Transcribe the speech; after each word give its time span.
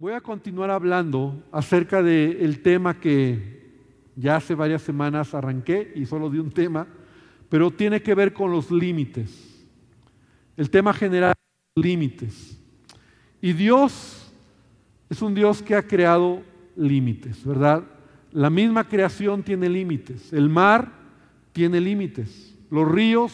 Voy 0.00 0.12
a 0.12 0.20
continuar 0.20 0.70
hablando 0.70 1.42
acerca 1.50 2.04
del 2.04 2.62
tema 2.62 3.00
que 3.00 3.72
ya 4.14 4.36
hace 4.36 4.54
varias 4.54 4.82
semanas 4.82 5.34
arranqué 5.34 5.90
y 5.92 6.06
solo 6.06 6.30
di 6.30 6.38
un 6.38 6.52
tema, 6.52 6.86
pero 7.48 7.72
tiene 7.72 8.00
que 8.00 8.14
ver 8.14 8.32
con 8.32 8.52
los 8.52 8.70
límites. 8.70 9.66
El 10.56 10.70
tema 10.70 10.94
general, 10.94 11.34
límites. 11.74 12.60
Y 13.40 13.52
Dios 13.54 14.32
es 15.10 15.20
un 15.20 15.34
Dios 15.34 15.64
que 15.64 15.74
ha 15.74 15.84
creado 15.84 16.44
límites, 16.76 17.44
¿verdad? 17.44 17.82
La 18.30 18.50
misma 18.50 18.84
creación 18.84 19.42
tiene 19.42 19.68
límites. 19.68 20.32
El 20.32 20.48
mar 20.48 20.92
tiene 21.52 21.80
límites. 21.80 22.56
Los 22.70 22.88
ríos 22.88 23.32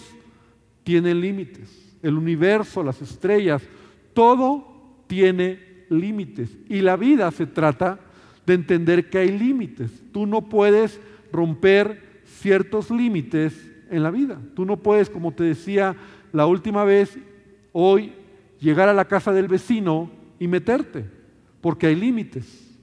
tienen 0.83 1.21
límites. 1.21 1.95
El 2.03 2.17
universo, 2.17 2.83
las 2.83 3.03
estrellas, 3.03 3.63
todo 4.15 5.05
tiene 5.07 5.51
límites. 5.51 5.74
Y 5.91 6.81
la 6.81 6.97
vida 6.97 7.31
se 7.31 7.47
trata 7.47 8.01
de 8.47 8.55
entender 8.55 9.09
que 9.11 9.19
hay 9.19 9.37
límites. 9.37 9.91
Tú 10.13 10.27
no 10.27 10.43
puedes 10.43 11.01
romper 11.33 12.23
ciertos 12.25 12.91
límites 12.91 13.71
en 13.91 14.03
la 14.03 14.11
vida. 14.11 14.39
Tú 14.55 14.65
no 14.65 14.77
puedes, 14.77 15.11
como 15.11 15.33
te 15.33 15.45
decía 15.45 15.97
la 16.33 16.47
última 16.47 16.85
vez, 16.85 17.19
hoy 17.73 18.13
llegar 18.61 18.89
a 18.89 18.95
la 18.95 19.07
casa 19.07 19.33
del 19.33 19.49
vecino 19.49 20.11
y 20.39 20.49
meterte, 20.49 21.05
porque 21.61 21.87
hay 21.87 21.95
límites. 21.95 22.77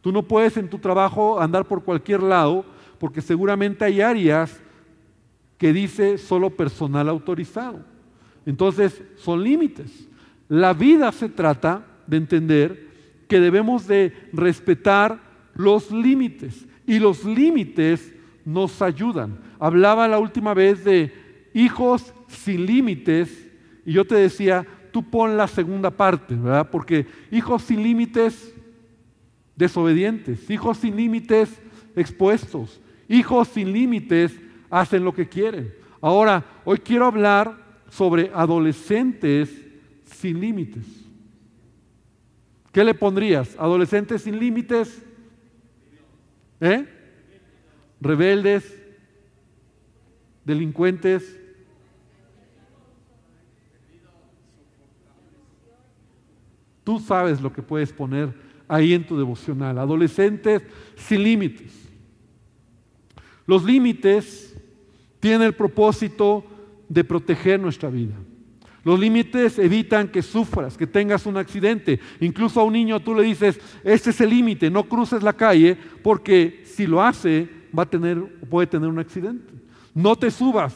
Tú 0.00 0.12
no 0.12 0.22
puedes 0.22 0.56
en 0.56 0.68
tu 0.68 0.78
trabajo 0.78 1.40
andar 1.40 1.66
por 1.66 1.84
cualquier 1.84 2.22
lado, 2.22 2.64
porque 2.98 3.20
seguramente 3.20 3.84
hay 3.84 4.00
áreas 4.00 4.60
que 5.58 5.72
dice 5.72 6.18
solo 6.18 6.50
personal 6.50 7.08
autorizado. 7.08 7.84
Entonces, 8.46 9.02
son 9.16 9.42
límites. 9.42 10.08
La 10.48 10.72
vida 10.72 11.12
se 11.12 11.28
trata 11.28 11.84
de 12.10 12.16
entender 12.16 12.88
que 13.28 13.40
debemos 13.40 13.86
de 13.86 14.12
respetar 14.32 15.20
los 15.54 15.90
límites 15.92 16.66
y 16.86 16.98
los 16.98 17.24
límites 17.24 18.12
nos 18.44 18.82
ayudan. 18.82 19.38
Hablaba 19.60 20.08
la 20.08 20.18
última 20.18 20.52
vez 20.52 20.84
de 20.84 21.12
hijos 21.54 22.12
sin 22.26 22.66
límites 22.66 23.48
y 23.86 23.92
yo 23.92 24.04
te 24.04 24.16
decía, 24.16 24.66
tú 24.90 25.08
pon 25.08 25.36
la 25.36 25.46
segunda 25.46 25.90
parte, 25.90 26.34
¿verdad? 26.34 26.68
Porque 26.70 27.06
hijos 27.30 27.62
sin 27.62 27.82
límites 27.82 28.52
desobedientes, 29.54 30.50
hijos 30.50 30.78
sin 30.78 30.96
límites 30.96 31.62
expuestos, 31.94 32.80
hijos 33.08 33.48
sin 33.48 33.72
límites 33.72 34.32
hacen 34.68 35.04
lo 35.04 35.14
que 35.14 35.28
quieren. 35.28 35.72
Ahora, 36.00 36.44
hoy 36.64 36.78
quiero 36.78 37.06
hablar 37.06 37.56
sobre 37.88 38.32
adolescentes 38.34 39.50
sin 40.04 40.40
límites. 40.40 41.09
¿Qué 42.72 42.84
le 42.84 42.94
pondrías? 42.94 43.56
¿Adolescentes 43.58 44.22
sin 44.22 44.38
límites? 44.38 45.02
¿Eh? 46.60 46.86
¿Rebeldes? 48.00 48.80
¿Delincuentes? 50.44 51.38
Tú 56.84 56.98
sabes 56.98 57.40
lo 57.40 57.52
que 57.52 57.62
puedes 57.62 57.92
poner 57.92 58.32
ahí 58.68 58.94
en 58.94 59.06
tu 59.06 59.18
devocional. 59.18 59.78
Adolescentes 59.78 60.62
sin 60.96 61.22
límites. 61.24 61.72
Los 63.46 63.64
límites 63.64 64.56
tienen 65.18 65.42
el 65.42 65.54
propósito 65.54 66.44
de 66.88 67.04
proteger 67.04 67.58
nuestra 67.60 67.90
vida. 67.90 68.14
Los 68.84 68.98
límites 68.98 69.58
evitan 69.58 70.08
que 70.08 70.22
sufras, 70.22 70.76
que 70.76 70.86
tengas 70.86 71.26
un 71.26 71.36
accidente. 71.36 72.00
Incluso 72.20 72.60
a 72.60 72.64
un 72.64 72.72
niño 72.72 73.00
tú 73.00 73.14
le 73.14 73.22
dices, 73.22 73.60
este 73.84 74.10
es 74.10 74.20
el 74.20 74.30
límite, 74.30 74.70
no 74.70 74.84
cruces 74.84 75.22
la 75.22 75.34
calle, 75.34 75.76
porque 76.02 76.62
si 76.64 76.86
lo 76.86 77.02
hace, 77.02 77.48
va 77.76 77.82
a 77.82 77.90
tener, 77.90 78.22
puede 78.48 78.66
tener 78.66 78.88
un 78.88 78.98
accidente. 78.98 79.52
No 79.94 80.16
te 80.16 80.30
subas, 80.30 80.74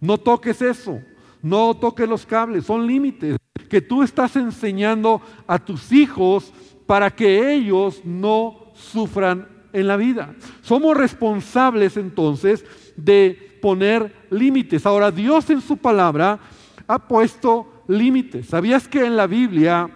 no 0.00 0.18
toques 0.18 0.62
eso, 0.62 1.00
no 1.42 1.74
toques 1.74 2.08
los 2.08 2.24
cables, 2.24 2.64
son 2.64 2.86
límites 2.86 3.36
que 3.68 3.80
tú 3.80 4.02
estás 4.02 4.36
enseñando 4.36 5.20
a 5.46 5.58
tus 5.58 5.92
hijos 5.92 6.52
para 6.86 7.10
que 7.10 7.52
ellos 7.52 8.00
no 8.04 8.72
sufran 8.74 9.48
en 9.72 9.86
la 9.88 9.96
vida. 9.96 10.34
Somos 10.62 10.96
responsables 10.96 11.96
entonces 11.96 12.64
de 12.96 13.58
poner 13.60 14.14
límites. 14.30 14.86
Ahora, 14.86 15.10
Dios 15.10 15.50
en 15.50 15.60
su 15.60 15.76
palabra 15.76 16.38
ha 16.86 16.98
puesto 16.98 17.84
límites. 17.88 18.46
¿Sabías 18.46 18.88
que 18.88 19.04
en 19.04 19.16
la 19.16 19.26
Biblia 19.26 19.90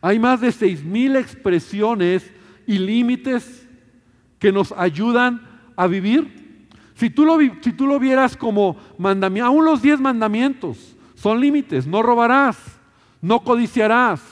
hay 0.00 0.18
más 0.18 0.40
de 0.40 0.52
seis 0.52 0.84
mil 0.84 1.16
expresiones 1.16 2.30
y 2.66 2.78
límites 2.78 3.66
que 4.38 4.52
nos 4.52 4.72
ayudan 4.72 5.46
a 5.76 5.86
vivir? 5.86 6.68
Si 6.94 7.10
tú 7.10 7.24
lo, 7.24 7.38
si 7.60 7.72
tú 7.72 7.86
lo 7.86 7.98
vieras 7.98 8.36
como 8.36 8.76
mandamiento, 8.98 9.46
aún 9.46 9.64
los 9.64 9.82
diez 9.82 10.00
mandamientos 10.00 10.96
son 11.14 11.40
límites. 11.40 11.86
No 11.86 12.02
robarás, 12.02 12.56
no 13.20 13.40
codiciarás. 13.40 14.22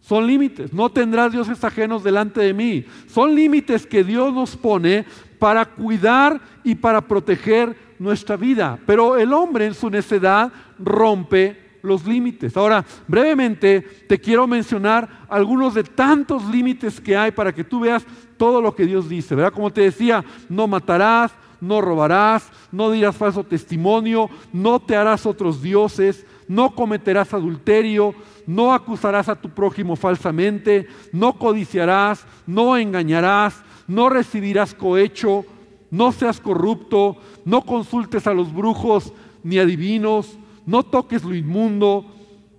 Son 0.00 0.26
límites. 0.26 0.72
No 0.72 0.88
tendrás 0.88 1.32
dioses 1.32 1.62
ajenos 1.62 2.02
delante 2.02 2.40
de 2.40 2.54
mí. 2.54 2.86
Son 3.08 3.34
límites 3.34 3.86
que 3.86 4.02
Dios 4.02 4.32
nos 4.32 4.56
pone 4.56 5.04
para 5.38 5.64
cuidar 5.64 6.40
y 6.64 6.74
para 6.74 7.00
proteger 7.00 7.76
nuestra 7.98 8.36
vida. 8.36 8.78
Pero 8.86 9.16
el 9.16 9.32
hombre 9.32 9.66
en 9.66 9.74
su 9.74 9.90
necedad 9.90 10.52
rompe 10.78 11.68
los 11.82 12.06
límites. 12.06 12.56
Ahora, 12.56 12.84
brevemente 13.06 13.80
te 13.80 14.18
quiero 14.18 14.46
mencionar 14.46 15.26
algunos 15.28 15.74
de 15.74 15.84
tantos 15.84 16.44
límites 16.46 17.00
que 17.00 17.16
hay 17.16 17.30
para 17.30 17.52
que 17.52 17.64
tú 17.64 17.80
veas 17.80 18.04
todo 18.36 18.60
lo 18.60 18.74
que 18.74 18.86
Dios 18.86 19.08
dice, 19.08 19.34
¿verdad? 19.34 19.52
Como 19.52 19.72
te 19.72 19.82
decía, 19.82 20.24
no 20.48 20.66
matarás, 20.66 21.32
no 21.60 21.80
robarás, 21.80 22.50
no 22.70 22.90
dirás 22.90 23.16
falso 23.16 23.44
testimonio, 23.44 24.30
no 24.52 24.80
te 24.80 24.96
harás 24.96 25.26
otros 25.26 25.60
dioses, 25.60 26.24
no 26.46 26.74
cometerás 26.74 27.34
adulterio, 27.34 28.14
no 28.46 28.72
acusarás 28.72 29.28
a 29.28 29.36
tu 29.36 29.50
prójimo 29.50 29.96
falsamente, 29.96 30.86
no 31.12 31.38
codiciarás, 31.38 32.24
no 32.46 32.76
engañarás, 32.76 33.62
no 33.88 34.08
recibirás 34.10 34.74
cohecho, 34.74 35.44
no 35.90 36.12
seas 36.12 36.38
corrupto, 36.38 37.16
no 37.44 37.62
consultes 37.62 38.26
a 38.26 38.34
los 38.34 38.54
brujos 38.54 39.12
ni 39.42 39.58
adivinos, 39.58 40.38
no 40.66 40.82
toques 40.84 41.24
lo 41.24 41.34
inmundo, 41.34 42.04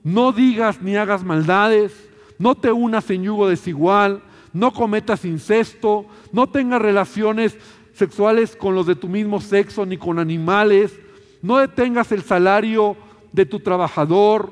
no 0.03 0.31
digas 0.31 0.81
ni 0.81 0.97
hagas 0.97 1.23
maldades, 1.23 1.93
no 2.39 2.55
te 2.55 2.71
unas 2.71 3.09
en 3.11 3.23
yugo 3.23 3.47
desigual, 3.47 4.23
no 4.51 4.73
cometas 4.73 5.23
incesto, 5.25 6.05
no 6.31 6.47
tengas 6.47 6.81
relaciones 6.81 7.55
sexuales 7.93 8.55
con 8.55 8.73
los 8.73 8.87
de 8.87 8.95
tu 8.95 9.07
mismo 9.07 9.39
sexo 9.39 9.85
ni 9.85 9.97
con 9.97 10.17
animales, 10.17 10.97
no 11.41 11.57
detengas 11.57 12.11
el 12.11 12.23
salario 12.23 12.97
de 13.31 13.45
tu 13.45 13.59
trabajador, 13.59 14.51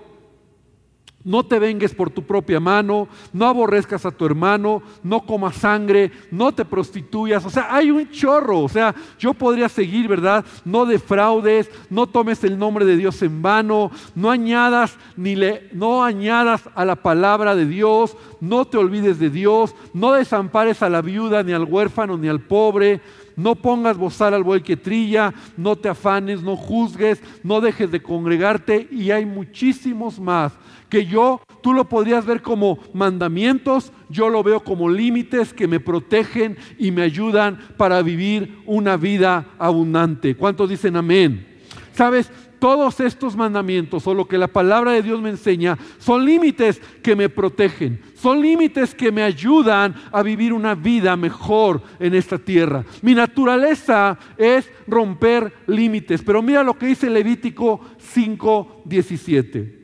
no 1.28 1.44
te 1.44 1.60
vengues 1.60 1.94
por 1.94 2.10
tu 2.10 2.24
propia 2.24 2.58
mano, 2.58 3.10
no 3.34 3.48
aborrezcas 3.48 4.06
a 4.06 4.12
tu 4.12 4.26
hermano, 4.26 4.82
no 5.04 5.26
comas 5.26 5.58
sangre, 5.58 6.10
no 6.32 6.54
te 6.54 6.64
prostituyas. 6.64 7.46
O 7.46 7.50
sea, 7.50 7.68
hay 7.76 7.92
un 7.92 8.10
chorro. 8.10 8.62
O 8.62 8.70
sea, 8.70 8.96
yo 9.20 9.34
podría 9.34 9.68
seguir, 9.68 10.08
¿verdad? 10.08 10.46
No 10.64 10.86
defraudes, 10.86 11.70
no 11.90 12.08
tomes 12.08 12.46
el 12.46 12.58
nombre 12.58 12.86
de 12.86 12.96
Dios 12.96 13.22
en 13.24 13.42
vano, 13.42 13.92
no 14.16 14.32
añadas 14.32 14.96
ni 15.18 15.36
le, 15.36 15.68
no 15.74 16.02
añadas 16.02 16.64
a 16.74 16.86
la 16.86 16.96
palabra 16.96 17.56
de 17.56 17.66
Dios, 17.66 18.16
no 18.40 18.64
te 18.64 18.78
olvides 18.78 19.20
de 19.20 19.30
Dios, 19.30 19.76
no 19.94 20.14
desampares 20.14 20.82
a 20.82 20.90
la 20.90 21.02
viuda, 21.02 21.44
ni 21.44 21.52
al 21.52 21.66
huérfano, 21.66 22.18
ni 22.18 22.30
al 22.30 22.40
pobre. 22.40 23.02
No 23.36 23.54
pongas 23.54 23.98
bozal 23.98 24.34
al 24.34 24.44
buey 24.44 24.62
que 24.62 24.78
trilla, 24.78 25.34
no 25.58 25.76
te 25.76 25.90
afanes, 25.90 26.42
no 26.42 26.56
juzgues, 26.56 27.22
no 27.44 27.60
dejes 27.60 27.92
de 27.92 28.02
congregarte 28.02 28.88
y 28.90 29.12
hay 29.12 29.26
muchísimos 29.26 30.20
más 30.20 30.54
que 30.90 31.06
yo, 31.06 31.42
tú 31.62 31.74
lo 31.74 31.90
podrías 31.90 32.26
ver 32.26 32.42
como 32.42 32.80
mandamientos, 32.94 33.92
yo 34.10 34.30
lo 34.30 34.44
veo 34.44 34.64
como 34.64 34.90
límites 34.90 35.54
que 35.54 35.68
me 35.68 35.80
protegen 35.80 36.58
y 36.78 36.92
me 36.92 37.02
ayudan 37.02 37.60
para 37.78 38.02
vivir 38.02 38.60
una 38.66 38.98
vida 38.98 39.48
abundante. 39.58 40.36
¿Cuántos 40.36 40.70
dicen 40.70 40.96
amén? 40.96 41.46
¿Sabes? 41.94 42.32
Todos 42.60 43.00
estos 43.02 43.36
mandamientos 43.36 44.08
o 44.08 44.16
lo 44.16 44.28
que 44.28 44.38
la 44.38 44.48
palabra 44.48 44.92
de 44.94 45.04
Dios 45.04 45.22
me 45.22 45.30
enseña 45.30 45.78
son 46.00 46.26
límites 46.26 46.82
que 47.04 47.16
me 47.16 47.30
protegen, 47.30 48.02
son 48.16 48.42
límites 48.42 48.96
que 48.96 49.12
me 49.12 49.22
ayudan 49.22 49.94
a 50.12 50.24
vivir 50.24 50.54
una 50.54 50.74
vida 50.74 51.16
mejor 51.16 51.84
en 52.00 52.16
esta 52.16 52.40
tierra. 52.40 52.84
Mi 53.04 53.14
naturaleza 53.14 54.18
es 54.38 54.72
romper 54.88 55.54
límites, 55.68 56.24
pero 56.24 56.42
mira 56.42 56.64
lo 56.64 56.76
que 56.76 56.88
dice 56.88 57.12
Levítico 57.12 57.80
5:17. 58.00 59.77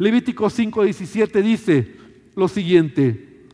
Levítico 0.00 0.48
5:17 0.48 1.42
dice 1.42 1.94
lo 2.34 2.48
siguiente. 2.48 3.44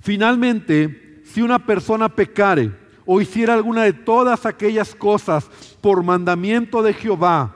Finalmente, 0.00 1.22
si 1.24 1.40
una 1.40 1.64
persona 1.64 2.08
pecare 2.08 2.72
o 3.06 3.20
hiciera 3.20 3.54
alguna 3.54 3.84
de 3.84 3.92
todas 3.92 4.44
aquellas 4.44 4.92
cosas 4.96 5.48
por 5.80 6.02
mandamiento 6.02 6.82
de 6.82 6.94
Jehová, 6.94 7.54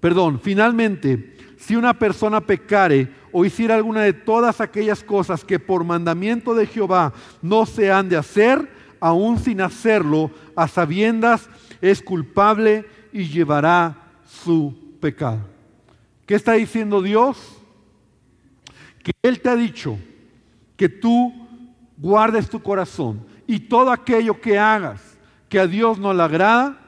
Perdón, 0.00 0.40
finalmente, 0.40 1.36
si 1.58 1.74
una 1.74 1.92
persona 1.92 2.40
pecare 2.40 3.12
o 3.32 3.44
hiciera 3.44 3.74
alguna 3.74 4.02
de 4.02 4.12
todas 4.12 4.60
aquellas 4.60 5.02
cosas 5.02 5.44
que 5.44 5.58
por 5.58 5.82
mandamiento 5.84 6.54
de 6.54 6.66
Jehová 6.66 7.12
no 7.42 7.66
se 7.66 7.90
han 7.90 8.08
de 8.08 8.16
hacer, 8.16 8.70
aún 9.00 9.38
sin 9.38 9.60
hacerlo, 9.60 10.30
a 10.54 10.68
sabiendas 10.68 11.50
es 11.80 12.00
culpable 12.00 12.86
y 13.12 13.24
llevará 13.24 13.96
su 14.24 14.74
pecado. 15.00 15.40
¿Qué 16.26 16.34
está 16.34 16.52
diciendo 16.52 17.00
Dios? 17.00 17.38
Que 19.02 19.12
Él 19.22 19.40
te 19.40 19.48
ha 19.48 19.56
dicho 19.56 19.98
que 20.76 20.88
tú 20.88 21.32
guardes 21.96 22.48
tu 22.48 22.62
corazón 22.62 23.24
y 23.46 23.60
todo 23.60 23.90
aquello 23.90 24.40
que 24.40 24.58
hagas 24.58 25.18
que 25.48 25.58
a 25.58 25.66
Dios 25.66 25.98
no 25.98 26.12
le 26.12 26.22
agrada, 26.22 26.78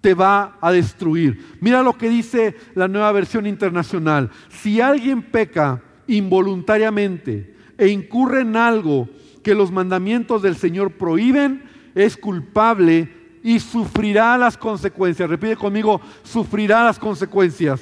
te 0.00 0.14
va 0.14 0.56
a 0.60 0.72
destruir. 0.72 1.56
Mira 1.60 1.82
lo 1.82 1.96
que 1.96 2.08
dice 2.08 2.56
la 2.74 2.88
nueva 2.88 3.12
versión 3.12 3.46
internacional. 3.46 4.30
Si 4.48 4.80
alguien 4.80 5.22
peca 5.22 5.82
involuntariamente 6.06 7.54
e 7.78 7.88
incurre 7.88 8.40
en 8.40 8.56
algo 8.56 9.08
que 9.42 9.54
los 9.54 9.70
mandamientos 9.70 10.42
del 10.42 10.56
Señor 10.56 10.92
prohíben, 10.92 11.62
es 11.94 12.16
culpable 12.16 13.19
y 13.42 13.58
sufrirá 13.58 14.36
las 14.36 14.56
consecuencias. 14.56 15.28
Repite 15.28 15.56
conmigo, 15.56 16.00
sufrirá 16.22 16.84
las 16.84 16.98
consecuencias 16.98 17.80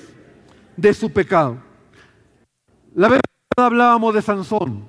de 0.77 0.95
su 0.95 1.11
pecado. 1.11 1.59
La 2.95 3.09
vez 3.09 3.21
hablábamos 3.57 4.15
de 4.15 4.23
Sansón, 4.23 4.89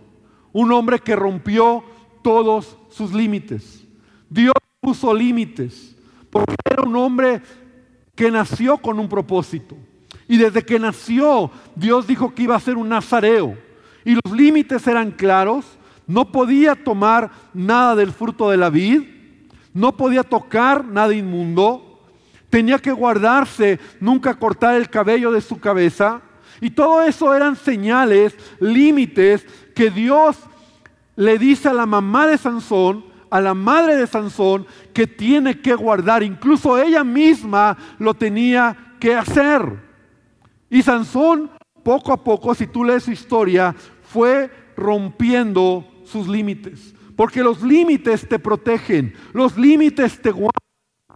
un 0.52 0.72
hombre 0.72 1.00
que 1.00 1.16
rompió 1.16 1.84
todos 2.24 2.78
sus 2.90 3.14
límites. 3.14 3.86
Dios 4.30 4.54
puso 4.80 5.14
límites, 5.14 5.96
porque 6.30 6.56
era 6.70 6.84
un 6.84 6.96
hombre 6.96 7.42
que 8.16 8.30
nació 8.32 8.78
con 8.78 9.00
un 9.00 9.10
propósito. 9.10 9.76
Y 10.28 10.38
desde 10.38 10.64
que 10.64 10.78
nació, 10.78 11.50
Dios 11.76 12.06
dijo 12.06 12.34
que 12.36 12.44
iba 12.44 12.56
a 12.56 12.60
ser 12.60 12.78
un 12.78 12.90
nazareo. 12.90 13.58
Y 14.06 14.14
los 14.14 14.32
límites 14.32 14.86
eran 14.86 15.12
claros. 15.12 15.66
No 16.06 16.32
podía 16.32 16.76
tomar 16.76 17.32
nada 17.54 17.96
del 17.96 18.12
fruto 18.12 18.50
de 18.50 18.58
la 18.58 18.70
vid. 18.70 19.04
No 19.74 19.96
podía 19.96 20.24
tocar 20.24 20.86
nada 20.86 21.14
inmundo. 21.14 22.02
Tenía 22.50 22.80
que 22.80 22.92
guardarse, 22.92 23.80
nunca 24.00 24.34
cortar 24.34 24.76
el 24.76 24.90
cabello 24.90 25.32
de 25.32 25.42
su 25.42 25.60
cabeza. 25.60 26.22
Y 26.62 26.72
todo 26.72 27.04
eso 27.04 27.34
eran 27.34 27.56
señales, 27.56 28.36
límites 28.60 29.46
que 29.76 29.90
Dios 29.90 30.38
le 31.16 31.38
dice 31.38 31.70
a 31.70 31.74
la 31.74 31.86
mamá 31.86 32.28
de 32.28 32.38
Sansón, 32.38 33.06
a 33.30 33.40
la 33.40 33.54
madre 33.54 33.96
de 33.96 34.08
Sansón, 34.08 34.66
que 34.94 35.06
tiene 35.06 35.60
que 35.62 35.76
guardar. 35.76 36.24
Incluso 36.24 36.78
ella 36.82 37.04
misma 37.04 37.78
lo 38.00 38.14
tenía 38.14 38.96
que 39.00 39.16
hacer. 39.16 39.62
Y 40.70 40.82
Sansón, 40.82 41.52
poco 41.84 42.12
a 42.12 42.24
poco, 42.24 42.54
si 42.56 42.68
tú 42.68 42.84
lees 42.84 43.04
su 43.04 43.12
historia, 43.12 43.76
fue 44.02 44.50
rompiendo 44.76 45.86
sus 46.04 46.28
límites. 46.28 46.96
Porque 47.20 47.44
los 47.44 47.62
límites 47.62 48.30
te 48.30 48.40
protegen, 48.40 49.14
los 49.34 49.58
límites 49.58 50.22
te 50.22 50.32
guardan. 50.32 50.64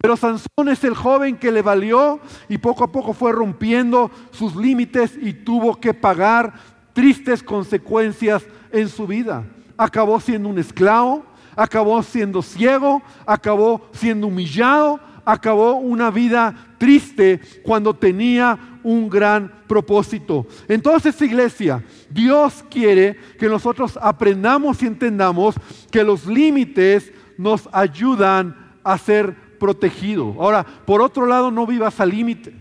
Pero 0.02 0.18
Sansón 0.18 0.68
es 0.68 0.84
el 0.84 0.96
joven 0.96 1.38
que 1.38 1.50
le 1.50 1.62
valió 1.62 2.20
y 2.50 2.58
poco 2.58 2.84
a 2.84 2.92
poco 2.92 3.14
fue 3.14 3.32
rompiendo 3.32 4.12
sus 4.32 4.54
límites 4.54 5.18
y 5.18 5.32
tuvo 5.32 5.80
que 5.80 5.94
pagar 5.94 6.56
tristes 6.92 7.42
consecuencias 7.42 8.44
en 8.74 8.90
su 8.90 9.08
vida. 9.08 9.46
Acabó 9.78 10.20
siendo 10.20 10.50
un 10.50 10.60
esclavo, 10.60 11.24
acabó 11.56 12.04
siendo 12.04 12.42
ciego, 12.42 13.02
acabó 13.26 13.88
siendo 13.94 14.28
humillado, 14.28 15.00
acabó 15.24 15.76
una 15.76 16.12
vida 16.12 16.73
triste 16.84 17.40
cuando 17.64 17.94
tenía 17.94 18.60
un 18.84 19.10
gran 19.10 19.50
propósito. 19.70 20.46
Entonces, 20.68 21.22
iglesia, 21.22 21.82
Dios 22.10 22.66
quiere 22.70 23.16
que 23.40 23.48
nosotros 23.48 23.98
aprendamos 24.02 24.84
y 24.84 24.88
entendamos 24.88 25.56
que 25.90 26.04
los 26.04 26.26
límites 26.26 27.10
nos 27.38 27.70
ayudan 27.72 28.74
a 28.84 28.98
ser 28.98 29.34
protegidos. 29.58 30.36
Ahora, 30.38 30.66
por 30.66 31.02
otro 31.02 31.26
lado, 31.26 31.52
no 31.52 31.66
vivas 31.66 32.02
al 32.02 32.10
límite. 32.10 32.54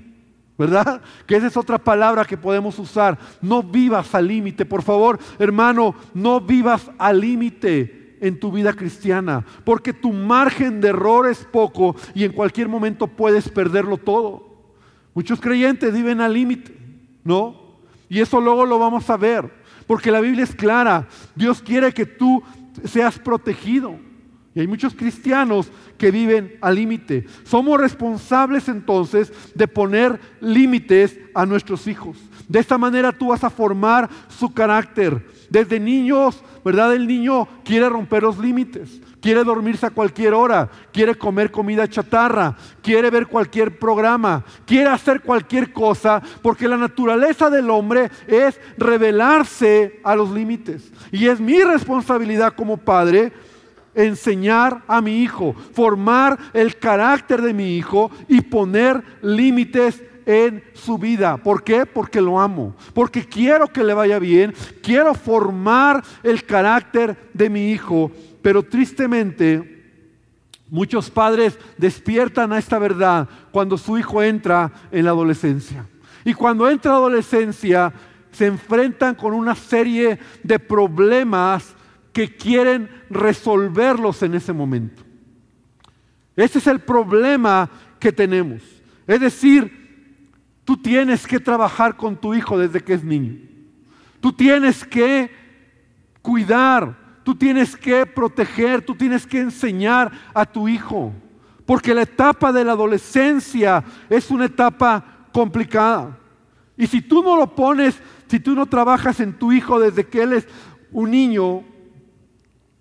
¿Verdad? 0.56 1.02
Que 1.26 1.34
esa 1.34 1.48
es 1.48 1.56
otra 1.56 1.78
palabra 1.78 2.24
que 2.24 2.36
podemos 2.36 2.78
usar. 2.78 3.18
No 3.40 3.60
vivas 3.60 4.14
al 4.14 4.28
límite. 4.28 4.64
Por 4.64 4.82
favor, 4.82 5.18
hermano, 5.40 5.96
no 6.14 6.40
vivas 6.40 6.88
al 6.96 7.20
límite 7.20 8.01
en 8.22 8.38
tu 8.38 8.52
vida 8.52 8.72
cristiana, 8.72 9.44
porque 9.64 9.92
tu 9.92 10.12
margen 10.12 10.80
de 10.80 10.88
error 10.88 11.28
es 11.28 11.44
poco 11.44 11.96
y 12.14 12.24
en 12.24 12.32
cualquier 12.32 12.68
momento 12.68 13.08
puedes 13.08 13.48
perderlo 13.48 13.98
todo. 13.98 14.48
Muchos 15.12 15.40
creyentes 15.40 15.92
viven 15.92 16.20
al 16.20 16.32
límite, 16.32 16.72
¿no? 17.24 17.60
Y 18.08 18.20
eso 18.20 18.40
luego 18.40 18.64
lo 18.64 18.78
vamos 18.78 19.10
a 19.10 19.16
ver, 19.16 19.52
porque 19.86 20.12
la 20.12 20.20
Biblia 20.20 20.44
es 20.44 20.54
clara. 20.54 21.08
Dios 21.34 21.60
quiere 21.60 21.92
que 21.92 22.06
tú 22.06 22.42
seas 22.84 23.18
protegido. 23.18 23.98
Y 24.54 24.60
hay 24.60 24.66
muchos 24.66 24.94
cristianos 24.94 25.70
que 25.98 26.10
viven 26.10 26.58
al 26.60 26.76
límite. 26.76 27.26
Somos 27.42 27.80
responsables 27.80 28.68
entonces 28.68 29.32
de 29.54 29.66
poner 29.66 30.20
límites 30.40 31.18
a 31.34 31.44
nuestros 31.46 31.86
hijos. 31.86 32.18
De 32.48 32.60
esta 32.60 32.76
manera 32.76 33.12
tú 33.12 33.28
vas 33.28 33.42
a 33.44 33.50
formar 33.50 34.10
su 34.28 34.52
carácter. 34.52 35.26
Desde 35.48 35.80
niños, 35.80 36.44
¿verdad? 36.64 36.94
El 36.94 37.06
niño 37.06 37.48
quiere 37.64 37.88
romper 37.88 38.22
los 38.22 38.38
límites 38.38 39.00
quiere 39.22 39.44
dormirse 39.44 39.86
a 39.86 39.90
cualquier 39.90 40.34
hora, 40.34 40.68
quiere 40.92 41.14
comer 41.14 41.52
comida 41.52 41.88
chatarra, 41.88 42.56
quiere 42.82 43.08
ver 43.08 43.28
cualquier 43.28 43.78
programa, 43.78 44.44
quiere 44.66 44.90
hacer 44.90 45.22
cualquier 45.22 45.72
cosa, 45.72 46.20
porque 46.42 46.66
la 46.66 46.76
naturaleza 46.76 47.48
del 47.48 47.70
hombre 47.70 48.10
es 48.26 48.60
revelarse 48.76 50.00
a 50.02 50.16
los 50.16 50.30
límites. 50.32 50.92
Y 51.12 51.28
es 51.28 51.40
mi 51.40 51.62
responsabilidad 51.62 52.54
como 52.54 52.76
padre 52.76 53.32
enseñar 53.94 54.82
a 54.88 55.00
mi 55.00 55.22
hijo, 55.22 55.54
formar 55.72 56.36
el 56.52 56.76
carácter 56.76 57.42
de 57.42 57.54
mi 57.54 57.76
hijo 57.76 58.10
y 58.26 58.40
poner 58.40 59.04
límites 59.22 60.02
en 60.26 60.62
su 60.74 60.98
vida. 60.98 61.36
¿Por 61.36 61.62
qué? 61.64 61.86
Porque 61.86 62.20
lo 62.20 62.40
amo. 62.40 62.74
Porque 62.94 63.24
quiero 63.24 63.68
que 63.68 63.84
le 63.84 63.94
vaya 63.94 64.18
bien. 64.18 64.54
Quiero 64.82 65.14
formar 65.14 66.02
el 66.22 66.44
carácter 66.44 67.30
de 67.32 67.50
mi 67.50 67.70
hijo. 67.70 68.10
Pero 68.42 68.62
tristemente, 68.62 69.84
muchos 70.68 71.10
padres 71.10 71.58
despiertan 71.76 72.52
a 72.52 72.58
esta 72.58 72.78
verdad 72.78 73.28
cuando 73.50 73.76
su 73.78 73.98
hijo 73.98 74.22
entra 74.22 74.72
en 74.90 75.04
la 75.04 75.10
adolescencia. 75.10 75.86
Y 76.24 76.34
cuando 76.34 76.68
entra 76.68 76.92
la 76.92 76.98
adolescencia, 76.98 77.92
se 78.30 78.46
enfrentan 78.46 79.14
con 79.14 79.34
una 79.34 79.54
serie 79.54 80.18
de 80.42 80.58
problemas 80.58 81.74
que 82.12 82.34
quieren 82.34 82.88
resolverlos 83.10 84.22
en 84.22 84.34
ese 84.34 84.52
momento. 84.52 85.02
Ese 86.36 86.58
es 86.58 86.66
el 86.66 86.80
problema 86.80 87.68
que 87.98 88.12
tenemos. 88.12 88.62
Es 89.06 89.20
decir, 89.20 89.81
tú 90.64 90.76
tienes 90.76 91.26
que 91.26 91.40
trabajar 91.40 91.96
con 91.96 92.16
tu 92.16 92.34
hijo 92.34 92.58
desde 92.58 92.80
que 92.80 92.94
es 92.94 93.04
niño. 93.04 93.36
Tú 94.20 94.32
tienes 94.32 94.84
que 94.84 95.30
cuidar, 96.20 96.96
tú 97.24 97.34
tienes 97.34 97.76
que 97.76 98.06
proteger, 98.06 98.82
tú 98.82 98.94
tienes 98.94 99.26
que 99.26 99.40
enseñar 99.40 100.12
a 100.32 100.46
tu 100.46 100.68
hijo. 100.68 101.12
Porque 101.66 101.94
la 101.94 102.02
etapa 102.02 102.52
de 102.52 102.64
la 102.64 102.72
adolescencia 102.72 103.84
es 104.08 104.30
una 104.30 104.46
etapa 104.46 105.28
complicada. 105.32 106.18
Y 106.76 106.86
si 106.86 107.02
tú 107.02 107.22
no 107.22 107.36
lo 107.36 107.54
pones, 107.54 108.00
si 108.28 108.40
tú 108.40 108.54
no 108.54 108.66
trabajas 108.66 109.20
en 109.20 109.32
tu 109.32 109.52
hijo 109.52 109.78
desde 109.78 110.06
que 110.06 110.22
él 110.22 110.32
es 110.34 110.48
un 110.90 111.10
niño, 111.10 111.64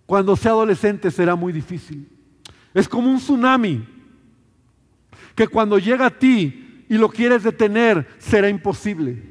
cuando 0.06 0.36
sea 0.36 0.52
adolescente 0.52 1.10
será 1.12 1.36
muy 1.36 1.54
difícil. 1.54 2.08
Es 2.74 2.88
como 2.88 3.10
un 3.10 3.18
tsunami 3.18 3.88
que 5.36 5.48
cuando 5.48 5.78
llega 5.78 6.08
a 6.08 6.10
ti 6.10 6.71
y 6.92 6.98
lo 6.98 7.08
quieres 7.08 7.44
detener 7.44 8.06
será 8.18 8.50
imposible. 8.50 9.24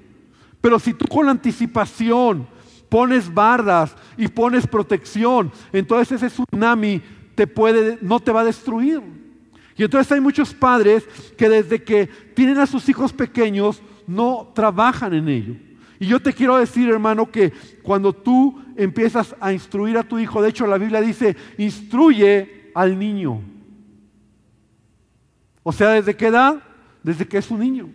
Pero 0.63 0.79
si 0.79 0.95
tú 0.95 1.05
con 1.07 1.29
anticipación 1.29 2.49
pones 2.89 3.33
bardas 3.33 3.95
y 4.17 4.29
pones 4.29 4.67
protección, 4.67 5.53
entonces 5.71 6.23
ese 6.23 6.43
tsunami 6.43 7.03
te 7.35 7.47
puede, 7.47 7.99
no 8.01 8.19
te 8.19 8.33
va 8.33 8.41
a 8.41 8.45
destruir. 8.45 9.03
Y 9.77 9.85
entonces 9.85 10.11
hay 10.11 10.23
muchos 10.23 10.55
padres 10.55 11.07
que 11.37 11.51
desde 11.51 11.83
que 11.83 12.07
tienen 12.35 12.57
a 12.57 12.67
sus 12.67 12.89
hijos 12.89 13.13
pequeños 13.13 13.83
no 14.07 14.53
trabajan 14.55 15.13
en 15.13 15.29
ello. 15.29 15.55
Y 15.99 16.07
yo 16.07 16.19
te 16.19 16.33
quiero 16.33 16.57
decir, 16.57 16.89
hermano, 16.89 17.31
que 17.31 17.53
cuando 17.83 18.15
tú 18.15 18.59
empiezas 18.75 19.37
a 19.39 19.53
instruir 19.53 19.99
a 19.99 20.03
tu 20.03 20.19
hijo, 20.19 20.41
de 20.41 20.49
hecho 20.49 20.67
la 20.67 20.79
Biblia 20.79 21.03
dice, 21.03 21.37
instruye 21.59 22.71
al 22.75 22.99
niño. 22.99 23.43
O 25.63 25.73
sea, 25.73 25.91
¿desde 25.91 26.17
qué 26.17 26.29
edad? 26.29 26.63
Desde 27.03 27.27
que 27.27 27.39
es 27.39 27.51
un 27.51 27.61
niño. 27.61 27.89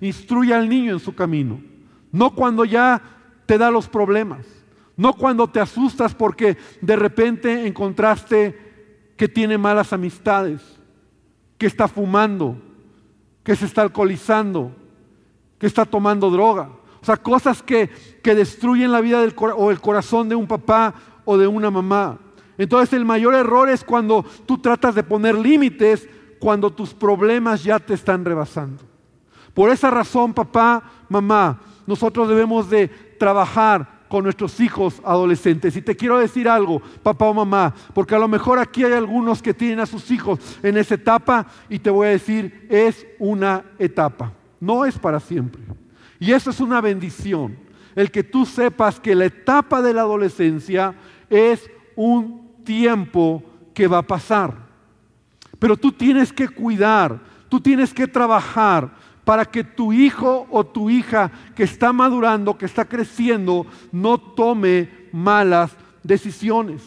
Instruye 0.00 0.54
al 0.54 0.68
niño 0.68 0.92
en 0.92 1.00
su 1.00 1.14
camino. 1.14 1.60
No 2.12 2.34
cuando 2.34 2.64
ya 2.64 3.00
te 3.46 3.58
da 3.58 3.70
los 3.70 3.88
problemas. 3.88 4.46
No 4.96 5.14
cuando 5.14 5.48
te 5.48 5.60
asustas 5.60 6.14
porque 6.14 6.56
de 6.80 6.96
repente 6.96 7.66
encontraste 7.66 8.70
que 9.16 9.28
tiene 9.28 9.58
malas 9.58 9.92
amistades, 9.92 10.60
que 11.56 11.66
está 11.66 11.88
fumando, 11.88 12.60
que 13.42 13.56
se 13.56 13.66
está 13.66 13.82
alcoholizando, 13.82 14.74
que 15.58 15.66
está 15.66 15.84
tomando 15.84 16.30
droga. 16.30 16.70
O 17.00 17.04
sea, 17.04 17.16
cosas 17.16 17.62
que, 17.62 17.88
que 18.22 18.34
destruyen 18.34 18.92
la 18.92 19.00
vida 19.00 19.20
del, 19.20 19.34
o 19.56 19.70
el 19.70 19.80
corazón 19.80 20.28
de 20.28 20.34
un 20.34 20.46
papá 20.46 20.94
o 21.24 21.38
de 21.38 21.46
una 21.46 21.70
mamá. 21.70 22.18
Entonces 22.58 22.92
el 22.92 23.06
mayor 23.06 23.34
error 23.34 23.70
es 23.70 23.84
cuando 23.84 24.24
tú 24.44 24.58
tratas 24.58 24.94
de 24.94 25.02
poner 25.02 25.34
límites 25.34 26.08
cuando 26.40 26.70
tus 26.70 26.92
problemas 26.92 27.62
ya 27.62 27.78
te 27.78 27.94
están 27.94 28.24
rebasando. 28.24 28.82
Por 29.54 29.70
esa 29.70 29.90
razón, 29.90 30.32
papá, 30.32 30.82
mamá, 31.08 31.60
nosotros 31.86 32.28
debemos 32.28 32.68
de 32.70 32.88
trabajar 32.88 34.00
con 34.08 34.24
nuestros 34.24 34.58
hijos 34.58 35.00
adolescentes. 35.04 35.76
Y 35.76 35.82
te 35.82 35.94
quiero 35.94 36.18
decir 36.18 36.48
algo, 36.48 36.82
papá 37.02 37.26
o 37.26 37.34
mamá, 37.34 37.72
porque 37.94 38.14
a 38.14 38.18
lo 38.18 38.26
mejor 38.26 38.58
aquí 38.58 38.82
hay 38.82 38.92
algunos 38.92 39.40
que 39.40 39.54
tienen 39.54 39.78
a 39.78 39.86
sus 39.86 40.10
hijos 40.10 40.40
en 40.64 40.76
esa 40.76 40.94
etapa 40.94 41.46
y 41.68 41.78
te 41.78 41.90
voy 41.90 42.08
a 42.08 42.10
decir, 42.10 42.66
es 42.68 43.06
una 43.20 43.64
etapa, 43.78 44.32
no 44.58 44.84
es 44.84 44.98
para 44.98 45.20
siempre. 45.20 45.62
Y 46.18 46.32
eso 46.32 46.50
es 46.50 46.58
una 46.58 46.80
bendición, 46.80 47.56
el 47.94 48.10
que 48.10 48.24
tú 48.24 48.46
sepas 48.46 48.98
que 48.98 49.14
la 49.14 49.26
etapa 49.26 49.80
de 49.80 49.94
la 49.94 50.00
adolescencia 50.00 50.94
es 51.28 51.70
un 51.94 52.50
tiempo 52.64 53.42
que 53.74 53.86
va 53.86 53.98
a 53.98 54.06
pasar. 54.06 54.69
Pero 55.60 55.76
tú 55.76 55.92
tienes 55.92 56.32
que 56.32 56.48
cuidar, 56.48 57.20
tú 57.48 57.60
tienes 57.60 57.94
que 57.94 58.08
trabajar 58.08 58.90
para 59.24 59.44
que 59.44 59.62
tu 59.62 59.92
hijo 59.92 60.48
o 60.50 60.64
tu 60.66 60.90
hija 60.90 61.30
que 61.54 61.62
está 61.62 61.92
madurando, 61.92 62.58
que 62.58 62.64
está 62.64 62.86
creciendo, 62.86 63.66
no 63.92 64.18
tome 64.18 64.88
malas 65.12 65.70
decisiones. 66.02 66.82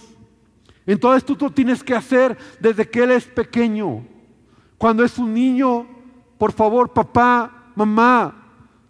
Entonces 0.86 1.24
tú 1.24 1.38
lo 1.39 1.51
tienes 1.51 1.84
que 1.84 1.96
hacer 1.96 2.36
desde 2.60 2.89
que 2.89 3.03
él 3.03 3.12
es 3.12 3.25
pequeño. 3.25 4.03
Cuando 4.77 5.06
es 5.06 5.18
un 5.20 5.34
niño, 5.34 5.88
por 6.39 6.51
favor, 6.51 6.92
papá, 6.92 7.70
mamá, 7.75 8.50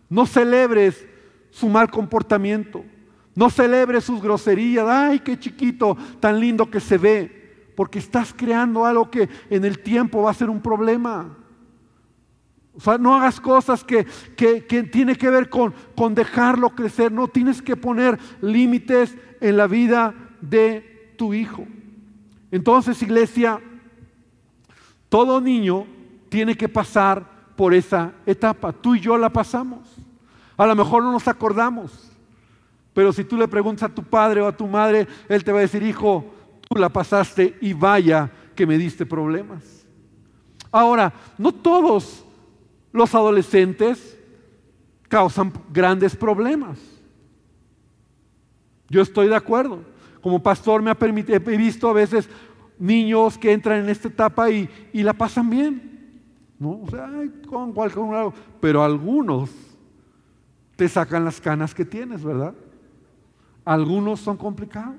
no 0.09 0.25
celebres 0.25 1.05
su 1.51 1.67
mal 1.67 1.91
comportamiento. 1.91 2.85
No 3.35 3.49
celebres 3.49 4.05
sus 4.05 4.21
groserías. 4.21 4.87
Ay, 4.87 5.19
qué 5.19 5.37
chiquito, 5.37 5.97
tan 6.21 6.39
lindo 6.39 6.71
que 6.71 6.79
se 6.79 6.97
ve 6.97 7.42
porque 7.75 7.99
estás 7.99 8.33
creando 8.35 8.85
algo 8.85 9.09
que 9.09 9.29
en 9.49 9.65
el 9.65 9.79
tiempo 9.79 10.21
va 10.21 10.31
a 10.31 10.35
ser 10.35 10.49
un 10.49 10.61
problema. 10.61 11.37
O 12.75 12.79
sea, 12.79 12.97
no 12.97 13.15
hagas 13.15 13.39
cosas 13.39 13.83
que, 13.83 14.05
que, 14.35 14.65
que 14.65 14.83
tiene 14.83 15.15
que 15.15 15.29
ver 15.29 15.49
con, 15.49 15.73
con 15.95 16.15
dejarlo 16.15 16.71
crecer. 16.71 17.11
No 17.11 17.27
tienes 17.27 17.61
que 17.61 17.75
poner 17.75 18.19
límites 18.41 19.15
en 19.41 19.57
la 19.57 19.67
vida 19.67 20.13
de 20.41 21.13
tu 21.17 21.33
hijo. 21.33 21.65
Entonces, 22.51 23.01
iglesia, 23.01 23.59
todo 25.09 25.39
niño 25.39 25.85
tiene 26.29 26.55
que 26.55 26.67
pasar 26.67 27.23
por 27.55 27.73
esa 27.73 28.13
etapa. 28.25 28.73
Tú 28.73 28.95
y 28.95 28.99
yo 28.99 29.17
la 29.17 29.29
pasamos. 29.29 29.81
A 30.57 30.65
lo 30.65 30.75
mejor 30.75 31.03
no 31.03 31.11
nos 31.11 31.27
acordamos. 31.27 32.11
Pero 32.93 33.11
si 33.11 33.23
tú 33.23 33.37
le 33.37 33.47
preguntas 33.47 33.89
a 33.89 33.93
tu 33.93 34.03
padre 34.03 34.41
o 34.41 34.47
a 34.47 34.55
tu 34.55 34.67
madre, 34.67 35.07
él 35.27 35.43
te 35.43 35.51
va 35.51 35.59
a 35.59 35.61
decir, 35.61 35.83
hijo, 35.83 36.25
la 36.79 36.89
pasaste 36.89 37.57
y 37.61 37.73
vaya 37.73 38.31
que 38.55 38.65
me 38.65 38.77
diste 38.77 39.05
problemas. 39.05 39.85
Ahora, 40.71 41.13
no 41.37 41.51
todos 41.51 42.25
los 42.91 43.13
adolescentes 43.13 44.17
causan 45.07 45.53
grandes 45.71 46.15
problemas. 46.15 46.79
Yo 48.89 49.01
estoy 49.01 49.27
de 49.27 49.35
acuerdo. 49.35 49.83
Como 50.21 50.41
pastor 50.41 50.81
me 50.81 50.89
ha 50.89 50.95
permitido, 50.95 51.35
he 51.35 51.57
visto 51.57 51.89
a 51.89 51.93
veces 51.93 52.29
niños 52.79 53.37
que 53.37 53.51
entran 53.51 53.79
en 53.79 53.89
esta 53.89 54.07
etapa 54.07 54.49
y, 54.49 54.69
la 54.93 55.13
pasan 55.13 55.49
bien. 55.49 56.21
¿no? 56.59 56.81
O 56.81 56.89
sea, 56.89 57.09
con 57.47 57.73
cualquier. 57.73 58.05
Pero 58.59 58.83
algunos 58.83 59.49
te 60.75 60.87
sacan 60.89 61.25
las 61.25 61.39
canas 61.39 61.73
que 61.73 61.85
tienes, 61.85 62.23
¿verdad? 62.23 62.53
Algunos 63.65 64.19
son 64.19 64.37
complicados. 64.37 64.95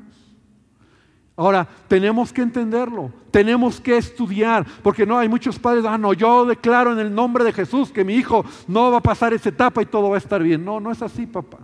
Ahora, 1.37 1.67
tenemos 1.89 2.33
que 2.33 2.43
entenderlo, 2.43 3.13
tenemos 3.33 3.81
que 3.81 3.97
estudiar, 3.97 4.65
porque 4.83 5.05
no 5.05 5.19
hay 5.19 5.29
muchos 5.29 5.59
padres, 5.59 5.85
ah, 5.85 5.99
no, 5.99 6.13
yo 6.13 6.45
declaro 6.45 6.93
en 6.93 7.01
el 7.01 7.13
nombre 7.13 7.43
de 7.43 7.53
Jesús 7.53 7.91
que 7.91 8.05
mi 8.05 8.15
hijo 8.15 8.45
no 8.69 8.93
va 8.93 8.99
a 8.99 9.03
pasar 9.03 9.35
esa 9.35 9.49
etapa 9.49 9.83
y 9.83 9.87
todo 9.87 10.11
va 10.11 10.15
a 10.15 10.19
estar 10.19 10.41
bien. 10.43 10.65
No, 10.65 10.79
no 10.79 10.93
es 10.93 11.03
así, 11.03 11.27
papá. 11.27 11.59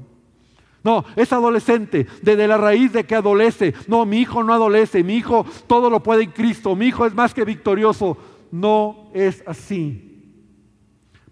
No, 0.83 1.05
es 1.15 1.33
adolescente, 1.33 2.07
desde 2.23 2.49
la 2.49 2.57
raíz 2.57 2.93
de 2.93 3.05
que 3.05 3.15
adolece. 3.15 3.75
No, 3.87 4.05
mi 4.07 4.19
hijo 4.19 4.43
no 4.43 4.55
adolece, 4.55 5.05
mi 5.05 5.15
hijo 5.15 5.47
todo 5.69 5.89
lo 5.89 6.03
puede 6.03 6.25
en 6.25 6.31
Cristo, 6.31 6.75
mi 6.75 6.87
hijo 6.87 7.07
es 7.07 7.15
más 7.15 7.33
que 7.33 7.45
victorioso. 7.45 8.17
No 8.51 9.11
es 9.15 9.45
así. 9.47 10.11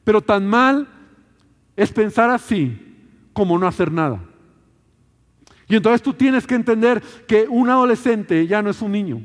Pero 0.04 0.20
tan 0.20 0.46
mal 0.46 0.86
es 1.74 1.90
pensar 1.90 2.30
así 2.30 2.78
como 3.32 3.58
no 3.58 3.66
hacer 3.66 3.90
nada. 3.90 4.27
Y 5.68 5.76
entonces 5.76 6.02
tú 6.02 6.14
tienes 6.14 6.46
que 6.46 6.54
entender 6.54 7.02
que 7.26 7.46
un 7.48 7.68
adolescente 7.68 8.46
ya 8.46 8.62
no 8.62 8.70
es 8.70 8.80
un 8.80 8.92
niño, 8.92 9.20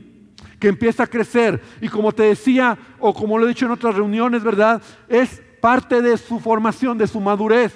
que 0.60 0.68
empieza 0.68 1.04
a 1.04 1.08
crecer. 1.08 1.62
Y 1.80 1.88
como 1.88 2.12
te 2.12 2.24
decía, 2.24 2.78
o 3.00 3.14
como 3.14 3.38
lo 3.38 3.46
he 3.46 3.50
dicho 3.50 3.66
en 3.66 3.72
otras 3.72 3.96
reuniones, 3.96 4.44
¿verdad? 4.44 4.82
Es 5.08 5.42
parte 5.62 6.02
de 6.02 6.18
su 6.18 6.40
formación, 6.40 6.98
de 6.98 7.08
su 7.08 7.22
madurez. 7.22 7.74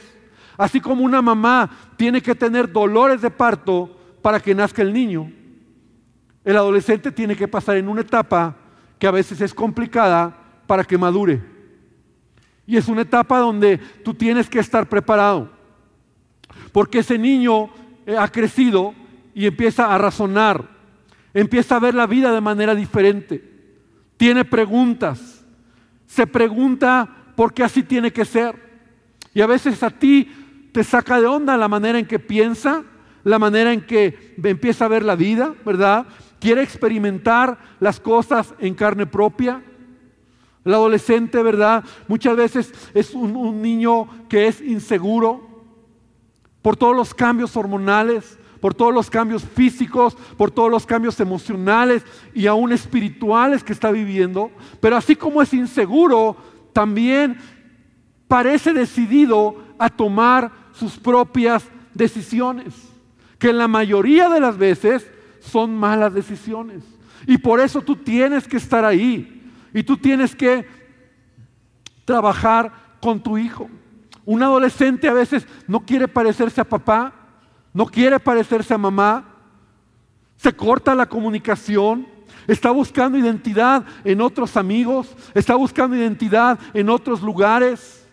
Así 0.57 0.81
como 0.81 1.03
una 1.03 1.21
mamá 1.21 1.69
tiene 1.95 2.21
que 2.21 2.36
tener 2.36 2.71
dolores 2.71 3.21
de 3.21 3.29
parto 3.29 3.95
para 4.21 4.39
que 4.39 4.53
nazca 4.53 4.81
el 4.81 4.91
niño, 4.91 5.31
el 6.43 6.57
adolescente 6.57 7.12
tiene 7.12 7.36
que 7.36 7.47
pasar 7.47 7.77
en 7.77 7.88
una 7.88 8.01
etapa 8.01 8.55
que 8.97 9.07
a 9.07 9.12
veces 9.12 9.39
es 9.41 9.53
complicada 9.53 10.36
para 10.65 10.83
que 10.83 10.97
madure. 10.97 11.41
Y 12.65 12.75
es 12.75 12.88
una 12.88 13.01
etapa 13.01 13.39
donde 13.39 13.77
tú 14.03 14.13
tienes 14.13 14.50
que 14.50 14.59
estar 14.59 14.88
preparado. 14.88 15.50
Porque 16.71 17.00
ese 17.00 17.17
niño 17.17 17.69
ha 18.16 18.28
crecido 18.30 18.94
y 19.34 19.46
empieza 19.46 19.94
a 19.94 19.98
razonar, 19.98 20.70
empieza 21.34 21.76
a 21.76 21.80
ver 21.80 21.94
la 21.94 22.08
vida 22.08 22.32
de 22.32 22.42
manera 22.42 22.74
diferente, 22.74 23.44
tiene 24.18 24.46
preguntas, 24.46 25.46
se 26.06 26.26
pregunta 26.26 27.08
por 27.36 27.54
qué 27.54 27.64
así 27.64 27.84
tiene 27.84 28.12
que 28.12 28.26
ser. 28.26 28.68
Y 29.34 29.42
a 29.42 29.46
veces 29.48 29.84
a 29.84 29.92
ti 29.92 30.32
te 30.72 30.84
saca 30.84 31.20
de 31.22 31.28
onda 31.28 31.56
la 31.58 31.68
manera 31.68 32.00
en 32.00 32.08
que 32.08 32.18
piensa, 32.18 32.84
la 33.24 33.38
manera 33.38 33.72
en 33.72 33.82
que 33.82 34.36
empieza 34.42 34.86
a 34.86 34.88
ver 34.88 35.04
la 35.04 35.16
vida, 35.16 35.54
¿verdad? 35.66 36.08
Quiere 36.40 36.64
experimentar 36.64 37.60
las 37.80 38.00
cosas 38.00 38.54
en 38.60 38.74
carne 38.74 39.06
propia. 39.06 39.62
El 40.66 40.74
adolescente, 40.74 41.44
¿verdad? 41.44 41.84
Muchas 42.08 42.36
veces 42.36 42.74
es 42.94 43.14
un 43.14 43.62
niño 43.62 44.08
que 44.28 44.48
es 44.48 44.62
inseguro, 44.62 45.47
por 46.67 46.75
todos 46.75 46.97
los 46.97 47.13
cambios 47.13 47.55
hormonales, 47.55 48.38
por 48.59 48.74
todos 48.74 48.93
los 48.93 49.09
cambios 49.09 49.41
físicos, 49.41 50.17
por 50.36 50.51
todos 50.51 50.69
los 50.69 50.86
cambios 50.86 51.17
emocionales 51.21 52.03
y 52.33 52.45
aún 52.45 52.74
espirituales 52.74 53.63
que 53.63 53.71
está 53.71 53.89
viviendo. 53.89 54.51
Pero 54.81 54.97
así 54.97 55.15
como 55.15 55.41
es 55.41 55.53
inseguro, 55.53 56.36
también 56.74 57.38
parece 58.27 58.74
decidido 58.74 59.55
a 59.79 59.89
tomar 59.89 60.51
sus 60.74 60.97
propias 60.97 61.63
decisiones, 61.93 62.74
que 63.39 63.51
en 63.51 63.59
la 63.59 63.69
mayoría 63.69 64.27
de 64.27 64.41
las 64.41 64.57
veces 64.57 65.09
son 65.39 65.74
malas 65.74 66.13
decisiones. 66.13 66.83
Y 67.25 67.38
por 67.38 67.62
eso 67.62 67.81
tú 67.81 67.95
tienes 67.95 68.45
que 68.45 68.57
estar 68.57 68.83
ahí 68.83 69.50
y 69.74 69.83
tú 69.83 69.95
tienes 69.95 70.36
que 70.36 70.67
trabajar 72.03 72.74
con 73.00 73.24
tu 73.24 73.38
hijo. 73.38 73.69
Un 74.27 74.43
adolescente 74.43 75.07
a 75.07 75.13
veces 75.13 75.48
no 75.69 75.79
quiere 75.79 76.05
parecerse 76.05 76.60
a 76.60 76.65
papá, 76.65 77.13
no 77.74 77.86
quiere 77.86 78.19
parecerse 78.19 78.74
a 78.74 78.77
mamá, 78.77 79.24
se 80.36 80.51
corta 80.51 80.93
la 80.93 81.07
comunicación, 81.07 82.05
está 82.46 82.72
buscando 82.72 83.17
identidad 83.17 83.86
en 84.03 84.19
otros 84.19 84.57
amigos, 84.57 85.15
está 85.34 85.55
buscando 85.55 85.96
identidad 85.96 86.60
en 86.74 86.89
otros 86.89 87.22
lugares. 87.22 88.05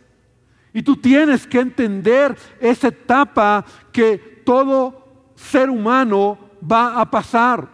Y 0.72 0.84
tú 0.84 0.94
tienes 0.94 1.48
que 1.48 1.58
entender 1.58 2.36
esa 2.60 2.86
etapa 2.86 3.64
que 3.90 4.16
todo 4.46 5.32
ser 5.34 5.68
humano 5.68 6.38
va 6.62 7.00
a 7.00 7.10
pasar. 7.10 7.68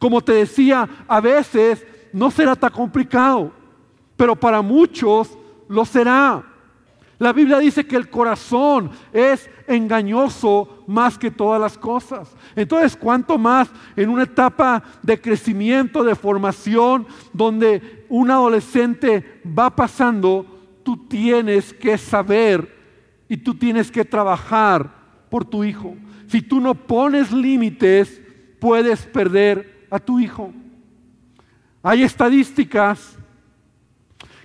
Como 0.00 0.20
te 0.20 0.32
decía, 0.32 0.88
a 1.06 1.20
veces 1.20 1.86
no 2.12 2.28
será 2.32 2.56
tan 2.56 2.72
complicado, 2.72 3.52
pero 4.16 4.34
para 4.34 4.62
muchos 4.62 5.38
lo 5.68 5.84
será. 5.84 6.53
La 7.18 7.32
Biblia 7.32 7.58
dice 7.58 7.86
que 7.86 7.96
el 7.96 8.10
corazón 8.10 8.90
es 9.12 9.48
engañoso 9.66 10.84
más 10.86 11.16
que 11.16 11.30
todas 11.30 11.60
las 11.60 11.78
cosas. 11.78 12.34
Entonces, 12.56 12.96
¿cuánto 12.96 13.38
más 13.38 13.70
en 13.96 14.08
una 14.08 14.24
etapa 14.24 14.82
de 15.02 15.20
crecimiento, 15.20 16.02
de 16.02 16.14
formación, 16.14 17.06
donde 17.32 18.06
un 18.08 18.30
adolescente 18.30 19.40
va 19.46 19.74
pasando, 19.74 20.46
tú 20.82 20.96
tienes 21.08 21.72
que 21.72 21.96
saber 21.98 22.74
y 23.28 23.36
tú 23.36 23.54
tienes 23.54 23.90
que 23.90 24.04
trabajar 24.04 25.04
por 25.30 25.44
tu 25.44 25.64
hijo. 25.64 25.96
Si 26.28 26.42
tú 26.42 26.60
no 26.60 26.74
pones 26.74 27.32
límites, 27.32 28.20
puedes 28.60 29.04
perder 29.06 29.86
a 29.90 29.98
tu 29.98 30.20
hijo. 30.20 30.52
Hay 31.82 32.02
estadísticas 32.02 33.16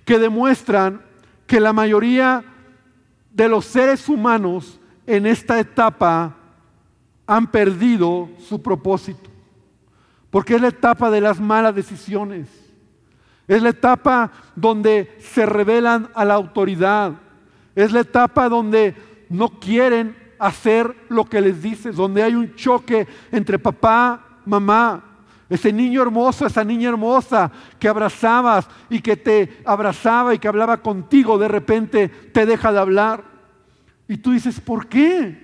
que 0.05 0.17
demuestran 0.17 1.01
que 1.45 1.59
la 1.59 1.73
mayoría 1.73 2.43
de 3.39 3.47
los 3.47 3.63
seres 3.63 4.09
humanos 4.09 4.81
en 5.07 5.25
esta 5.25 5.61
etapa 5.61 6.35
han 7.25 7.47
perdido 7.47 8.27
su 8.37 8.61
propósito. 8.61 9.29
Porque 10.29 10.55
es 10.55 10.61
la 10.61 10.67
etapa 10.67 11.09
de 11.09 11.21
las 11.21 11.39
malas 11.39 11.73
decisiones. 11.73 12.49
Es 13.47 13.63
la 13.63 13.69
etapa 13.69 14.29
donde 14.57 15.15
se 15.19 15.45
revelan 15.45 16.09
a 16.15 16.25
la 16.25 16.33
autoridad. 16.33 17.13
Es 17.75 17.93
la 17.93 18.01
etapa 18.01 18.49
donde 18.49 18.93
no 19.29 19.47
quieren 19.47 20.17
hacer 20.37 20.93
lo 21.07 21.23
que 21.23 21.39
les 21.39 21.61
dices, 21.61 21.95
donde 21.95 22.21
hay 22.21 22.35
un 22.35 22.55
choque 22.55 23.07
entre 23.31 23.57
papá, 23.57 24.41
mamá, 24.45 25.09
ese 25.49 25.71
niño 25.71 26.01
hermoso, 26.01 26.45
esa 26.45 26.65
niña 26.65 26.89
hermosa 26.89 27.49
que 27.79 27.87
abrazabas 27.87 28.67
y 28.89 28.99
que 28.99 29.15
te 29.15 29.61
abrazaba 29.65 30.33
y 30.33 30.39
que 30.39 30.47
hablaba 30.49 30.81
contigo, 30.81 31.37
de 31.37 31.47
repente 31.47 32.09
te 32.09 32.45
deja 32.45 32.73
de 32.73 32.79
hablar. 32.79 33.28
Y 34.09 34.17
tú 34.17 34.31
dices, 34.31 34.59
¿por 34.59 34.87
qué? 34.87 35.37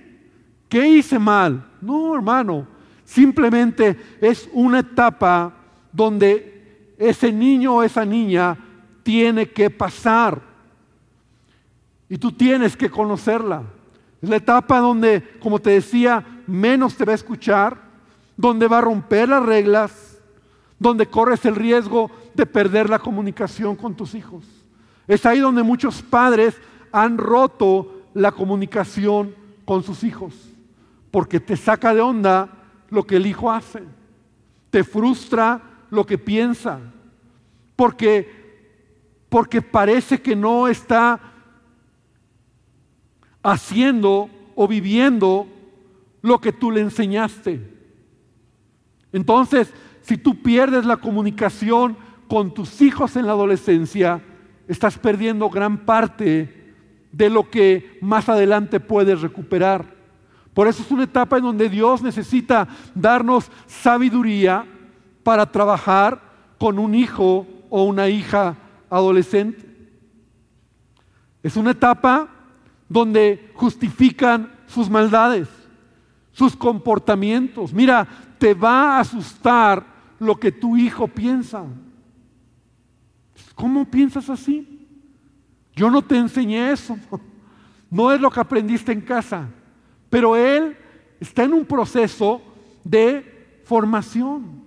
¿Qué 0.68 0.88
hice 0.88 1.20
mal? 1.20 1.64
No, 1.80 2.16
hermano, 2.16 2.66
simplemente 3.04 3.96
es 4.20 4.48
una 4.52 4.80
etapa 4.80 5.54
donde 5.92 6.92
ese 6.98 7.32
niño 7.32 7.76
o 7.76 7.82
esa 7.84 8.04
niña 8.04 8.58
tiene 9.04 9.48
que 9.48 9.70
pasar. 9.70 10.42
Y 12.08 12.18
tú 12.18 12.32
tienes 12.32 12.76
que 12.76 12.90
conocerla. 12.90 13.62
Es 14.20 14.28
la 14.28 14.36
etapa 14.36 14.80
donde, 14.80 15.22
como 15.38 15.60
te 15.60 15.70
decía, 15.70 16.42
menos 16.48 16.96
te 16.96 17.04
va 17.04 17.12
a 17.12 17.14
escuchar, 17.14 17.80
donde 18.36 18.66
va 18.66 18.78
a 18.78 18.82
romper 18.82 19.28
las 19.28 19.46
reglas, 19.46 20.18
donde 20.76 21.06
corres 21.06 21.44
el 21.44 21.54
riesgo 21.54 22.10
de 22.34 22.46
perder 22.46 22.90
la 22.90 22.98
comunicación 22.98 23.76
con 23.76 23.94
tus 23.94 24.16
hijos. 24.16 24.44
Es 25.06 25.24
ahí 25.24 25.38
donde 25.38 25.62
muchos 25.62 26.02
padres 26.02 26.56
han 26.90 27.16
roto 27.16 27.95
la 28.16 28.32
comunicación 28.32 29.34
con 29.66 29.82
sus 29.82 30.02
hijos, 30.02 30.34
porque 31.10 31.38
te 31.38 31.56
saca 31.56 31.94
de 31.94 32.00
onda 32.00 32.48
lo 32.88 33.06
que 33.06 33.16
el 33.16 33.26
hijo 33.26 33.52
hace, 33.52 33.82
te 34.70 34.82
frustra 34.82 35.60
lo 35.90 36.06
que 36.06 36.16
piensa, 36.16 36.80
porque 37.76 38.46
porque 39.28 39.60
parece 39.60 40.22
que 40.22 40.34
no 40.34 40.66
está 40.66 41.20
haciendo 43.42 44.30
o 44.54 44.66
viviendo 44.66 45.46
lo 46.22 46.40
que 46.40 46.52
tú 46.52 46.70
le 46.70 46.80
enseñaste. 46.80 47.60
Entonces, 49.12 49.74
si 50.00 50.16
tú 50.16 50.42
pierdes 50.42 50.86
la 50.86 50.96
comunicación 50.96 51.98
con 52.28 52.54
tus 52.54 52.80
hijos 52.80 53.16
en 53.16 53.26
la 53.26 53.32
adolescencia, 53.32 54.22
estás 54.68 54.96
perdiendo 54.96 55.50
gran 55.50 55.84
parte 55.84 56.65
de 57.16 57.30
lo 57.30 57.48
que 57.48 57.98
más 58.02 58.28
adelante 58.28 58.78
puedes 58.78 59.22
recuperar. 59.22 59.86
Por 60.52 60.68
eso 60.68 60.82
es 60.82 60.90
una 60.90 61.04
etapa 61.04 61.38
en 61.38 61.44
donde 61.44 61.70
Dios 61.70 62.02
necesita 62.02 62.68
darnos 62.94 63.50
sabiduría 63.66 64.66
para 65.22 65.50
trabajar 65.50 66.20
con 66.58 66.78
un 66.78 66.94
hijo 66.94 67.46
o 67.70 67.84
una 67.84 68.08
hija 68.08 68.56
adolescente. 68.90 69.64
Es 71.42 71.56
una 71.56 71.70
etapa 71.70 72.28
donde 72.86 73.50
justifican 73.54 74.52
sus 74.66 74.90
maldades, 74.90 75.48
sus 76.32 76.54
comportamientos. 76.54 77.72
Mira, 77.72 78.06
te 78.38 78.52
va 78.52 78.96
a 78.96 79.00
asustar 79.00 79.86
lo 80.18 80.36
que 80.36 80.52
tu 80.52 80.76
hijo 80.76 81.08
piensa. 81.08 81.64
¿Cómo 83.54 83.86
piensas 83.86 84.28
así? 84.28 84.75
Yo 85.76 85.90
no 85.90 86.00
te 86.02 86.16
enseñé 86.16 86.72
eso. 86.72 86.98
No 87.88 88.10
es 88.10 88.20
lo 88.20 88.30
que 88.30 88.40
aprendiste 88.40 88.90
en 88.90 89.02
casa. 89.02 89.46
Pero 90.10 90.34
él 90.34 90.76
está 91.20 91.44
en 91.44 91.52
un 91.52 91.64
proceso 91.64 92.42
de 92.82 93.60
formación. 93.64 94.64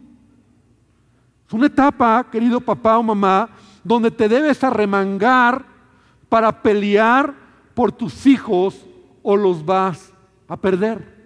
Es 1.47 1.53
una 1.53 1.65
etapa, 1.65 2.25
querido 2.31 2.61
papá 2.61 2.97
o 2.97 3.03
mamá, 3.03 3.49
donde 3.83 4.11
te 4.11 4.29
debes 4.29 4.63
arremangar 4.63 5.65
para 6.29 6.61
pelear 6.61 7.33
por 7.73 7.91
tus 7.91 8.27
hijos 8.27 8.85
o 9.23 9.35
los 9.35 9.65
vas 9.65 10.13
a 10.47 10.55
perder. 10.55 11.17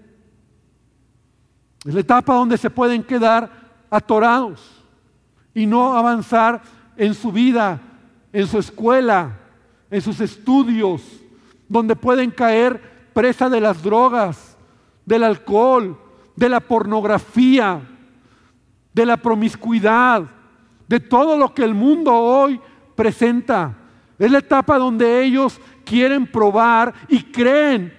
Es 1.86 1.93
la 1.93 1.99
etapa 1.99 2.34
donde 2.36 2.57
se 2.57 2.69
pueden 2.69 3.03
quedar 3.03 3.51
atorados 3.89 4.84
y 5.53 5.65
no 5.65 5.93
avanzar 5.93 6.62
en 6.95 7.13
su 7.13 7.31
vida, 7.31 7.81
en 8.31 8.47
su 8.47 8.60
escuela, 8.60 9.39
en 9.93 10.01
sus 10.01 10.19
estudios, 10.21 11.03
donde 11.69 11.95
pueden 11.95 12.32
caer 12.32 13.12
presa 13.13 13.47
de 13.47 13.62
las 13.62 13.84
drogas, 13.84 14.58
del 15.06 15.23
alcohol, 15.23 15.95
de 16.36 16.49
la 16.49 16.60
pornografía, 16.60 17.79
de 18.91 19.06
la 19.06 19.17
promiscuidad, 19.17 20.23
de 20.88 20.99
todo 20.99 21.38
lo 21.38 21.53
que 21.53 21.63
el 21.63 21.75
mundo 21.75 22.12
hoy 22.12 22.60
presenta. 22.95 23.77
Es 24.17 24.32
la 24.32 24.39
etapa 24.39 24.79
donde 24.79 25.23
ellos 25.23 25.62
quieren 25.86 26.25
probar 26.25 26.91
y 27.08 27.21
creen 27.21 27.93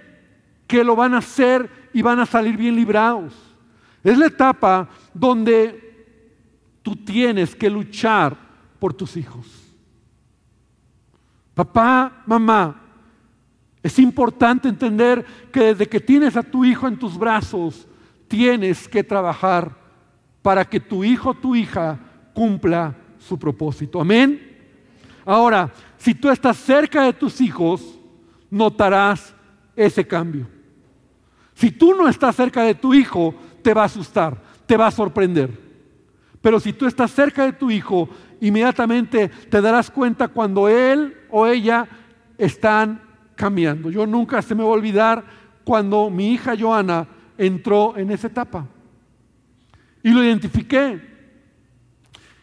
que 0.66 0.82
lo 0.82 0.96
van 0.96 1.14
a 1.14 1.18
hacer 1.18 1.70
y 1.92 2.02
van 2.02 2.18
a 2.18 2.26
salir 2.26 2.56
bien 2.56 2.74
librados. 2.74 3.32
Es 4.02 4.18
la 4.18 4.26
etapa 4.26 4.88
donde 5.12 6.08
tú 6.82 6.96
tienes 6.96 7.54
que 7.54 7.70
luchar 7.70 8.36
por 8.80 8.92
tus 8.92 9.16
hijos. 9.16 9.63
Papá, 11.54 12.22
mamá, 12.26 12.82
es 13.82 13.98
importante 13.98 14.68
entender 14.68 15.24
que 15.52 15.60
desde 15.60 15.86
que 15.86 16.00
tienes 16.00 16.36
a 16.36 16.42
tu 16.42 16.64
hijo 16.64 16.88
en 16.88 16.98
tus 16.98 17.16
brazos, 17.16 17.86
tienes 18.28 18.88
que 18.88 19.04
trabajar 19.04 19.76
para 20.42 20.64
que 20.64 20.80
tu 20.80 21.04
hijo 21.04 21.30
o 21.30 21.34
tu 21.34 21.54
hija 21.54 21.98
cumpla 22.34 22.94
su 23.18 23.38
propósito. 23.38 24.00
Amén. 24.00 24.40
Ahora, 25.24 25.72
si 25.96 26.14
tú 26.14 26.28
estás 26.28 26.56
cerca 26.56 27.02
de 27.02 27.12
tus 27.12 27.40
hijos, 27.40 27.98
notarás 28.50 29.34
ese 29.76 30.06
cambio. 30.06 30.46
Si 31.54 31.70
tú 31.70 31.94
no 31.94 32.08
estás 32.08 32.36
cerca 32.36 32.62
de 32.62 32.74
tu 32.74 32.92
hijo, 32.92 33.34
te 33.62 33.72
va 33.72 33.82
a 33.82 33.86
asustar, 33.86 34.42
te 34.66 34.76
va 34.76 34.88
a 34.88 34.90
sorprender. 34.90 35.63
Pero 36.44 36.60
si 36.60 36.74
tú 36.74 36.84
estás 36.84 37.10
cerca 37.10 37.46
de 37.46 37.54
tu 37.54 37.70
hijo, 37.70 38.06
inmediatamente 38.38 39.28
te 39.28 39.62
darás 39.62 39.90
cuenta 39.90 40.28
cuando 40.28 40.68
él 40.68 41.16
o 41.30 41.46
ella 41.46 41.88
están 42.36 43.00
cambiando. 43.34 43.90
Yo 43.90 44.06
nunca 44.06 44.42
se 44.42 44.54
me 44.54 44.62
va 44.62 44.68
a 44.68 44.72
olvidar 44.72 45.24
cuando 45.64 46.10
mi 46.10 46.34
hija 46.34 46.52
Joana 46.54 47.08
entró 47.38 47.96
en 47.96 48.10
esa 48.10 48.26
etapa. 48.26 48.66
Y 50.02 50.10
lo 50.10 50.22
identifiqué. 50.22 51.00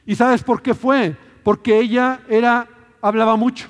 ¿Y 0.07 0.15
sabes 0.15 0.41
por 0.41 0.63
qué 0.63 0.73
fue? 0.73 1.15
Porque 1.43 1.77
ella 1.77 2.21
era 2.27 2.67
hablaba 3.03 3.35
mucho. 3.35 3.67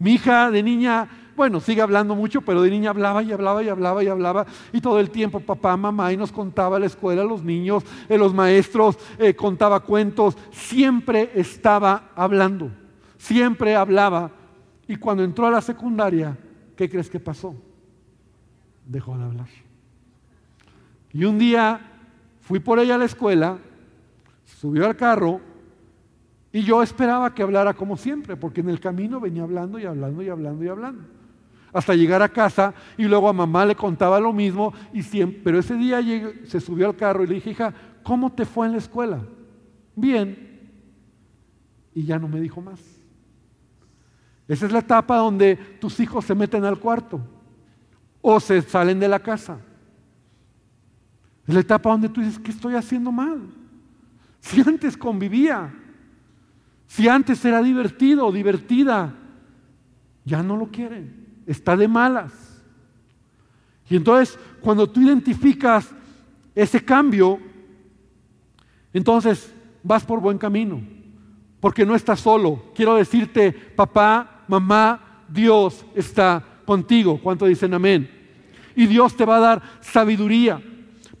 Mi 0.00 0.14
hija 0.14 0.50
de 0.50 0.64
niña 0.64 1.06
bueno, 1.36 1.60
sigue 1.60 1.82
hablando 1.82 2.14
mucho, 2.14 2.42
pero 2.42 2.62
de 2.62 2.70
niña 2.70 2.90
hablaba 2.90 3.22
y 3.22 3.32
hablaba 3.32 3.62
y 3.62 3.68
hablaba 3.68 4.04
y 4.04 4.08
hablaba. 4.08 4.46
Y 4.72 4.80
todo 4.80 5.00
el 5.00 5.10
tiempo 5.10 5.40
papá, 5.40 5.76
mamá, 5.76 6.12
y 6.12 6.16
nos 6.16 6.30
contaba 6.30 6.78
la 6.78 6.86
escuela, 6.86 7.24
los 7.24 7.42
niños, 7.42 7.84
eh, 8.08 8.16
los 8.16 8.32
maestros, 8.32 8.96
eh, 9.18 9.34
contaba 9.34 9.80
cuentos. 9.80 10.36
Siempre 10.52 11.30
estaba 11.34 12.10
hablando, 12.14 12.70
siempre 13.18 13.74
hablaba. 13.74 14.30
Y 14.86 14.96
cuando 14.96 15.24
entró 15.24 15.46
a 15.46 15.50
la 15.50 15.60
secundaria, 15.60 16.36
¿qué 16.76 16.88
crees 16.88 17.10
que 17.10 17.18
pasó? 17.18 17.54
Dejó 18.86 19.16
de 19.18 19.24
hablar. 19.24 19.48
Y 21.12 21.24
un 21.24 21.38
día 21.38 21.80
fui 22.42 22.60
por 22.60 22.78
ella 22.78 22.94
a 22.94 22.98
la 22.98 23.06
escuela, 23.06 23.58
subió 24.60 24.86
al 24.86 24.96
carro 24.96 25.40
y 26.52 26.62
yo 26.62 26.82
esperaba 26.82 27.34
que 27.34 27.42
hablara 27.42 27.74
como 27.74 27.96
siempre, 27.96 28.36
porque 28.36 28.60
en 28.60 28.68
el 28.68 28.78
camino 28.78 29.18
venía 29.18 29.42
hablando 29.42 29.78
y 29.78 29.86
hablando 29.86 30.22
y 30.22 30.28
hablando 30.28 30.64
y 30.64 30.68
hablando 30.68 31.23
hasta 31.74 31.94
llegar 31.94 32.22
a 32.22 32.28
casa 32.28 32.72
y 32.96 33.04
luego 33.04 33.28
a 33.28 33.32
mamá 33.32 33.66
le 33.66 33.74
contaba 33.74 34.20
lo 34.20 34.32
mismo 34.32 34.72
y 34.92 35.02
siempre, 35.02 35.40
pero 35.42 35.58
ese 35.58 35.74
día 35.74 36.00
se 36.46 36.60
subió 36.60 36.86
al 36.86 36.96
carro 36.96 37.24
y 37.24 37.26
le 37.26 37.34
dije, 37.34 37.50
hija, 37.50 37.74
¿cómo 38.04 38.32
te 38.32 38.44
fue 38.44 38.66
en 38.66 38.72
la 38.72 38.78
escuela? 38.78 39.20
Bien. 39.96 40.70
Y 41.92 42.04
ya 42.04 42.18
no 42.18 42.28
me 42.28 42.40
dijo 42.40 42.62
más. 42.62 42.80
Esa 44.46 44.66
es 44.66 44.72
la 44.72 44.78
etapa 44.78 45.16
donde 45.16 45.56
tus 45.56 45.98
hijos 45.98 46.24
se 46.24 46.34
meten 46.34 46.64
al 46.64 46.78
cuarto 46.78 47.20
o 48.22 48.38
se 48.38 48.62
salen 48.62 49.00
de 49.00 49.08
la 49.08 49.18
casa. 49.18 49.58
Es 51.46 51.54
la 51.54 51.60
etapa 51.60 51.90
donde 51.90 52.08
tú 52.08 52.20
dices, 52.20 52.38
¿qué 52.38 52.52
estoy 52.52 52.76
haciendo 52.76 53.10
mal? 53.10 53.42
Si 54.38 54.60
antes 54.60 54.96
convivía, 54.96 55.74
si 56.86 57.08
antes 57.08 57.44
era 57.44 57.60
divertido 57.62 58.26
o 58.26 58.32
divertida, 58.32 59.12
ya 60.24 60.40
no 60.40 60.56
lo 60.56 60.68
quieren 60.68 61.23
está 61.46 61.76
de 61.76 61.88
malas. 61.88 62.32
Y 63.88 63.96
entonces, 63.96 64.38
cuando 64.60 64.88
tú 64.88 65.02
identificas 65.02 65.88
ese 66.54 66.82
cambio, 66.84 67.38
entonces 68.92 69.52
vas 69.82 70.04
por 70.04 70.20
buen 70.20 70.38
camino, 70.38 70.80
porque 71.60 71.84
no 71.84 71.94
estás 71.94 72.20
solo. 72.20 72.72
Quiero 72.74 72.94
decirte, 72.94 73.52
papá, 73.52 74.44
mamá, 74.48 75.22
Dios 75.28 75.84
está 75.94 76.42
contigo. 76.64 77.20
¿Cuánto 77.22 77.46
dicen 77.46 77.74
amén? 77.74 78.10
Y 78.74 78.86
Dios 78.86 79.16
te 79.16 79.24
va 79.24 79.36
a 79.36 79.40
dar 79.40 79.62
sabiduría. 79.80 80.62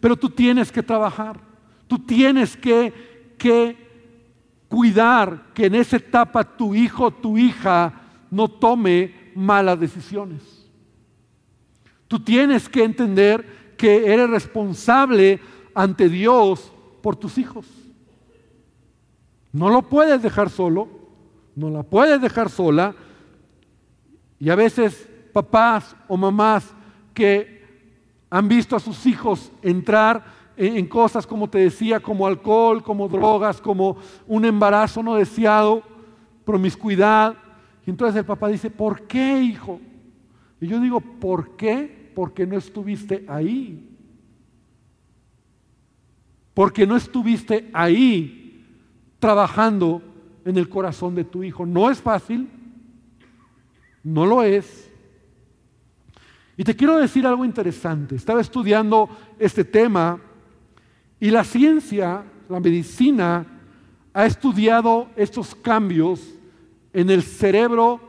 Pero 0.00 0.16
tú 0.16 0.30
tienes 0.30 0.72
que 0.72 0.82
trabajar. 0.82 1.40
Tú 1.86 1.98
tienes 1.98 2.56
que, 2.56 3.34
que 3.38 3.76
cuidar 4.68 5.46
que 5.54 5.66
en 5.66 5.74
esa 5.74 5.96
etapa 5.96 6.44
tu 6.44 6.74
hijo, 6.74 7.10
tu 7.10 7.38
hija 7.38 7.92
no 8.30 8.48
tome 8.48 9.23
malas 9.34 9.78
decisiones. 9.78 10.42
Tú 12.08 12.20
tienes 12.20 12.68
que 12.68 12.84
entender 12.84 13.74
que 13.76 14.12
eres 14.12 14.30
responsable 14.30 15.40
ante 15.74 16.08
Dios 16.08 16.72
por 17.02 17.16
tus 17.16 17.38
hijos. 17.38 17.66
No 19.52 19.68
lo 19.68 19.82
puedes 19.82 20.22
dejar 20.22 20.50
solo, 20.50 20.88
no 21.54 21.70
la 21.70 21.82
puedes 21.82 22.20
dejar 22.20 22.50
sola. 22.50 22.94
Y 24.38 24.50
a 24.50 24.54
veces 24.54 25.08
papás 25.32 25.94
o 26.08 26.16
mamás 26.16 26.74
que 27.12 27.64
han 28.30 28.48
visto 28.48 28.74
a 28.74 28.80
sus 28.80 29.06
hijos 29.06 29.52
entrar 29.62 30.24
en, 30.56 30.86
cosas, 30.86 31.26
como 31.26 31.48
te 31.48 31.58
decía, 31.58 32.00
como 32.00 32.26
alcohol, 32.26 32.82
como 32.82 33.08
drogas, 33.08 33.60
como 33.60 33.96
un 34.26 34.44
embarazo 34.44 35.02
no 35.02 35.14
deseado, 35.14 35.82
promiscuidad. 36.44 37.36
Y 37.86 37.90
entonces 37.90 38.16
el 38.16 38.24
papá 38.24 38.48
dice, 38.48 38.70
¿por 38.70 39.06
qué, 39.06 39.42
hijo? 39.42 39.80
Y 40.60 40.66
yo 40.66 40.80
digo, 40.80 41.00
¿por 41.00 41.56
qué? 41.56 42.12
Porque 42.14 42.46
no 42.46 42.56
estuviste 42.56 43.24
ahí. 43.28 43.90
Porque 46.54 46.86
no 46.86 46.96
estuviste 46.96 47.68
ahí 47.72 48.64
trabajando 49.18 50.02
en 50.44 50.56
el 50.56 50.68
corazón 50.68 51.14
de 51.14 51.24
tu 51.24 51.42
hijo. 51.42 51.66
No 51.66 51.90
es 51.90 52.00
fácil, 52.00 52.48
no 54.02 54.24
lo 54.24 54.42
es. 54.42 54.90
Y 56.56 56.64
te 56.64 56.76
quiero 56.76 56.98
decir 56.98 57.26
algo 57.26 57.44
interesante. 57.44 58.14
Estaba 58.14 58.40
estudiando 58.40 59.08
este 59.38 59.64
tema 59.64 60.20
y 61.18 61.30
la 61.30 61.42
ciencia, 61.42 62.22
la 62.48 62.60
medicina, 62.60 63.46
ha 64.12 64.26
estudiado 64.26 65.08
estos 65.16 65.54
cambios 65.54 66.33
en 66.94 67.10
el 67.10 67.22
cerebro 67.22 68.00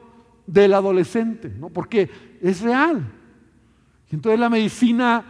del 0.47 0.73
adolescente, 0.73 1.49
¿no? 1.59 1.69
porque 1.69 2.09
es 2.41 2.61
real. 2.61 3.11
Y 4.09 4.15
entonces 4.15 4.39
la 4.39 4.49
medicina 4.49 5.25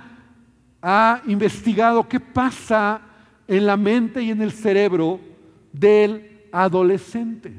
ha 0.81 1.21
investigado 1.25 2.07
qué 2.07 2.19
pasa 2.19 3.01
en 3.47 3.65
la 3.65 3.77
mente 3.77 4.21
y 4.21 4.29
en 4.29 4.41
el 4.41 4.51
cerebro 4.51 5.19
del 5.71 6.43
adolescente. 6.51 7.53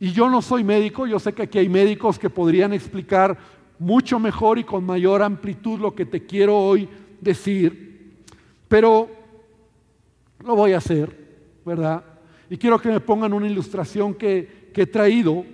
Y 0.00 0.12
yo 0.12 0.28
no 0.28 0.42
soy 0.42 0.64
médico, 0.64 1.06
yo 1.06 1.18
sé 1.18 1.32
que 1.32 1.42
aquí 1.42 1.58
hay 1.58 1.68
médicos 1.68 2.18
que 2.18 2.30
podrían 2.30 2.72
explicar 2.72 3.38
mucho 3.78 4.18
mejor 4.18 4.58
y 4.58 4.64
con 4.64 4.84
mayor 4.84 5.22
amplitud 5.22 5.78
lo 5.80 5.94
que 5.94 6.04
te 6.04 6.26
quiero 6.26 6.56
hoy 6.56 6.88
decir. 7.20 8.16
Pero 8.68 9.08
lo 10.44 10.54
voy 10.56 10.72
a 10.72 10.78
hacer, 10.78 11.16
¿verdad? 11.64 12.04
Y 12.50 12.56
quiero 12.56 12.78
que 12.78 12.88
me 12.88 13.00
pongan 13.00 13.32
una 13.32 13.46
ilustración 13.46 14.14
que, 14.14 14.68
he 14.74 14.86
traído. 14.86 15.44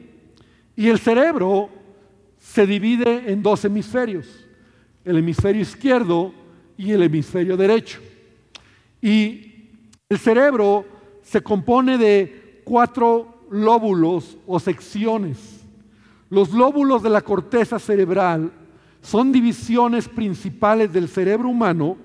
Y 0.76 0.88
el 0.88 0.98
cerebro 0.98 1.70
se 2.38 2.66
divide 2.66 3.32
en 3.32 3.42
dos 3.42 3.64
hemisferios, 3.64 4.26
el 5.02 5.16
hemisferio 5.16 5.62
izquierdo 5.62 6.34
y 6.76 6.92
el 6.92 7.02
hemisferio 7.02 7.56
derecho. 7.56 8.00
Y 9.00 9.70
el 10.10 10.18
cerebro 10.18 10.84
se 11.22 11.42
compone 11.42 11.96
de 11.96 12.60
cuatro 12.64 13.46
lóbulos 13.50 14.36
o 14.46 14.60
secciones. 14.60 15.64
Los 16.28 16.52
lóbulos 16.52 17.02
de 17.02 17.10
la 17.10 17.22
corteza 17.22 17.78
cerebral 17.78 18.52
son 19.00 19.32
divisiones 19.32 20.08
principales 20.08 20.92
del 20.92 21.08
cerebro 21.08 21.48
humano 21.48 21.96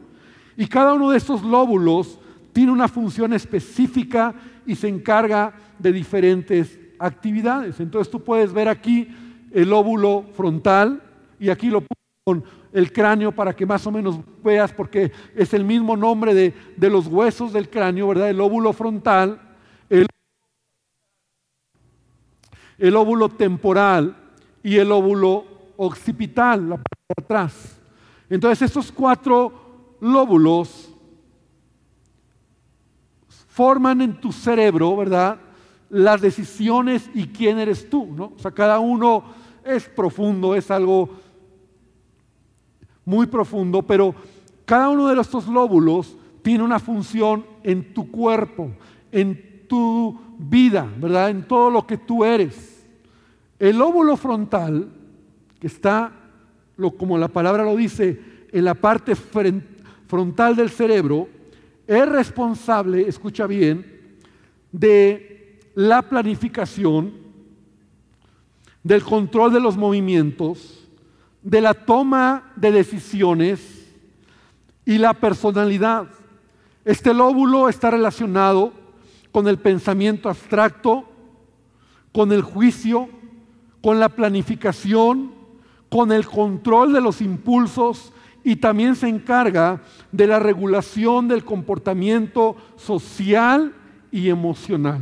y 0.55 0.67
cada 0.67 0.93
uno 0.93 1.09
de 1.09 1.17
estos 1.17 1.41
lóbulos 1.43 2.19
tiene 2.51 2.71
una 2.71 2.87
función 2.89 3.31
específica 3.33 4.35
y 4.69 4.75
se 4.75 4.87
encarga 4.87 5.51
de 5.79 5.91
diferentes 5.91 6.79
actividades. 6.99 7.79
Entonces 7.79 8.11
tú 8.11 8.23
puedes 8.23 8.53
ver 8.53 8.67
aquí 8.69 9.07
el 9.51 9.67
lóbulo 9.67 10.25
frontal 10.35 11.01
y 11.39 11.49
aquí 11.49 11.71
lo 11.71 11.81
pongo 11.81 11.89
con 12.23 12.43
el 12.71 12.93
cráneo 12.93 13.31
para 13.31 13.55
que 13.55 13.65
más 13.65 13.87
o 13.87 13.91
menos 13.91 14.19
veas 14.43 14.71
porque 14.71 15.11
es 15.35 15.55
el 15.55 15.65
mismo 15.65 15.97
nombre 15.97 16.35
de, 16.35 16.53
de 16.77 16.89
los 16.91 17.07
huesos 17.07 17.51
del 17.51 17.67
cráneo, 17.67 18.09
¿verdad? 18.09 18.29
El 18.29 18.37
lóbulo 18.37 18.71
frontal, 18.71 19.41
el, 19.89 20.05
el 22.77 22.95
óvulo 22.95 23.29
temporal 23.29 24.15
y 24.61 24.77
el 24.77 24.91
óvulo 24.91 25.45
occipital, 25.77 26.69
la 26.69 26.75
parte 26.75 27.05
de 27.07 27.23
atrás. 27.23 27.79
Entonces 28.29 28.61
estos 28.61 28.91
cuatro 28.91 29.97
lóbulos 29.99 30.88
forman 33.59 33.99
en 33.99 34.13
tu 34.13 34.31
cerebro, 34.31 34.95
¿verdad? 34.95 35.37
Las 35.89 36.21
decisiones 36.21 37.09
y 37.13 37.27
quién 37.27 37.59
eres 37.59 37.89
tú, 37.89 38.07
¿no? 38.15 38.31
O 38.37 38.39
sea, 38.39 38.51
cada 38.51 38.79
uno 38.79 39.21
es 39.65 39.83
profundo, 39.83 40.55
es 40.55 40.71
algo 40.71 41.09
muy 43.03 43.27
profundo, 43.27 43.81
pero 43.81 44.15
cada 44.63 44.87
uno 44.87 45.09
de 45.09 45.19
estos 45.19 45.45
lóbulos 45.49 46.15
tiene 46.41 46.63
una 46.63 46.79
función 46.79 47.45
en 47.61 47.93
tu 47.93 48.09
cuerpo, 48.09 48.71
en 49.11 49.65
tu 49.67 50.17
vida, 50.37 50.87
¿verdad? 50.97 51.29
En 51.29 51.45
todo 51.45 51.69
lo 51.69 51.85
que 51.85 51.97
tú 51.97 52.23
eres. 52.23 52.87
El 53.59 53.77
lóbulo 53.77 54.15
frontal, 54.15 54.87
que 55.59 55.67
está, 55.67 56.13
como 56.97 57.17
la 57.17 57.27
palabra 57.27 57.65
lo 57.65 57.75
dice, 57.75 58.21
en 58.53 58.63
la 58.63 58.75
parte 58.75 59.15
frontal 60.07 60.55
del 60.55 60.69
cerebro 60.69 61.27
es 61.89 62.07
responsable, 62.07 63.07
escucha 63.07 63.47
bien, 63.47 64.19
de 64.71 65.59
la 65.73 66.03
planificación, 66.03 67.13
del 68.83 69.03
control 69.03 69.51
de 69.51 69.59
los 69.59 69.75
movimientos, 69.75 70.87
de 71.41 71.61
la 71.61 71.73
toma 71.73 72.53
de 72.55 72.71
decisiones 72.71 73.91
y 74.85 74.99
la 74.99 75.15
personalidad. 75.15 76.07
Este 76.85 77.11
lóbulo 77.11 77.69
está 77.69 77.89
relacionado 77.89 78.71
con 79.31 79.47
el 79.47 79.57
pensamiento 79.57 80.29
abstracto, 80.29 81.09
con 82.11 82.31
el 82.31 82.43
juicio, 82.43 83.09
con 83.81 83.99
la 83.99 84.09
planificación, 84.09 85.33
con 85.89 86.11
el 86.11 86.27
control 86.27 86.93
de 86.93 87.01
los 87.01 87.19
impulsos 87.19 88.13
y 88.43 88.55
también 88.55 88.95
se 88.95 89.07
encarga 89.07 89.81
de 90.11 90.27
la 90.27 90.39
regulación 90.39 91.27
del 91.27 91.43
comportamiento 91.43 92.55
social 92.75 93.73
y 94.11 94.29
emocional. 94.29 95.01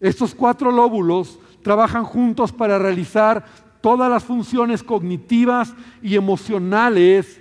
Estos 0.00 0.34
cuatro 0.34 0.70
lóbulos 0.70 1.38
trabajan 1.62 2.04
juntos 2.04 2.52
para 2.52 2.78
realizar 2.78 3.44
todas 3.80 4.10
las 4.10 4.24
funciones 4.24 4.82
cognitivas 4.82 5.74
y 6.02 6.14
emocionales 6.14 7.40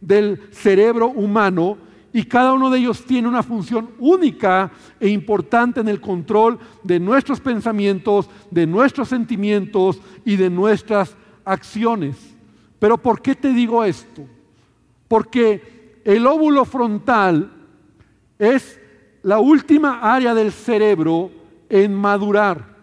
del 0.00 0.40
cerebro 0.52 1.08
humano 1.08 1.78
y 2.12 2.24
cada 2.24 2.52
uno 2.52 2.70
de 2.70 2.78
ellos 2.78 3.04
tiene 3.04 3.28
una 3.28 3.42
función 3.42 3.90
única 3.98 4.70
e 4.98 5.08
importante 5.08 5.80
en 5.80 5.88
el 5.88 6.00
control 6.00 6.58
de 6.82 6.98
nuestros 6.98 7.40
pensamientos, 7.40 8.30
de 8.50 8.66
nuestros 8.66 9.08
sentimientos 9.08 10.00
y 10.24 10.36
de 10.36 10.48
nuestras 10.50 11.16
acciones. 11.44 12.27
Pero 12.78 12.98
¿por 12.98 13.20
qué 13.20 13.34
te 13.34 13.52
digo 13.52 13.84
esto? 13.84 14.22
Porque 15.08 16.00
el 16.04 16.26
óvulo 16.26 16.64
frontal 16.64 17.50
es 18.38 18.80
la 19.22 19.40
última 19.40 20.00
área 20.00 20.34
del 20.34 20.52
cerebro 20.52 21.30
en 21.68 21.94
madurar. 21.94 22.76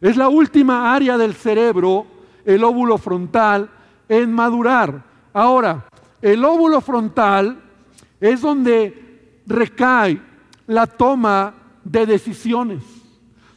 Es 0.00 0.16
la 0.16 0.28
última 0.28 0.94
área 0.94 1.16
del 1.18 1.34
cerebro, 1.34 2.06
el 2.44 2.64
óvulo 2.64 2.98
frontal, 2.98 3.70
en 4.08 4.32
madurar. 4.32 5.02
Ahora, 5.32 5.86
el 6.22 6.44
óvulo 6.44 6.80
frontal 6.80 7.60
es 8.20 8.40
donde 8.40 9.40
recae 9.46 10.20
la 10.66 10.86
toma 10.86 11.54
de 11.84 12.06
decisiones, 12.06 12.82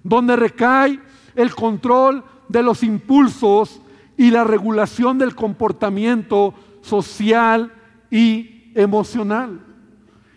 donde 0.04 0.36
recae 0.36 1.00
el 1.36 1.56
control 1.56 2.24
de 2.48 2.63
los 2.63 2.84
impulsos 2.84 3.82
y 4.20 4.32
la 4.32 4.44
regulación 4.44 5.18
del 5.18 5.34
comportamiento 5.34 6.54
social 6.82 7.72
y 8.12 8.70
emocional. 8.76 9.62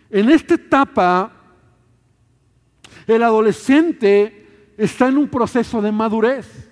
En 0.09 0.29
esta 0.29 0.53
etapa, 0.53 1.33
el 3.05 3.21
adolescente 3.21 4.71
está 4.77 5.09
en 5.09 5.17
un 5.17 5.27
proceso 5.27 5.81
de 5.81 5.91
madurez. 5.91 6.71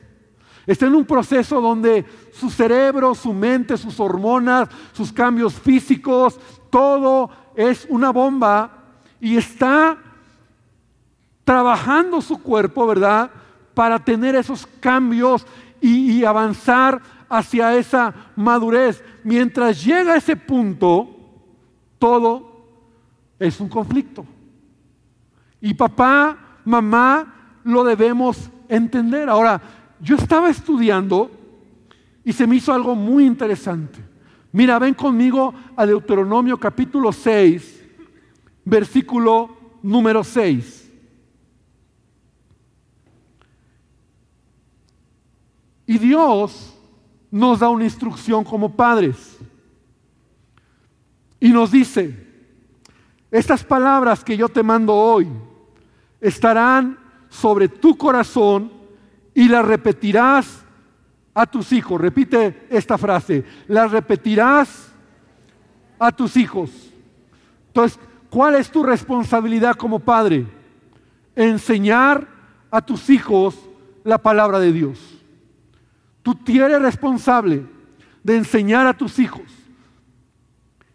Está 0.66 0.86
en 0.86 0.96
un 0.96 1.04
proceso 1.04 1.60
donde 1.60 2.06
su 2.32 2.50
cerebro, 2.50 3.14
su 3.14 3.34
mente, 3.34 3.76
sus 3.76 4.00
hormonas, 4.00 4.70
sus 4.94 5.12
cambios 5.12 5.56
físicos, 5.56 6.40
todo 6.70 7.30
es 7.58 7.86
una 7.90 8.12
bomba 8.12 8.86
y 9.20 9.36
está 9.36 9.98
trabajando 11.44 12.22
su 12.22 12.42
cuerpo, 12.42 12.88
¿verdad? 12.88 13.32
para 13.74 14.00
tener 14.00 14.36
esos 14.36 14.66
cambios 14.80 15.46
y, 15.82 16.24
avanzar 16.24 17.02
hacia 17.28 17.76
esa 17.76 18.14
madurez. 18.36 19.04
Mientras 19.24 19.84
llega 19.84 20.14
a 20.14 20.18
ese 20.18 20.36
punto, 20.36 21.10
todo 21.98 22.68
es 23.40 23.60
un 23.60 23.68
conflicto. 23.68 24.26
Y 25.60 25.74
papá, 25.74 26.60
mamá, 26.64 27.60
lo 27.64 27.84
debemos 27.84 28.50
entender. 28.70 29.30
Ahora, 29.30 29.62
yo 30.00 30.16
estaba 30.16 30.50
estudiando 30.50 31.32
y 32.24 32.34
se 32.34 32.46
me 32.46 32.56
hizo 32.56 32.74
algo 32.74 32.96
muy 32.96 33.26
interesante. 33.26 34.00
Mira, 34.52 34.78
ven 34.80 34.94
conmigo 34.94 35.54
a 35.76 35.86
Deuteronomio 35.86 36.58
capítulo 36.58 37.12
6, 37.12 37.84
versículo 38.66 39.58
número 39.82 40.24
6. 40.24 40.81
Y 45.86 45.98
Dios 45.98 46.76
nos 47.30 47.60
da 47.60 47.70
una 47.70 47.84
instrucción 47.84 48.44
como 48.44 48.76
padres. 48.76 49.38
Y 51.40 51.50
nos 51.50 51.72
dice, 51.72 52.28
estas 53.32 53.64
palabras 53.64 54.24
que 54.24 54.38
yo 54.38 54.50
te 54.50 54.62
mando 54.62 54.94
hoy 54.94 55.28
estarán 56.20 57.00
sobre 57.30 57.68
tu 57.68 57.98
corazón 57.98 58.72
y 59.34 59.48
las 59.48 59.66
repetirás 59.66 60.64
a 61.34 61.46
tus 61.46 61.72
hijos. 61.72 62.00
Repite 62.00 62.68
esta 62.70 62.98
frase, 62.98 63.46
las 63.68 63.92
repetirás 63.92 64.92
a 65.98 66.12
tus 66.12 66.36
hijos. 66.36 66.70
Entonces, 67.68 68.00
¿cuál 68.30 68.56
es 68.56 68.70
tu 68.70 68.84
responsabilidad 68.84 69.76
como 69.76 70.00
padre? 70.00 70.46
Enseñar 71.36 72.28
a 72.70 72.82
tus 72.82 73.10
hijos 73.10 73.58
la 74.04 74.18
palabra 74.18 74.60
de 74.60 74.74
Dios. 74.74 75.11
Tú 76.24 76.36
tienes 76.36 76.82
responsable 76.82 77.66
de 78.24 78.38
enseñar 78.38 78.88
a 78.88 78.94
tus 78.94 79.20
hijos. 79.20 79.44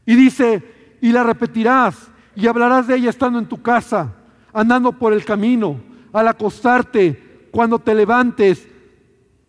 Y 0.04 0.14
dice, 0.14 0.98
y 1.00 1.10
la 1.12 1.22
repetirás 1.22 2.10
y 2.34 2.46
hablarás 2.46 2.86
de 2.86 2.96
ella 2.96 3.10
estando 3.10 3.38
en 3.38 3.46
tu 3.46 3.60
casa, 3.60 4.14
andando 4.52 4.92
por 4.92 5.12
el 5.12 5.24
camino, 5.24 5.80
al 6.12 6.28
acostarte, 6.28 7.48
cuando 7.50 7.78
te 7.78 7.94
levantes, 7.94 8.68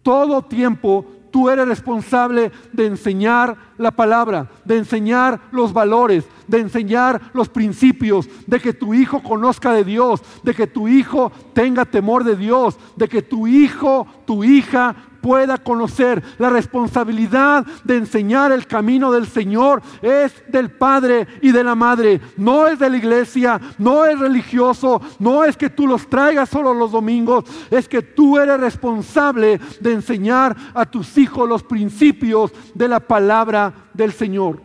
todo 0.02 0.42
tiempo 0.42 1.06
tú 1.32 1.50
eres 1.50 1.68
responsable 1.68 2.52
de 2.72 2.86
enseñar 2.86 3.58
la 3.78 3.92
palabra, 3.92 4.50
de 4.66 4.78
enseñar 4.78 5.40
los 5.52 5.74
valores, 5.74 6.26
de 6.48 6.60
enseñar 6.60 7.22
los 7.34 7.50
principios, 7.50 8.28
de 8.48 8.60
que 8.60 8.74
tu 8.74 8.94
hijo 8.94 9.22
conozca 9.22 9.74
de 9.74 9.84
Dios, 9.84 10.22
de 10.44 10.54
que 10.54 10.68
tu 10.68 10.88
hijo 10.88 11.32
tenga 11.54 11.86
temor 11.86 12.24
de 12.24 12.36
Dios, 12.36 12.78
de 12.96 13.08
que 13.08 13.22
tu 13.22 13.48
hijo, 13.48 14.08
tu 14.26 14.44
hija 14.44 14.96
pueda 15.28 15.58
conocer. 15.58 16.24
La 16.38 16.50
responsabilidad 16.50 17.66
de 17.84 17.98
enseñar 17.98 18.54
el 18.54 18.66
camino 18.66 19.12
del 19.12 19.28
Señor 19.28 19.82
es 20.02 20.42
del 20.48 20.72
Padre 20.72 21.28
y 21.42 21.52
de 21.52 21.66
la 21.66 21.76
Madre. 21.76 22.22
No 22.38 22.66
es 22.66 22.80
de 22.80 22.90
la 22.90 22.96
iglesia, 22.96 23.60
no 23.78 24.06
es 24.06 24.18
religioso, 24.18 25.02
no 25.20 25.44
es 25.44 25.58
que 25.58 25.70
tú 25.70 25.86
los 25.86 26.08
traigas 26.08 26.48
solo 26.48 26.74
los 26.74 26.94
domingos, 26.94 27.44
es 27.70 27.90
que 27.90 28.02
tú 28.02 28.38
eres 28.38 28.58
responsable 28.58 29.60
de 29.82 29.92
enseñar 29.92 30.56
a 30.74 30.86
tus 30.86 31.18
hijos 31.18 31.50
los 31.50 31.62
principios 31.62 32.54
de 32.74 32.88
la 32.88 33.02
palabra 33.02 33.74
del 33.94 34.14
Señor. 34.14 34.62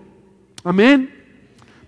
Amén. 0.62 1.12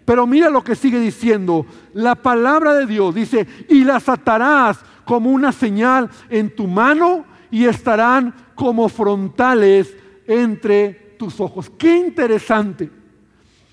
Pero 0.04 0.26
mira 0.26 0.50
lo 0.50 0.64
que 0.64 0.74
sigue 0.74 0.98
diciendo. 0.98 1.64
La 1.92 2.16
palabra 2.16 2.74
de 2.74 2.87
Dios 2.87 3.14
dice, 3.14 3.46
y 3.68 3.84
las 3.84 4.08
atarás 4.08 4.80
como 5.04 5.30
una 5.30 5.52
señal 5.52 6.10
en 6.28 6.56
tu 6.56 6.66
mano 6.66 7.24
y 7.54 7.66
estarán 7.66 8.34
como 8.54 8.88
frontales 8.88 9.94
entre 10.26 11.16
tus 11.18 11.40
ojos. 11.40 11.70
Qué 11.76 11.96
interesante. 11.96 12.90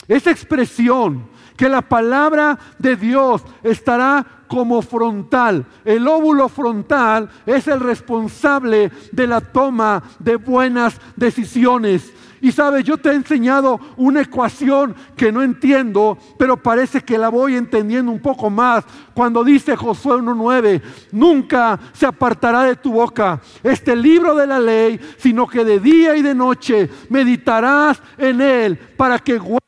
Esa 0.08 0.32
expresión 0.32 1.30
que 1.56 1.70
la 1.70 1.82
palabra 1.82 2.58
de 2.80 2.96
Dios 2.96 3.44
estará 3.64 4.26
como 4.48 4.82
frontal. 4.82 5.66
El 5.86 6.08
óvulo 6.08 6.50
frontal 6.50 7.30
es 7.46 7.68
el 7.68 7.80
responsable 7.80 8.92
de 9.12 9.28
la 9.28 9.42
toma 9.42 10.04
de 10.20 10.36
buenas 10.36 11.00
decisiones. 11.16 12.12
Y 12.42 12.52
sabes, 12.52 12.84
yo 12.84 12.98
te 12.98 13.10
he 13.10 13.14
enseñado 13.14 13.80
una 13.98 14.22
ecuación 14.22 14.96
que 15.16 15.32
no 15.32 15.44
entiendo, 15.44 16.18
pero 16.40 16.58
parece 16.58 17.02
que 17.02 17.18
la 17.18 17.30
voy 17.30 17.56
entendiendo 17.56 18.12
un 18.12 18.20
poco 18.20 18.50
más. 18.50 18.84
Cuando 19.14 19.44
dice 19.44 19.76
Josué 19.76 20.18
1.9, 20.18 20.82
nunca 21.12 21.80
se 21.94 22.08
apartará 22.08 22.64
de 22.64 22.76
tu 22.76 22.94
boca 22.94 23.40
este 23.62 23.96
libro 23.96 24.36
de 24.36 24.48
la 24.48 24.60
ley, 24.60 25.00
sino 25.18 25.48
que 25.48 25.64
de 25.64 25.80
día 25.80 26.16
y 26.16 26.24
de 26.24 26.34
noche 26.34 26.90
meditarás 27.10 28.02
en 28.18 28.42
él 28.42 28.78
para 28.98 29.20
que 29.20 29.38
guardes 29.38 29.62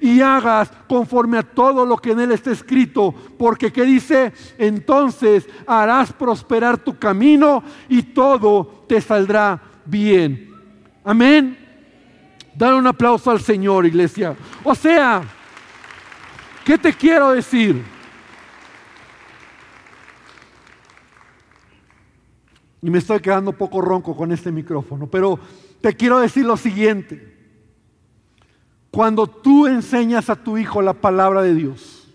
y 0.00 0.20
hagas 0.20 0.70
conforme 0.88 1.38
a 1.38 1.42
todo 1.42 1.86
lo 1.86 1.96
que 1.96 2.10
en 2.10 2.20
él 2.20 2.32
está 2.32 2.50
escrito. 2.50 3.14
Porque 3.38 3.72
¿qué 3.72 3.84
dice? 3.84 4.32
Entonces 4.58 5.48
harás 5.66 6.12
prosperar 6.12 6.76
tu 6.78 6.98
camino 6.98 7.62
y 7.88 8.02
todo 8.02 8.84
te 8.86 9.00
saldrá 9.00 9.62
bien. 9.86 10.50
Amén. 11.04 11.61
Dar 12.54 12.74
un 12.74 12.86
aplauso 12.86 13.30
al 13.30 13.40
Señor, 13.40 13.86
iglesia. 13.86 14.36
O 14.62 14.74
sea, 14.74 15.22
¿qué 16.64 16.76
te 16.76 16.92
quiero 16.92 17.32
decir? 17.32 17.82
Y 22.82 22.90
me 22.90 22.98
estoy 22.98 23.20
quedando 23.20 23.52
un 23.52 23.56
poco 23.56 23.80
ronco 23.80 24.16
con 24.16 24.32
este 24.32 24.50
micrófono, 24.50 25.06
pero 25.06 25.38
te 25.80 25.94
quiero 25.94 26.18
decir 26.18 26.44
lo 26.44 26.56
siguiente. 26.56 27.32
Cuando 28.90 29.26
tú 29.26 29.66
enseñas 29.66 30.28
a 30.28 30.36
tu 30.36 30.58
hijo 30.58 30.82
la 30.82 30.92
palabra 30.92 31.42
de 31.42 31.54
Dios, 31.54 32.08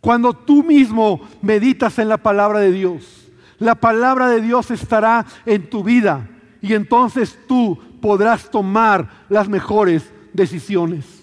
cuando 0.00 0.32
tú 0.32 0.62
mismo 0.62 1.20
meditas 1.42 1.98
en 1.98 2.08
la 2.08 2.18
palabra 2.18 2.60
de 2.60 2.70
Dios, 2.70 3.28
la 3.58 3.74
palabra 3.74 4.28
de 4.28 4.40
Dios 4.40 4.70
estará 4.70 5.26
en 5.44 5.68
tu 5.68 5.82
vida 5.82 6.28
y 6.60 6.74
entonces 6.74 7.38
tú 7.48 7.78
podrás 8.00 8.50
tomar 8.50 9.08
las 9.28 9.48
mejores 9.48 10.12
decisiones. 10.32 11.18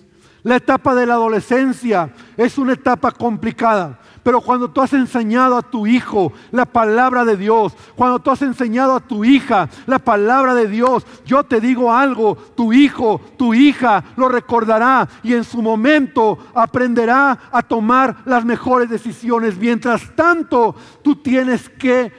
La 0.46 0.58
etapa 0.58 0.94
de 0.94 1.08
la 1.08 1.16
adolescencia 1.16 2.14
es 2.38 2.60
una 2.60 2.74
etapa 2.74 3.10
complicada, 3.10 4.00
pero 4.22 4.42
cuando 4.42 4.70
tú 4.70 4.80
has 4.80 4.94
enseñado 4.94 5.58
a 5.58 5.64
tu 5.64 5.88
hijo 5.88 6.34
la 6.52 6.66
palabra 6.66 7.26
de 7.26 7.36
Dios, 7.36 7.74
cuando 7.96 8.20
tú 8.20 8.30
has 8.30 8.44
enseñado 8.44 8.96
a 8.96 9.00
tu 9.00 9.26
hija 9.26 9.68
la 9.88 9.98
palabra 9.98 10.54
de 10.54 10.68
Dios, 10.68 11.04
yo 11.26 11.44
te 11.46 11.60
digo 11.60 11.92
algo, 11.92 12.36
tu 12.36 12.74
hijo, 12.74 13.20
tu 13.38 13.56
hija 13.56 14.04
lo 14.18 14.30
recordará 14.30 15.10
y 15.24 15.34
en 15.34 15.44
su 15.44 15.64
momento 15.64 16.38
aprenderá 16.54 17.40
a 17.52 17.64
tomar 17.64 18.18
las 18.26 18.46
mejores 18.46 18.88
decisiones. 18.88 19.58
Mientras 19.58 20.16
tanto, 20.16 20.76
tú 21.02 21.16
tienes 21.16 21.70
que 21.70 22.12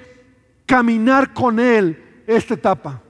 caminar 0.66 1.32
con 1.32 1.60
él 1.60 2.24
esta 2.26 2.54
etapa. 2.54 3.02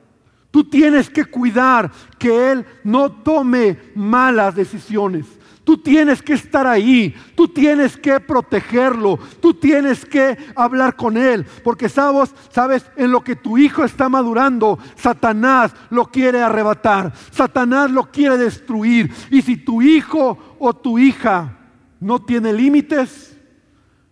Tú 0.56 0.64
tienes 0.64 1.10
que 1.10 1.26
cuidar 1.26 1.92
que 2.18 2.50
Él 2.50 2.64
no 2.82 3.12
tome 3.12 3.76
malas 3.94 4.54
decisiones. 4.54 5.26
Tú 5.64 5.76
tienes 5.76 6.22
que 6.22 6.32
estar 6.32 6.66
ahí, 6.66 7.14
tú 7.34 7.46
tienes 7.46 7.94
que 7.94 8.18
protegerlo, 8.20 9.18
tú 9.42 9.52
tienes 9.52 10.06
que 10.06 10.34
hablar 10.54 10.96
con 10.96 11.18
él, 11.18 11.44
porque 11.62 11.90
sabes, 11.90 12.34
sabes, 12.48 12.86
en 12.96 13.10
lo 13.10 13.22
que 13.22 13.36
tu 13.36 13.58
hijo 13.58 13.84
está 13.84 14.08
madurando, 14.08 14.78
Satanás 14.94 15.74
lo 15.90 16.06
quiere 16.06 16.40
arrebatar, 16.40 17.12
Satanás 17.32 17.90
lo 17.90 18.10
quiere 18.10 18.38
destruir. 18.38 19.12
Y 19.30 19.42
si 19.42 19.58
tu 19.58 19.82
hijo 19.82 20.56
o 20.58 20.72
tu 20.72 20.98
hija 20.98 21.54
no 22.00 22.18
tiene 22.22 22.54
límites, 22.54 23.36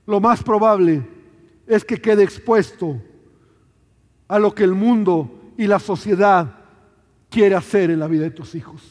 lo 0.05 0.21
más 0.21 0.43
probable 0.43 1.09
es 1.67 1.87
que 1.87 2.03
quede 2.03 2.23
expuesto 2.23 3.01
a 4.29 4.39
lo 4.39 4.55
que 4.55 4.65
el 4.65 4.75
mundo 4.75 5.41
y 5.57 5.67
la 5.67 5.79
sociedad 5.79 6.55
quiere 7.31 7.55
hacer 7.55 7.91
en 7.91 8.01
la 8.01 8.09
vida 8.09 8.25
de 8.25 8.31
tus 8.31 8.55
hijos. 8.55 8.83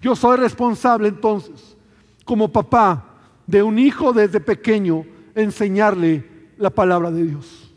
Yo 0.00 0.16
soy 0.16 0.36
responsable 0.36 1.08
entonces, 1.08 1.76
como 2.24 2.48
papá, 2.48 3.04
de 3.46 3.62
un 3.62 3.78
hijo 3.78 4.12
desde 4.12 4.40
pequeño, 4.40 5.04
enseñarle 5.34 6.50
la 6.58 6.70
palabra 6.70 7.10
de 7.10 7.24
Dios. 7.24 7.72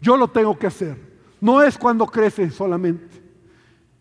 Yo 0.00 0.16
lo 0.16 0.28
tengo 0.28 0.58
que 0.58 0.66
hacer. 0.66 0.96
No 1.40 1.62
es 1.62 1.76
cuando 1.76 2.06
crece 2.06 2.50
solamente. 2.50 3.20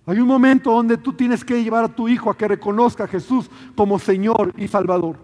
Hay 0.05 0.19
un 0.19 0.27
momento 0.27 0.71
donde 0.71 0.97
tú 0.97 1.13
tienes 1.13 1.43
que 1.43 1.63
llevar 1.63 1.83
a 1.83 1.95
tu 1.95 2.07
hijo 2.07 2.29
a 2.29 2.37
que 2.37 2.47
reconozca 2.47 3.03
a 3.03 3.07
Jesús 3.07 3.49
como 3.75 3.99
Señor 3.99 4.53
y 4.57 4.67
Salvador. 4.67 5.17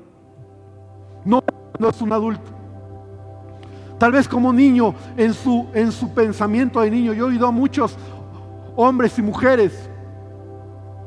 No 1.25 1.41
cuando 1.41 1.89
es 1.89 2.01
un 2.01 2.13
adulto. 2.13 2.54
Tal 3.97 4.11
vez 4.11 4.27
como 4.27 4.51
niño, 4.51 4.93
en 5.15 5.33
su, 5.33 5.67
en 5.73 5.91
su 5.91 6.13
pensamiento 6.13 6.81
de 6.81 6.91
niño, 6.91 7.13
yo 7.13 7.25
he 7.25 7.29
oído 7.29 7.47
a 7.47 7.51
muchos 7.51 7.97
hombres 8.75 9.17
y 9.17 9.21
mujeres 9.21 9.89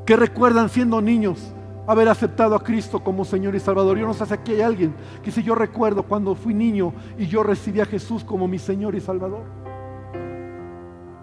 que 0.07 0.17
recuerdan 0.17 0.71
siendo 0.71 1.01
niños 1.03 1.53
haber 1.87 2.09
aceptado 2.09 2.55
a 2.55 2.63
Cristo 2.63 3.03
como 3.03 3.25
Señor 3.25 3.55
y 3.55 3.61
Salvador. 3.61 3.99
Yo 3.99 4.07
no 4.07 4.15
sé 4.15 4.27
si 4.27 4.35
aquí 4.35 4.53
hay 4.53 4.61
alguien 4.61 4.95
que 5.23 5.31
si 5.31 5.43
yo 5.43 5.55
recuerdo 5.55 6.03
cuando 6.03 6.35
fui 6.35 6.53
niño 6.55 6.93
y 7.17 7.27
yo 7.27 7.43
recibí 7.43 7.81
a 7.81 7.87
Jesús 7.87 8.25
como 8.25 8.47
mi 8.47 8.59
Señor 8.59 8.95
y 8.95 9.01
Salvador. 9.01 9.45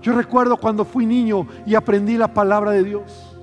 Yo 0.01 0.13
recuerdo 0.13 0.57
cuando 0.57 0.83
fui 0.83 1.05
niño 1.05 1.47
y 1.65 1.75
aprendí 1.75 2.17
la 2.17 2.33
palabra 2.33 2.71
de 2.71 2.83
Dios. 2.83 3.37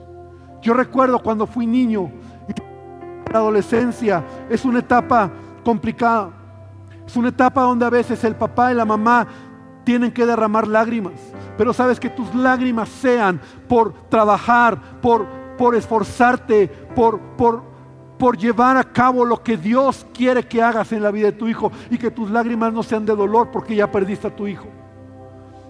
Yo 0.63 0.75
recuerdo 0.75 1.21
cuando 1.21 1.47
fui 1.47 1.67
niño 1.67 2.11
y 2.49 3.33
la 3.33 3.39
adolescencia 3.39 4.25
es 4.49 4.65
una 4.65 4.81
etapa 4.81 5.31
complicada. 5.65 6.42
Es 7.07 7.17
una 7.17 7.29
etapa 7.29 7.63
donde 7.63 7.85
a 7.85 7.91
veces 7.91 8.23
el 8.25 8.37
papá 8.37 8.73
y 8.73 8.75
la 8.75 8.85
mamá 8.85 9.27
tienen 9.85 10.13
que 10.13 10.27
derramar 10.27 10.67
lágrimas. 10.69 11.15
Pero 11.57 11.73
sabes 11.73 12.01
que 12.01 12.11
tus 12.11 12.35
lágrimas 12.35 12.89
sean 12.89 13.41
por 13.69 13.93
trabajar, 14.09 15.01
por, 15.01 15.27
por 15.59 15.75
esforzarte, 15.75 16.69
por, 16.95 17.21
por, 17.37 17.63
por 18.19 18.39
llevar 18.39 18.77
a 18.77 18.85
cabo 18.85 19.25
lo 19.25 19.43
que 19.43 19.57
Dios 19.57 20.07
quiere 20.15 20.45
que 20.45 20.63
hagas 20.63 20.93
en 20.93 21.03
la 21.03 21.11
vida 21.11 21.27
de 21.27 21.33
tu 21.33 21.49
hijo 21.49 21.73
y 21.91 21.99
que 21.99 22.11
tus 22.11 22.31
lágrimas 22.31 22.73
no 22.73 22.83
sean 22.83 23.05
de 23.05 23.15
dolor 23.15 23.51
porque 23.51 23.75
ya 23.75 23.91
perdiste 23.91 24.29
a 24.29 24.37
tu 24.37 24.47
hijo. 24.47 24.67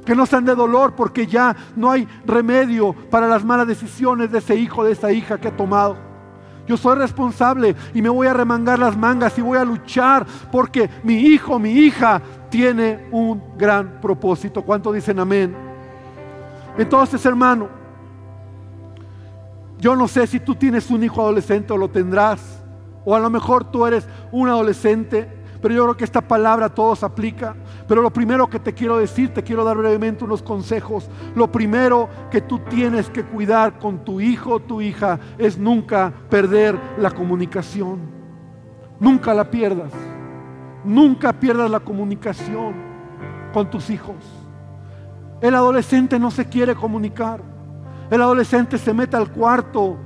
Que 0.04 0.14
no 0.14 0.26
sean 0.26 0.44
de 0.44 0.54
dolor 0.54 0.94
porque 0.94 1.26
ya 1.26 1.54
no 1.76 1.90
hay 1.90 2.06
remedio 2.26 2.92
para 3.10 3.28
las 3.28 3.44
malas 3.44 3.66
decisiones 3.66 4.30
de 4.30 4.38
ese 4.38 4.56
hijo, 4.56 4.84
de 4.84 4.92
esa 4.92 5.12
hija 5.12 5.40
que 5.40 5.48
ha 5.48 5.56
tomado. 5.56 6.11
Yo 6.66 6.76
soy 6.76 6.96
responsable 6.96 7.74
y 7.92 8.00
me 8.00 8.08
voy 8.08 8.26
a 8.26 8.32
remangar 8.32 8.78
las 8.78 8.96
mangas 8.96 9.36
y 9.36 9.42
voy 9.42 9.58
a 9.58 9.64
luchar 9.64 10.26
porque 10.50 10.88
mi 11.02 11.14
hijo, 11.14 11.58
mi 11.58 11.70
hija 11.72 12.22
tiene 12.50 13.08
un 13.10 13.42
gran 13.56 14.00
propósito. 14.00 14.62
¿Cuánto 14.62 14.92
dicen 14.92 15.18
amén? 15.18 15.54
Entonces, 16.78 17.24
hermano, 17.26 17.68
yo 19.78 19.96
no 19.96 20.06
sé 20.06 20.26
si 20.26 20.38
tú 20.38 20.54
tienes 20.54 20.88
un 20.90 21.02
hijo 21.02 21.20
adolescente 21.20 21.72
o 21.72 21.76
lo 21.76 21.90
tendrás, 21.90 22.62
o 23.04 23.16
a 23.16 23.20
lo 23.20 23.28
mejor 23.28 23.64
tú 23.64 23.84
eres 23.84 24.06
un 24.30 24.48
adolescente, 24.48 25.28
pero 25.62 25.74
yo 25.74 25.84
creo 25.84 25.96
que 25.96 26.04
esta 26.04 26.20
palabra 26.20 26.66
a 26.66 26.74
todos 26.74 27.04
aplica. 27.04 27.54
Pero 27.86 28.02
lo 28.02 28.12
primero 28.12 28.50
que 28.50 28.58
te 28.58 28.74
quiero 28.74 28.98
decir, 28.98 29.32
te 29.32 29.44
quiero 29.44 29.64
dar 29.64 29.76
brevemente 29.76 30.24
unos 30.24 30.42
consejos. 30.42 31.08
Lo 31.36 31.50
primero 31.50 32.08
que 32.32 32.40
tú 32.40 32.58
tienes 32.58 33.08
que 33.08 33.22
cuidar 33.22 33.78
con 33.78 34.04
tu 34.04 34.20
hijo 34.20 34.54
o 34.54 34.60
tu 34.60 34.80
hija 34.80 35.20
es 35.38 35.56
nunca 35.56 36.12
perder 36.28 36.76
la 36.98 37.12
comunicación. 37.12 38.00
Nunca 38.98 39.32
la 39.32 39.48
pierdas. 39.48 39.92
Nunca 40.84 41.32
pierdas 41.32 41.70
la 41.70 41.78
comunicación 41.78 42.74
con 43.52 43.70
tus 43.70 43.88
hijos. 43.88 44.16
El 45.40 45.54
adolescente 45.54 46.18
no 46.18 46.32
se 46.32 46.48
quiere 46.48 46.74
comunicar. 46.74 47.40
El 48.10 48.20
adolescente 48.20 48.78
se 48.78 48.92
mete 48.92 49.16
al 49.16 49.30
cuarto 49.30 49.96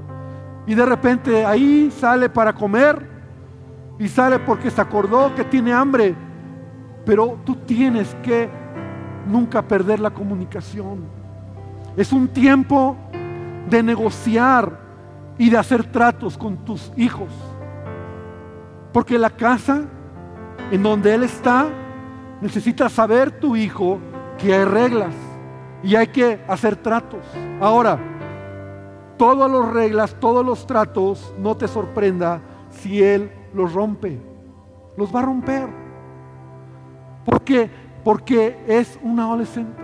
y 0.66 0.74
de 0.74 0.84
repente 0.84 1.46
ahí 1.46 1.90
sale 1.90 2.28
para 2.28 2.52
comer 2.52 3.15
y 3.98 4.08
sale 4.08 4.38
porque 4.38 4.70
se 4.70 4.80
acordó 4.80 5.34
que 5.34 5.44
tiene 5.44 5.72
hambre. 5.72 6.14
Pero 7.04 7.38
tú 7.44 7.54
tienes 7.54 8.14
que 8.22 8.48
nunca 9.26 9.62
perder 9.62 10.00
la 10.00 10.10
comunicación. 10.10 11.04
Es 11.96 12.12
un 12.12 12.28
tiempo 12.28 12.96
de 13.70 13.82
negociar 13.82 14.78
y 15.38 15.50
de 15.50 15.58
hacer 15.58 15.84
tratos 15.84 16.36
con 16.36 16.56
tus 16.58 16.92
hijos. 16.96 17.28
Porque 18.92 19.18
la 19.18 19.30
casa 19.30 19.82
en 20.70 20.82
donde 20.82 21.14
él 21.14 21.22
está, 21.22 21.68
necesita 22.40 22.88
saber 22.88 23.30
tu 23.30 23.56
hijo 23.56 23.98
que 24.38 24.54
hay 24.54 24.64
reglas 24.64 25.14
y 25.82 25.94
hay 25.94 26.08
que 26.08 26.40
hacer 26.48 26.76
tratos. 26.76 27.24
Ahora, 27.60 27.98
todas 29.16 29.50
las 29.50 29.72
reglas, 29.72 30.16
todos 30.18 30.44
los 30.44 30.66
tratos, 30.66 31.32
no 31.38 31.56
te 31.56 31.68
sorprenda 31.68 32.40
si 32.70 33.02
Él 33.02 33.30
los 33.56 33.72
rompe. 33.72 34.20
Los 34.96 35.14
va 35.14 35.20
a 35.20 35.24
romper. 35.24 35.68
¿Por 37.24 37.42
qué? 37.42 37.68
Porque 38.04 38.64
es 38.68 38.98
un 39.02 39.18
adolescente. 39.18 39.82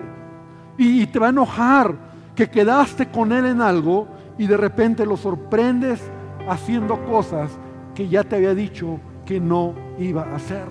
Y, 0.79 1.07
te 1.07 1.19
va 1.19 1.27
a 1.27 1.31
enojar 1.31 1.95
que 2.35 2.49
quedaste 2.49 3.09
con 3.09 3.33
Él 3.33 3.47
en 3.47 3.61
algo 3.61 4.09
y 4.39 4.47
de 4.47 4.57
repente 4.57 5.05
lo 5.05 5.17
sorprendes 5.17 6.03
haciendo 6.49 7.05
cosas 7.05 7.59
que 7.95 8.09
ya 8.09 8.25
te 8.25 8.37
había 8.37 8.55
dicho 8.55 8.99
que 9.27 9.39
no 9.41 9.75
iba 9.99 10.23
a 10.23 10.37
hacer. 10.37 10.67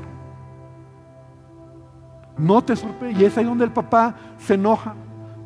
No 2.37 2.63
te 2.63 2.75
sorprende. 2.75 3.21
Y 3.21 3.25
es 3.25 3.37
ahí 3.37 3.45
donde 3.45 3.65
el 3.65 3.71
papá 3.71 4.15
se 4.37 4.55
enoja. 4.55 4.95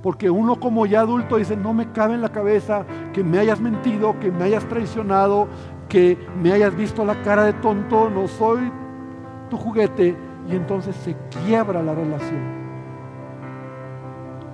Porque 0.01 0.29
uno 0.29 0.59
como 0.59 0.85
ya 0.85 0.99
adulto 0.99 1.37
dice, 1.37 1.57
no 1.57 1.73
me 1.73 1.91
cabe 1.91 2.13
en 2.13 2.21
la 2.21 2.31
cabeza 2.31 2.85
que 3.11 3.23
me 3.23 3.39
hayas 3.39 3.59
mentido, 3.59 4.19
que 4.19 4.31
me 4.31 4.43
hayas 4.43 4.63
traicionado, 4.65 5.47
que 5.89 6.17
me 6.41 6.51
hayas 6.51 6.75
visto 6.75 7.05
la 7.05 7.21
cara 7.23 7.43
de 7.43 7.53
tonto, 7.53 8.09
no 8.09 8.27
soy 8.27 8.71
tu 9.49 9.57
juguete. 9.57 10.15
Y 10.47 10.55
entonces 10.55 10.95
se 10.97 11.15
quiebra 11.43 11.81
la 11.81 11.95
relación. 11.95 12.55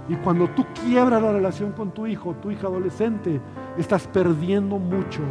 Y 0.07 0.15
cuando 0.15 0.47
tú 0.49 0.65
quiebras 0.85 1.21
la 1.21 1.31
relación 1.31 1.73
con 1.73 1.91
tu 1.91 2.07
hijo, 2.07 2.33
tu 2.41 2.51
hija 2.51 2.67
adolescente, 2.67 3.41
estás 3.77 4.07
perdiendo 4.07 4.77
mucho 4.77 5.21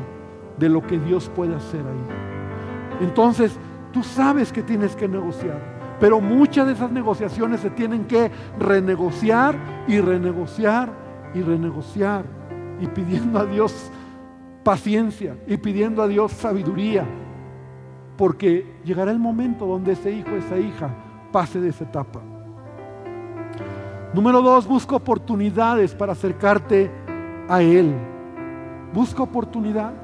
de 0.59 0.69
lo 0.69 0.87
que 0.87 0.99
Dios 0.99 1.31
puede 1.35 1.55
hacer 1.55 1.81
ahí. 1.81 3.05
Entonces, 3.07 3.59
tú 3.93 4.03
sabes 4.03 4.53
que 4.53 4.63
tienes 4.63 4.95
que 4.95 5.09
negociar. 5.09 5.81
Pero 5.99 6.21
muchas 6.21 6.67
de 6.67 6.73
esas 6.73 6.91
negociaciones 6.91 7.61
se 7.61 7.71
tienen 7.71 8.05
que 8.07 8.31
renegociar 8.59 9.55
y 9.87 10.01
renegociar 10.01 10.89
y 11.35 11.43
renegociar 11.43 12.25
y 12.81 12.87
pidiendo 12.87 13.39
a 13.39 13.45
Dios 13.45 13.91
paciencia 14.63 15.37
y 15.47 15.57
pidiendo 15.57 16.03
a 16.03 16.09
Dios 16.09 16.33
sabiduría. 16.33 17.05
Porque 18.17 18.67
llegará 18.85 19.11
el 19.11 19.19
momento 19.19 19.67
donde 19.67 19.93
ese 19.93 20.11
hijo, 20.11 20.31
esa 20.37 20.59
hija 20.59 20.91
pase 21.33 21.61
de 21.61 21.71
esa 21.71 21.85
etapa. 21.85 22.21
Número 24.13 24.43
dos, 24.43 24.67
busca 24.67 24.97
oportunidades 24.97 25.95
para 25.95 26.13
acercarte 26.13 26.91
a 27.49 27.63
Él. 27.63 27.95
Busca 28.93 29.23
oportunidades. 29.23 29.99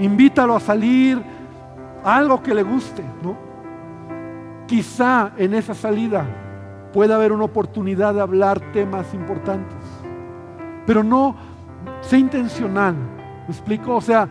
Invítalo 0.00 0.56
a 0.56 0.60
salir 0.60 1.22
a 2.04 2.16
algo 2.16 2.42
que 2.42 2.54
le 2.54 2.62
guste, 2.62 3.02
¿no? 3.22 3.36
Quizá 4.66 5.32
en 5.36 5.54
esa 5.54 5.74
salida 5.74 6.24
pueda 6.92 7.14
haber 7.16 7.32
una 7.32 7.44
oportunidad 7.44 8.14
de 8.14 8.20
hablar 8.20 8.60
temas 8.72 9.12
importantes. 9.14 9.78
Pero 10.86 11.04
no, 11.04 11.36
sé 12.00 12.18
intencional. 12.18 12.96
¿Me 13.50 13.56
explico? 13.56 13.96
O 13.96 14.00
sea, 14.00 14.28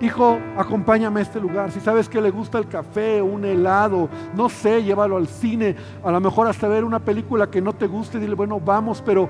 hijo, 0.00 0.38
acompáñame 0.56 1.18
a 1.18 1.24
este 1.24 1.40
lugar. 1.40 1.72
Si 1.72 1.80
sabes 1.80 2.08
que 2.08 2.20
le 2.20 2.30
gusta 2.30 2.58
el 2.58 2.68
café, 2.68 3.20
un 3.20 3.44
helado, 3.44 4.08
no 4.36 4.48
sé, 4.48 4.84
llévalo 4.84 5.16
al 5.16 5.26
cine. 5.26 5.74
A 6.04 6.12
lo 6.12 6.20
mejor 6.20 6.46
hasta 6.46 6.68
ver 6.68 6.84
una 6.84 7.00
película 7.00 7.50
que 7.50 7.60
no 7.60 7.72
te 7.72 7.88
guste, 7.88 8.20
dile, 8.20 8.36
bueno, 8.36 8.60
vamos, 8.60 9.02
pero 9.04 9.28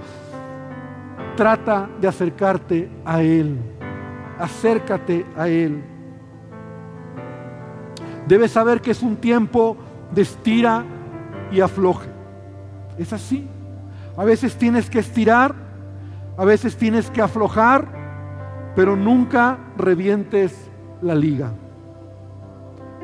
trata 1.35 1.89
de 1.99 2.09
acercarte 2.09 2.91
a 3.07 3.23
Él. 3.23 3.59
Acércate 4.39 5.25
a 5.35 5.49
Él. 5.49 5.83
Debes 8.27 8.51
saber 8.51 8.83
que 8.83 8.91
es 8.91 9.03
un 9.03 9.17
tiempo 9.17 9.79
de 10.13 10.21
estira 10.21 10.85
y 11.51 11.63
afloje. 11.63 12.11
Es 12.99 13.15
así. 13.15 13.49
A 14.15 14.25
veces 14.25 14.57
tienes 14.57 14.91
que 14.91 14.99
estirar, 14.99 15.55
a 16.37 16.45
veces 16.45 16.77
tienes 16.77 17.09
que 17.09 17.23
aflojar, 17.23 17.97
pero 18.79 18.95
nunca 18.95 19.59
revientes 19.77 20.71
la 21.03 21.13
liga. 21.13 21.51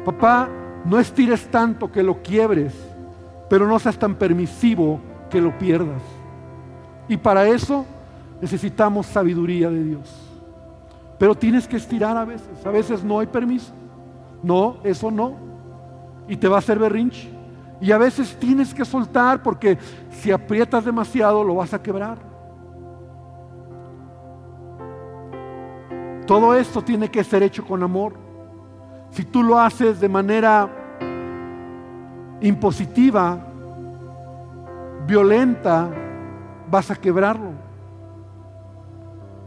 Papá, 0.04 0.48
no 0.84 1.00
estires 1.00 1.50
tanto 1.50 1.90
que 1.90 2.00
lo 2.00 2.22
quiebres, 2.22 2.72
pero 3.50 3.66
no 3.66 3.76
seas 3.80 3.98
tan 3.98 4.14
permisivo 4.14 5.00
que 5.28 5.40
lo 5.40 5.58
pierdas. 5.58 6.00
Y 7.08 7.16
para 7.16 7.48
eso 7.48 7.84
necesitamos 8.40 9.06
sabiduría 9.06 9.68
de 9.68 9.82
Dios. 9.82 10.16
Pero 11.18 11.34
tienes 11.34 11.66
que 11.66 11.78
estirar 11.78 12.16
a 12.16 12.24
veces. 12.24 12.64
A 12.64 12.70
veces 12.70 13.02
no 13.02 13.18
hay 13.18 13.26
permiso. 13.26 13.72
No, 14.44 14.76
eso 14.84 15.10
no. 15.10 15.34
Y 16.28 16.36
te 16.36 16.46
va 16.46 16.54
a 16.54 16.58
hacer 16.60 16.78
berrinche. 16.78 17.28
Y 17.80 17.90
a 17.90 17.98
veces 17.98 18.36
tienes 18.38 18.72
que 18.72 18.84
soltar 18.84 19.42
porque 19.42 19.76
si 20.22 20.30
aprietas 20.30 20.84
demasiado 20.84 21.42
lo 21.42 21.56
vas 21.56 21.74
a 21.74 21.82
quebrar. 21.82 22.33
Todo 26.26 26.54
esto 26.54 26.82
tiene 26.82 27.10
que 27.10 27.22
ser 27.22 27.42
hecho 27.42 27.64
con 27.64 27.82
amor. 27.82 28.14
Si 29.10 29.24
tú 29.24 29.42
lo 29.42 29.58
haces 29.58 30.00
de 30.00 30.08
manera 30.08 30.68
impositiva, 32.40 33.38
violenta, 35.06 35.88
vas 36.70 36.90
a 36.90 36.96
quebrarlo. 36.96 37.50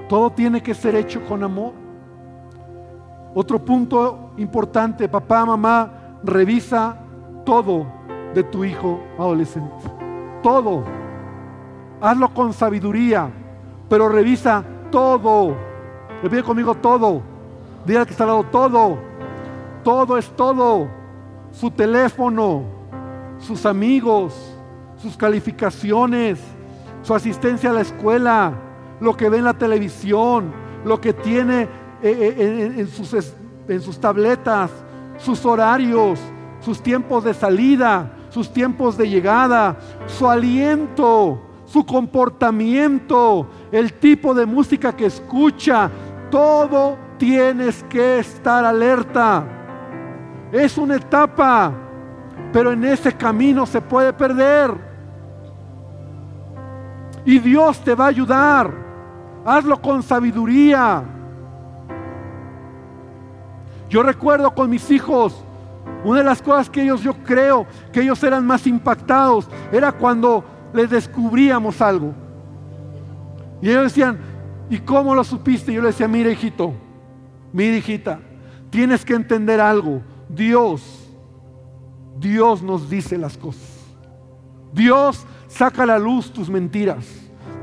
Todo 0.08 0.30
tiene 0.32 0.62
que 0.62 0.74
ser 0.74 0.96
hecho 0.96 1.26
con 1.26 1.44
amor. 1.44 1.74
Otro 3.34 3.64
punto 3.64 4.32
importante, 4.38 5.10
papá, 5.10 5.46
mamá, 5.46 5.92
revisa 6.24 6.98
todo 7.46 7.86
de 8.34 8.44
tu 8.44 8.64
hijo 8.64 9.00
adolescente. 9.18 9.76
Todo. 10.42 10.84
Hazlo 12.00 12.34
con 12.34 12.54
sabiduría, 12.54 13.30
pero 13.90 14.08
revisa 14.08 14.64
todo. 14.92 15.56
Repite 16.24 16.44
conmigo 16.44 16.76
todo. 16.76 17.22
Diga 17.86 18.06
que 18.06 18.12
está 18.12 18.24
al 18.24 18.30
lado 18.30 18.44
todo. 18.46 18.98
Todo 19.84 20.18
es 20.18 20.30
todo. 20.36 20.88
Su 21.52 21.72
teléfono, 21.72 22.64
sus 23.40 23.66
amigos, 23.66 24.34
sus 24.98 25.16
calificaciones, 25.16 26.40
su 27.02 27.14
asistencia 27.14 27.70
a 27.70 27.74
la 27.74 27.82
escuela, 27.82 28.54
lo 29.00 29.16
que 29.16 29.30
ve 29.30 29.38
en 29.38 29.46
la 29.46 29.54
televisión, 29.54 30.52
lo 30.84 31.00
que 31.00 31.14
tiene 31.14 31.64
eh, 31.64 31.70
eh, 32.04 32.74
en, 32.78 32.88
sus, 32.88 33.34
en 33.68 33.82
sus 33.82 34.00
tabletas, 34.00 34.72
sus 35.18 35.46
horarios, 35.46 36.20
sus 36.60 36.82
tiempos 36.82 37.24
de 37.24 37.34
salida, 37.34 38.12
sus 38.30 38.52
tiempos 38.52 38.98
de 38.98 39.10
llegada, 39.10 39.78
su 40.06 40.28
aliento, 40.30 41.42
su 41.66 41.86
comportamiento, 41.86 43.48
el 43.72 43.94
tipo 43.94 44.34
de 44.34 44.46
música 44.46 44.96
que 44.96 45.06
escucha, 45.06 45.90
todo 46.30 46.98
tienes 47.18 47.84
que 47.84 48.20
estar 48.20 48.64
alerta. 48.66 49.44
Es 50.52 50.78
una 50.78 50.96
etapa, 50.96 51.72
pero 52.54 52.72
en 52.72 52.84
ese 52.86 53.14
camino 53.14 53.66
se 53.66 53.82
puede 53.82 54.14
perder. 54.14 54.72
Y 57.26 57.40
Dios 57.40 57.80
te 57.84 57.94
va 57.94 58.06
a 58.06 58.10
ayudar. 58.10 58.72
Hazlo 59.46 59.82
con 59.82 60.02
sabiduría. 60.02 61.04
Yo 63.90 64.04
recuerdo 64.04 64.54
con 64.54 64.70
mis 64.70 64.90
hijos, 64.92 65.44
una 66.04 66.20
de 66.20 66.26
las 66.26 66.42
cosas 66.42 66.70
que 66.70 66.84
ellos, 66.84 67.02
yo 67.02 67.14
creo, 67.24 67.66
que 67.92 68.02
ellos 68.02 68.22
eran 68.24 68.46
más 68.46 68.68
impactados, 68.68 69.50
era 69.72 69.92
cuando 69.92 70.44
les 70.74 70.90
descubríamos 70.90 71.82
algo. 71.82 72.14
Y 73.62 73.70
ellos 73.70 73.84
decían, 73.84 74.18
¿y 74.70 74.80
cómo 74.80 75.16
lo 75.16 75.24
supiste? 75.24 75.74
Yo 75.74 75.82
les 75.82 75.96
decía, 75.96 76.08
mira 76.08 76.32
hijito, 76.32 76.74
mira 77.54 77.78
hijita, 77.78 78.20
tienes 78.70 79.06
que 79.06 79.14
entender 79.14 79.60
algo. 79.60 80.02
Dios, 80.30 81.10
Dios 82.20 82.62
nos 82.62 82.90
dice 82.90 83.18
las 83.18 83.38
cosas. 83.38 83.78
Dios 84.74 85.26
saca 85.48 85.84
a 85.84 85.88
la 85.88 86.00
luz 86.00 86.32
tus 86.32 86.50
mentiras. 86.50 87.06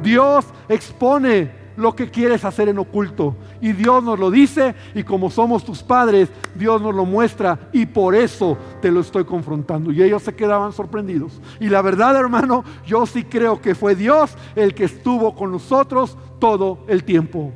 Dios 0.03 0.45
expone 0.69 1.65
lo 1.77 1.95
que 1.95 2.11
quieres 2.11 2.45
hacer 2.45 2.69
en 2.69 2.79
oculto. 2.79 3.37
Y 3.61 3.73
Dios 3.73 4.03
nos 4.03 4.19
lo 4.19 4.31
dice 4.31 4.75
y 4.95 5.03
como 5.03 5.31
somos 5.31 5.65
tus 5.65 5.83
padres, 5.83 6.29
Dios 6.55 6.81
nos 6.81 6.95
lo 6.95 7.05
muestra 7.05 7.59
y 7.73 7.87
por 7.87 8.15
eso 8.15 8.57
te 8.81 8.91
lo 8.91 9.01
estoy 9.01 9.25
confrontando. 9.25 9.91
Y 9.93 10.03
ellos 10.03 10.23
se 10.23 10.35
quedaban 10.35 10.73
sorprendidos. 10.73 11.41
Y 11.61 11.69
la 11.69 11.83
verdad, 11.83 12.17
hermano, 12.17 12.65
yo 12.87 13.07
sí 13.07 13.25
creo 13.25 13.61
que 13.61 13.75
fue 13.75 13.95
Dios 13.95 14.37
el 14.55 14.75
que 14.75 14.85
estuvo 14.85 15.35
con 15.35 15.53
nosotros 15.53 16.17
todo 16.39 16.78
el 16.89 17.05
tiempo. 17.05 17.53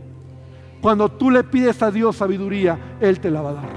Cuando 0.80 1.08
tú 1.08 1.30
le 1.30 1.44
pides 1.44 1.82
a 1.82 1.90
Dios 1.90 2.16
sabiduría, 2.16 2.78
Él 3.00 3.18
te 3.20 3.30
la 3.30 3.42
va 3.42 3.50
a 3.50 3.54
dar. 3.54 3.68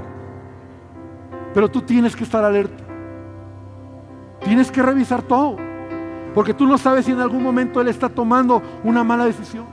Pero 1.53 1.69
tú 1.69 1.81
tienes 1.81 2.15
que 2.15 2.23
estar 2.23 2.43
alerta. 2.43 2.83
Tienes 4.43 4.71
que 4.71 4.81
revisar 4.81 5.21
todo. 5.23 5.57
Porque 6.33 6.53
tú 6.53 6.65
no 6.65 6.77
sabes 6.77 7.05
si 7.05 7.11
en 7.11 7.19
algún 7.19 7.43
momento 7.43 7.81
Él 7.81 7.87
está 7.87 8.07
tomando 8.07 8.61
una 8.83 9.03
mala 9.03 9.25
decisión. 9.25 9.65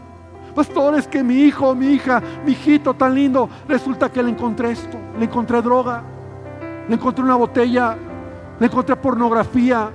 Pastor, 0.55 0.99
es 0.99 1.07
que 1.07 1.23
mi 1.23 1.43
hijo, 1.43 1.75
mi 1.75 1.89
hija, 1.89 2.21
mi 2.45 2.53
hijito 2.53 2.95
tan 2.95 3.15
lindo, 3.15 3.49
resulta 3.69 4.11
que 4.11 4.23
le 4.23 4.31
encontré 4.31 4.73
esto, 4.73 4.99
le 5.17 5.27
encontré 5.27 5.63
droga, 5.63 6.03
le 6.89 6.95
encontré 6.95 7.23
una 7.23 7.37
botella, 7.37 7.97
le 8.59 8.67
encontré 8.67 8.97
pornografía. 8.97 9.91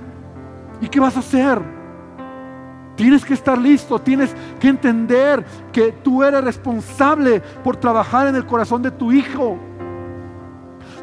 ¿Y 0.80 0.88
qué 0.88 1.00
vas 1.00 1.16
a 1.16 1.20
hacer? 1.20 1.73
Tienes 2.96 3.24
que 3.24 3.34
estar 3.34 3.58
listo, 3.58 3.98
tienes 3.98 4.34
que 4.60 4.68
entender 4.68 5.44
que 5.72 5.92
tú 5.92 6.22
eres 6.22 6.44
responsable 6.44 7.40
por 7.62 7.76
trabajar 7.76 8.28
en 8.28 8.36
el 8.36 8.46
corazón 8.46 8.82
de 8.82 8.90
tu 8.90 9.10
hijo. 9.10 9.58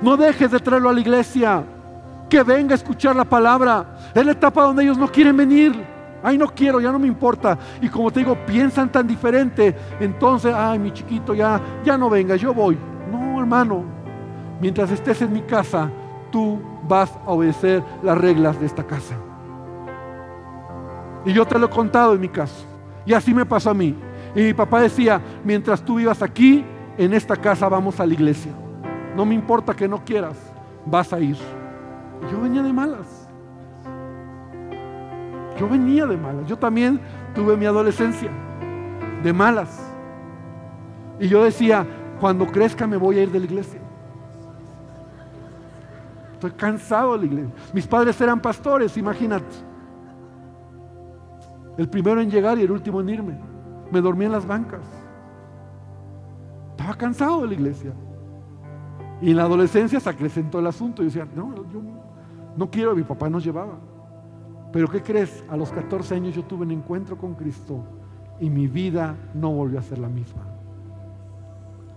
No 0.02 0.16
dejes 0.16 0.50
de 0.52 0.60
traerlo 0.60 0.89
a 0.89 0.94
la 0.94 1.02
iglesia, 1.02 1.64
que 2.30 2.44
venga 2.44 2.74
a 2.74 2.76
escuchar 2.76 3.16
la 3.16 3.26
palabra. 3.26 3.98
Es 4.16 4.26
la 4.26 4.32
etapa 4.32 4.64
donde 4.64 4.84
ellos 4.84 4.98
no 4.98 5.12
quieren 5.12 5.36
venir. 5.36 5.74
Ay, 6.24 6.38
no 6.38 6.48
quiero, 6.48 6.80
ya 6.80 6.92
no 6.92 7.00
me 7.00 7.08
importa. 7.08 7.58
Y 7.82 7.89
como 7.89 8.10
te 8.12 8.22
digo, 8.22 8.38
piensan 8.46 8.92
tan 8.92 9.06
diferente. 9.06 9.76
Entonces, 10.00 10.54
ay, 10.56 10.80
mi 10.80 10.92
chiquito, 10.92 11.34
ya, 11.34 11.60
ya 11.84 11.98
no 11.98 12.10
venga, 12.10 12.36
yo 12.36 12.54
voy. 12.54 12.78
No, 13.12 13.39
hermano. 13.39 13.84
Mientras 14.62 14.92
estés 14.92 15.22
en 15.24 15.34
mi 15.34 15.42
casa, 15.42 15.89
tú 16.32 16.62
vas 16.88 17.12
a 17.26 17.32
obedecer 17.32 17.84
las 18.02 18.18
reglas 18.18 18.60
de 18.60 18.68
esta 18.68 18.84
casa. 18.86 19.16
Y 21.26 21.34
yo 21.34 21.45
te 21.45 21.57
lo 21.59 21.67
he 21.67 21.69
contado 21.69 22.13
en 22.13 22.22
mi 22.22 22.30
caso. 22.30 22.65
Y 23.05 23.13
así 23.13 23.34
me 23.34 23.45
pasó 23.45 23.72
a 23.72 23.74
mí. 23.74 23.95
Y 24.36 24.41
mi 24.41 24.53
papá 24.53 24.82
decía, 24.82 25.22
mientras 25.43 25.82
tú 25.82 25.95
vivas 25.95 26.22
aquí, 26.22 26.63
en 26.97 27.13
esta 27.13 27.36
casa 27.36 27.67
vamos 27.67 27.99
a 27.99 28.05
la 28.05 28.13
iglesia. 28.13 28.51
No 29.15 29.26
me 29.26 29.36
importa 29.36 29.76
que 29.76 29.88
no 29.88 30.03
quieras, 30.03 30.38
vas 30.86 31.11
a 31.13 31.19
ir. 31.19 31.38
Y 32.28 32.32
yo 32.32 32.41
venía 32.41 32.61
de 32.61 32.74
malas. 32.74 33.28
Yo 35.59 35.67
venía 35.67 36.05
de 36.05 36.17
malas. 36.17 36.47
Yo 36.47 36.57
también 36.57 36.99
tuve 37.36 37.57
mi 37.57 37.65
adolescencia 37.65 38.32
de 39.24 39.34
malas. 39.34 39.80
Y 41.19 41.28
yo 41.28 41.43
decía, 41.43 41.86
cuando 42.19 42.47
crezca 42.47 42.88
me 42.88 42.97
voy 42.97 43.19
a 43.19 43.24
ir 43.24 43.32
de 43.32 43.39
la 43.39 43.45
iglesia. 43.45 43.80
Estoy 46.34 46.51
cansado 46.51 47.13
de 47.13 47.19
la 47.19 47.26
iglesia. 47.26 47.51
Mis 47.74 47.86
padres 47.86 48.19
eran 48.22 48.39
pastores, 48.39 48.97
imagínate. 48.97 49.70
El 51.78 51.89
primero 51.89 52.22
en 52.22 52.30
llegar 52.30 52.57
y 52.57 52.63
el 52.63 52.72
último 52.72 53.01
en 53.01 53.09
irme. 53.09 53.38
Me 53.91 54.01
dormí 54.01 54.26
en 54.26 54.32
las 54.32 54.45
bancas. 54.45 54.82
Estaba 56.72 56.95
cansado 56.95 57.41
de 57.41 57.47
la 57.47 57.53
iglesia. 57.53 57.93
Y 59.22 59.32
en 59.32 59.38
la 59.38 59.43
adolescencia 59.43 59.99
se 59.99 60.09
acrecentó 60.09 60.59
el 60.59 60.67
asunto. 60.67 61.01
Y 61.01 61.05
decía, 61.05 61.28
no, 61.36 61.55
yo 61.55 61.82
no 62.55 62.69
quiero, 62.69 62.95
mi 62.95 63.03
papá 63.03 63.30
nos 63.30 63.43
llevaba. 63.43 63.78
Pero 64.72 64.88
¿qué 64.89 65.01
crees? 65.01 65.43
A 65.49 65.57
los 65.57 65.72
14 65.72 66.15
años 66.15 66.36
yo 66.36 66.43
tuve 66.43 66.63
un 66.63 66.72
encuentro 66.72 67.17
con 67.17 67.36
Cristo 67.36 67.84
y 68.39 68.49
mi 68.49 68.67
vida 68.67 69.15
no 69.34 69.51
volvió 69.51 69.80
a 69.80 69.84
ser 69.84 69.99
la 69.99 70.07
misma. 70.07 70.41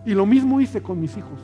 Y 0.05 0.13
lo 0.13 0.27
mismo 0.27 0.61
hice 0.61 0.83
con 0.83 1.01
mis 1.01 1.17
hijos. 1.17 1.41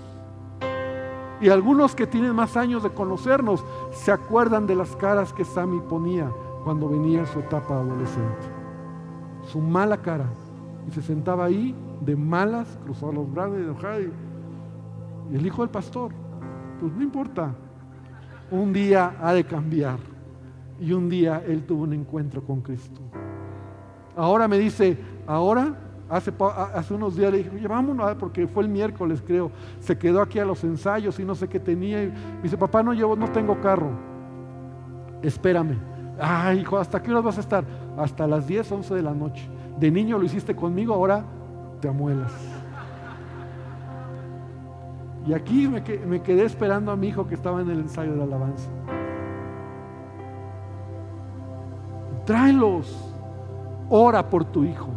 Y 1.41 1.49
algunos 1.49 1.95
que 1.95 2.07
tienen 2.07 2.35
más 2.35 2.57
años 2.57 2.83
de 2.83 2.91
conocernos 2.91 3.65
se 3.93 4.13
acuerdan 4.13 4.67
de 4.67 4.75
las 4.75 4.95
caras 4.97 5.33
que 5.33 5.45
Sammy 5.45 5.81
ponía 5.89 6.31
cuando 6.65 6.89
venía 6.89 7.21
en 7.21 7.27
su 7.27 7.41
etapa 7.41 7.75
adolescente. 7.75 8.47
Su 9.51 9.61
mala 9.61 9.97
cara. 9.97 10.27
Y 10.89 10.91
se 10.93 11.03
sentaba 11.03 11.45
ahí 11.45 11.75
de 12.01 12.17
malas, 12.17 12.79
cruzaba 12.85 13.13
los 13.13 13.33
brazos 13.33 13.59
y 13.59 13.63
enojado. 13.63 14.01
Y 15.31 15.37
el 15.37 15.47
hijo 15.47 15.63
del 15.63 15.71
pastor, 15.71 16.13
pues 16.81 16.93
no 16.93 17.03
importa. 17.03 17.55
Un 18.51 18.73
día 18.73 19.17
ha 19.21 19.33
de 19.33 19.45
cambiar. 19.45 19.99
Y 20.81 20.93
un 20.93 21.09
día 21.09 21.43
él 21.47 21.65
tuvo 21.65 21.85
un 21.85 21.93
encuentro 21.93 22.43
con 22.43 22.61
Cristo. 22.61 23.01
Ahora 24.17 24.49
me 24.49 24.59
dice, 24.59 24.99
ahora, 25.27 25.77
hace, 26.09 26.95
unos 26.95 27.17
días 27.17 27.31
le 27.31 27.39
dije, 27.39 27.51
oye, 27.55 27.69
vámonos, 27.69 28.15
porque 28.17 28.47
fue 28.49 28.65
el 28.65 28.69
miércoles 28.69 29.23
creo, 29.25 29.51
se 29.79 29.97
quedó 29.97 30.21
aquí 30.21 30.39
a 30.39 30.45
los 30.45 30.65
ensayos 30.65 31.19
y 31.21 31.25
no 31.25 31.35
sé 31.35 31.49
qué 31.49 31.61
tenía. 31.61 32.03
Y 32.03 32.09
me 32.09 32.43
dice, 32.43 32.57
papá, 32.57 32.83
no 32.83 32.93
llevo, 32.93 33.15
no 33.15 33.31
tengo 33.31 33.61
carro. 33.61 33.91
Espérame. 35.23 35.90
Ay, 36.21 36.61
hijo, 36.61 36.79
¿hasta 36.79 37.03
qué 37.03 37.11
hora 37.11 37.21
vas 37.21 37.39
a 37.39 37.41
estar? 37.41 37.65
Hasta 37.97 38.27
las 38.27 38.47
10, 38.47 38.71
11 38.71 38.95
de 38.95 39.03
la 39.03 39.15
noche. 39.15 39.49
De 39.79 39.91
niño 39.91 40.19
lo 40.19 40.25
hiciste 40.25 40.55
conmigo, 40.55 40.95
ahora 40.95 41.25
te 41.81 41.89
amuelas. 41.89 42.33
Y 45.27 45.33
aquí 45.35 45.69
me, 45.69 45.83
quedé 45.83 46.45
esperando 46.45 46.93
a 46.93 46.97
mi 46.97 47.09
hijo 47.09 47.27
que 47.27 47.35
estaba 47.35 47.61
en 47.61 47.71
el 47.71 47.81
ensayo 47.81 48.13
de 48.13 48.19
la 48.19 48.25
alabanza. 48.25 48.69
tráelos. 52.31 53.13
Ora 53.89 54.31
por 54.31 54.45
tu 54.45 54.63
hijo. 54.63 54.89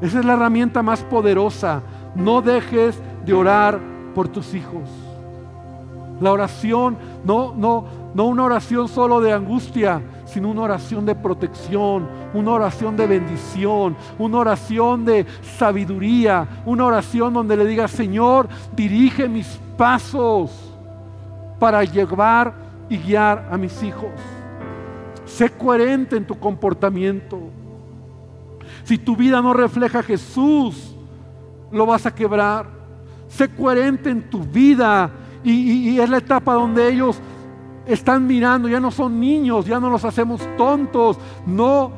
Esa 0.00 0.18
es 0.18 0.24
la 0.24 0.32
herramienta 0.32 0.82
más 0.82 1.04
poderosa. 1.04 1.80
No 2.16 2.42
dejes 2.42 3.00
de 3.24 3.32
orar 3.32 3.78
por 4.12 4.26
tus 4.26 4.52
hijos. 4.52 4.90
La 6.22 6.30
oración, 6.30 6.96
no, 7.24 7.52
no, 7.54 7.84
no 8.14 8.26
una 8.26 8.44
oración 8.44 8.86
solo 8.86 9.20
de 9.20 9.32
angustia, 9.32 10.00
sino 10.24 10.50
una 10.50 10.62
oración 10.62 11.04
de 11.04 11.16
protección, 11.16 12.08
una 12.32 12.52
oración 12.52 12.96
de 12.96 13.08
bendición, 13.08 13.96
una 14.20 14.38
oración 14.38 15.04
de 15.04 15.26
sabiduría, 15.58 16.62
una 16.64 16.86
oración 16.86 17.34
donde 17.34 17.56
le 17.56 17.66
diga, 17.66 17.88
Señor, 17.88 18.48
dirige 18.74 19.28
mis 19.28 19.58
pasos 19.76 20.72
para 21.58 21.82
llevar 21.82 22.54
y 22.88 22.98
guiar 22.98 23.48
a 23.50 23.56
mis 23.56 23.82
hijos. 23.82 24.12
Sé 25.24 25.50
coherente 25.50 26.16
en 26.16 26.24
tu 26.24 26.38
comportamiento. 26.38 27.40
Si 28.84 28.96
tu 28.96 29.16
vida 29.16 29.42
no 29.42 29.52
refleja 29.52 29.98
a 29.98 30.02
Jesús, 30.04 30.94
lo 31.72 31.84
vas 31.84 32.06
a 32.06 32.14
quebrar. 32.14 32.66
Sé 33.28 33.48
coherente 33.48 34.10
en 34.10 34.28
tu 34.30 34.40
vida. 34.40 35.10
Y, 35.44 35.98
es 35.98 36.08
la 36.08 36.18
etapa 36.18 36.54
donde 36.54 36.88
ellos 36.88 37.20
están 37.86 38.26
mirando, 38.26 38.68
ya 38.68 38.80
no 38.80 38.90
son 38.90 39.18
niños, 39.18 39.66
ya 39.66 39.80
no 39.80 39.90
los 39.90 40.04
hacemos 40.04 40.40
tontos, 40.56 41.18
no 41.46 41.92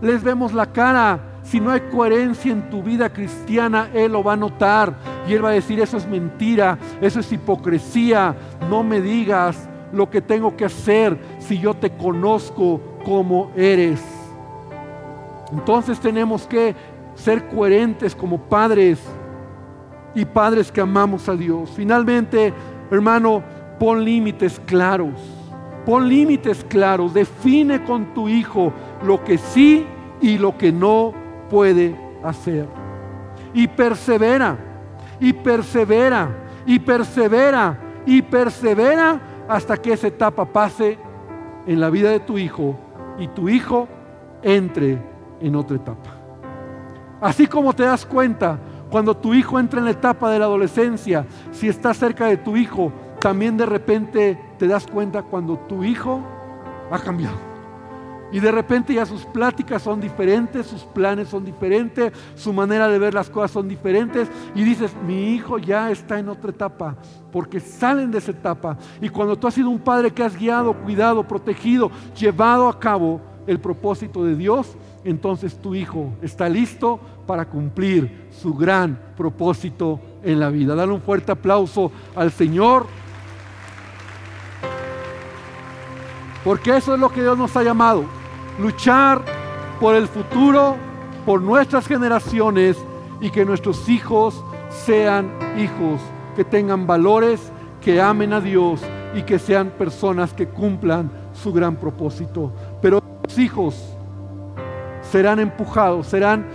les 0.00 0.22
vemos 0.22 0.54
la 0.54 0.66
cara, 0.72 1.40
si 1.42 1.60
no 1.60 1.70
hay 1.70 1.80
coherencia 1.92 2.52
en 2.52 2.70
tu 2.70 2.82
vida 2.82 3.12
cristiana, 3.12 3.90
Él 3.92 4.12
lo 4.12 4.22
va 4.22 4.34
a 4.34 4.36
notar 4.36 4.94
y 5.26 5.34
Él 5.34 5.44
va 5.44 5.50
a 5.50 5.52
decir, 5.52 5.80
eso 5.80 5.96
es 5.96 6.06
mentira, 6.06 6.78
eso 7.00 7.20
es 7.20 7.30
hipocresía, 7.32 8.36
no 8.70 8.82
me 8.82 9.00
digas 9.00 9.68
lo 9.92 10.08
que 10.10 10.20
tengo 10.20 10.56
que 10.56 10.64
hacer 10.64 11.18
si 11.38 11.58
yo 11.58 11.74
te 11.74 11.90
conozco 11.90 12.80
como 13.04 13.50
eres. 13.56 14.02
Entonces 15.52 15.98
tenemos 15.98 16.46
que 16.46 16.74
ser 17.14 17.48
coherentes 17.48 18.14
como 18.14 18.38
padres 18.38 19.00
y 20.14 20.24
padres 20.24 20.70
que 20.70 20.80
amamos 20.80 21.28
a 21.28 21.34
Dios. 21.34 21.70
Finalmente, 21.74 22.52
hermano, 22.90 23.42
pon 23.78 24.04
límites 24.04 24.60
claros. 24.66 25.14
Pon 25.84 26.08
límites 26.08 26.64
claros. 26.64 27.14
Define 27.14 27.82
con 27.84 28.14
tu 28.14 28.28
hijo 28.28 28.72
lo 29.02 29.22
que 29.24 29.38
sí 29.38 29.86
y 30.20 30.38
lo 30.38 30.56
que 30.56 30.72
no 30.72 31.12
puede 31.50 31.96
hacer. 32.22 32.66
Y 33.54 33.66
persevera, 33.66 34.58
y 35.20 35.32
persevera, 35.32 36.28
y 36.66 36.78
persevera, 36.78 37.78
y 38.04 38.22
persevera 38.22 39.20
hasta 39.48 39.76
que 39.76 39.92
esa 39.92 40.08
etapa 40.08 40.44
pase 40.44 40.98
en 41.66 41.80
la 41.80 41.90
vida 41.90 42.10
de 42.10 42.20
tu 42.20 42.38
hijo 42.38 42.76
y 43.18 43.28
tu 43.28 43.48
hijo 43.48 43.88
entre 44.42 44.98
en 45.40 45.56
otra 45.56 45.76
etapa. 45.76 46.10
Así 47.20 47.46
como 47.46 47.72
te 47.72 47.82
das 47.82 48.06
cuenta 48.06 48.58
cuando 48.90 49.16
tu 49.16 49.34
hijo 49.34 49.58
entra 49.58 49.78
en 49.78 49.84
la 49.84 49.92
etapa 49.92 50.30
de 50.30 50.38
la 50.38 50.46
adolescencia, 50.46 51.26
si 51.52 51.68
estás 51.68 51.98
cerca 51.98 52.26
de 52.26 52.38
tu 52.38 52.56
hijo, 52.56 52.92
también 53.20 53.56
de 53.56 53.66
repente 53.66 54.38
te 54.58 54.66
das 54.66 54.86
cuenta 54.86 55.22
cuando 55.22 55.58
tu 55.58 55.84
hijo 55.84 56.22
ha 56.90 56.98
cambiado. 56.98 57.48
Y 58.30 58.40
de 58.40 58.52
repente 58.52 58.92
ya 58.92 59.06
sus 59.06 59.24
pláticas 59.24 59.82
son 59.82 60.00
diferentes, 60.00 60.66
sus 60.66 60.84
planes 60.84 61.28
son 61.28 61.44
diferentes, 61.44 62.12
su 62.34 62.52
manera 62.52 62.86
de 62.88 62.98
ver 62.98 63.14
las 63.14 63.30
cosas 63.30 63.50
son 63.50 63.68
diferentes. 63.68 64.28
Y 64.54 64.64
dices, 64.64 64.94
mi 65.06 65.34
hijo 65.34 65.58
ya 65.58 65.90
está 65.90 66.18
en 66.18 66.28
otra 66.28 66.50
etapa, 66.50 66.96
porque 67.32 67.58
salen 67.58 68.10
de 68.10 68.18
esa 68.18 68.32
etapa. 68.32 68.76
Y 69.00 69.08
cuando 69.08 69.36
tú 69.36 69.46
has 69.46 69.54
sido 69.54 69.70
un 69.70 69.78
padre 69.78 70.10
que 70.10 70.22
has 70.22 70.36
guiado, 70.36 70.74
cuidado, 70.74 71.26
protegido, 71.26 71.90
llevado 72.18 72.68
a 72.68 72.78
cabo 72.78 73.20
el 73.46 73.58
propósito 73.60 74.22
de 74.22 74.36
Dios, 74.36 74.76
entonces 75.08 75.58
tu 75.58 75.74
hijo 75.74 76.12
está 76.22 76.48
listo 76.48 77.00
para 77.26 77.46
cumplir 77.46 78.28
su 78.30 78.54
gran 78.54 78.98
propósito 79.16 80.00
en 80.22 80.40
la 80.40 80.50
vida. 80.50 80.74
Dale 80.74 80.92
un 80.92 81.00
fuerte 81.00 81.32
aplauso 81.32 81.90
al 82.14 82.30
Señor. 82.30 82.86
Porque 86.44 86.76
eso 86.76 86.94
es 86.94 87.00
lo 87.00 87.10
que 87.10 87.22
Dios 87.22 87.36
nos 87.36 87.56
ha 87.56 87.62
llamado. 87.62 88.04
Luchar 88.58 89.22
por 89.80 89.94
el 89.94 90.08
futuro, 90.08 90.76
por 91.24 91.42
nuestras 91.42 91.86
generaciones 91.86 92.76
y 93.20 93.30
que 93.30 93.44
nuestros 93.44 93.88
hijos 93.88 94.42
sean 94.70 95.30
hijos, 95.58 96.00
que 96.36 96.44
tengan 96.44 96.86
valores, 96.86 97.52
que 97.80 98.00
amen 98.00 98.32
a 98.32 98.40
Dios 98.40 98.80
y 99.14 99.22
que 99.22 99.38
sean 99.38 99.70
personas 99.70 100.32
que 100.32 100.48
cumplan 100.48 101.10
su 101.32 101.52
gran 101.52 101.76
propósito. 101.76 102.52
Pero 102.80 103.02
los 103.26 103.38
hijos 103.38 103.97
serán 105.10 105.40
empujados, 105.40 106.06
serán 106.06 106.46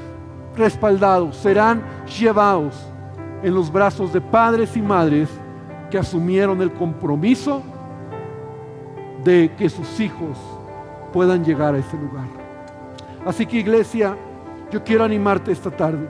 respaldados, 0.55 1.35
serán 1.37 1.81
llevados 2.19 2.75
en 3.41 3.53
los 3.53 3.71
brazos 3.71 4.13
de 4.13 4.21
padres 4.21 4.77
y 4.77 4.81
madres 4.81 5.29
que 5.89 5.97
asumieron 5.97 6.61
el 6.61 6.71
compromiso 6.71 7.61
de 9.23 9.51
que 9.57 9.69
sus 9.69 9.99
hijos 9.99 10.37
puedan 11.11 11.43
llegar 11.43 11.75
a 11.75 11.77
ese 11.77 11.97
lugar. 11.97 12.27
Así 13.25 13.45
que 13.45 13.57
iglesia, 13.57 14.17
yo 14.71 14.83
quiero 14.83 15.03
animarte 15.03 15.51
esta 15.51 15.71
tarde 15.71 16.07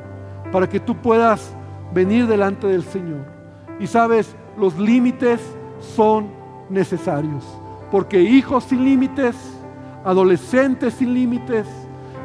para 0.51 0.67
que 0.67 0.79
tú 0.79 0.95
puedas 0.95 1.53
venir 1.93 2.27
delante 2.27 2.67
del 2.67 2.83
Señor. 2.83 3.25
Y 3.79 3.87
sabes, 3.87 4.35
los 4.57 4.77
límites 4.77 5.41
son 5.95 6.27
necesarios, 6.69 7.43
porque 7.91 8.21
hijos 8.21 8.63
sin 8.63 8.83
límites, 8.85 9.35
adolescentes 10.05 10.93
sin 10.93 11.13
límites, 11.13 11.67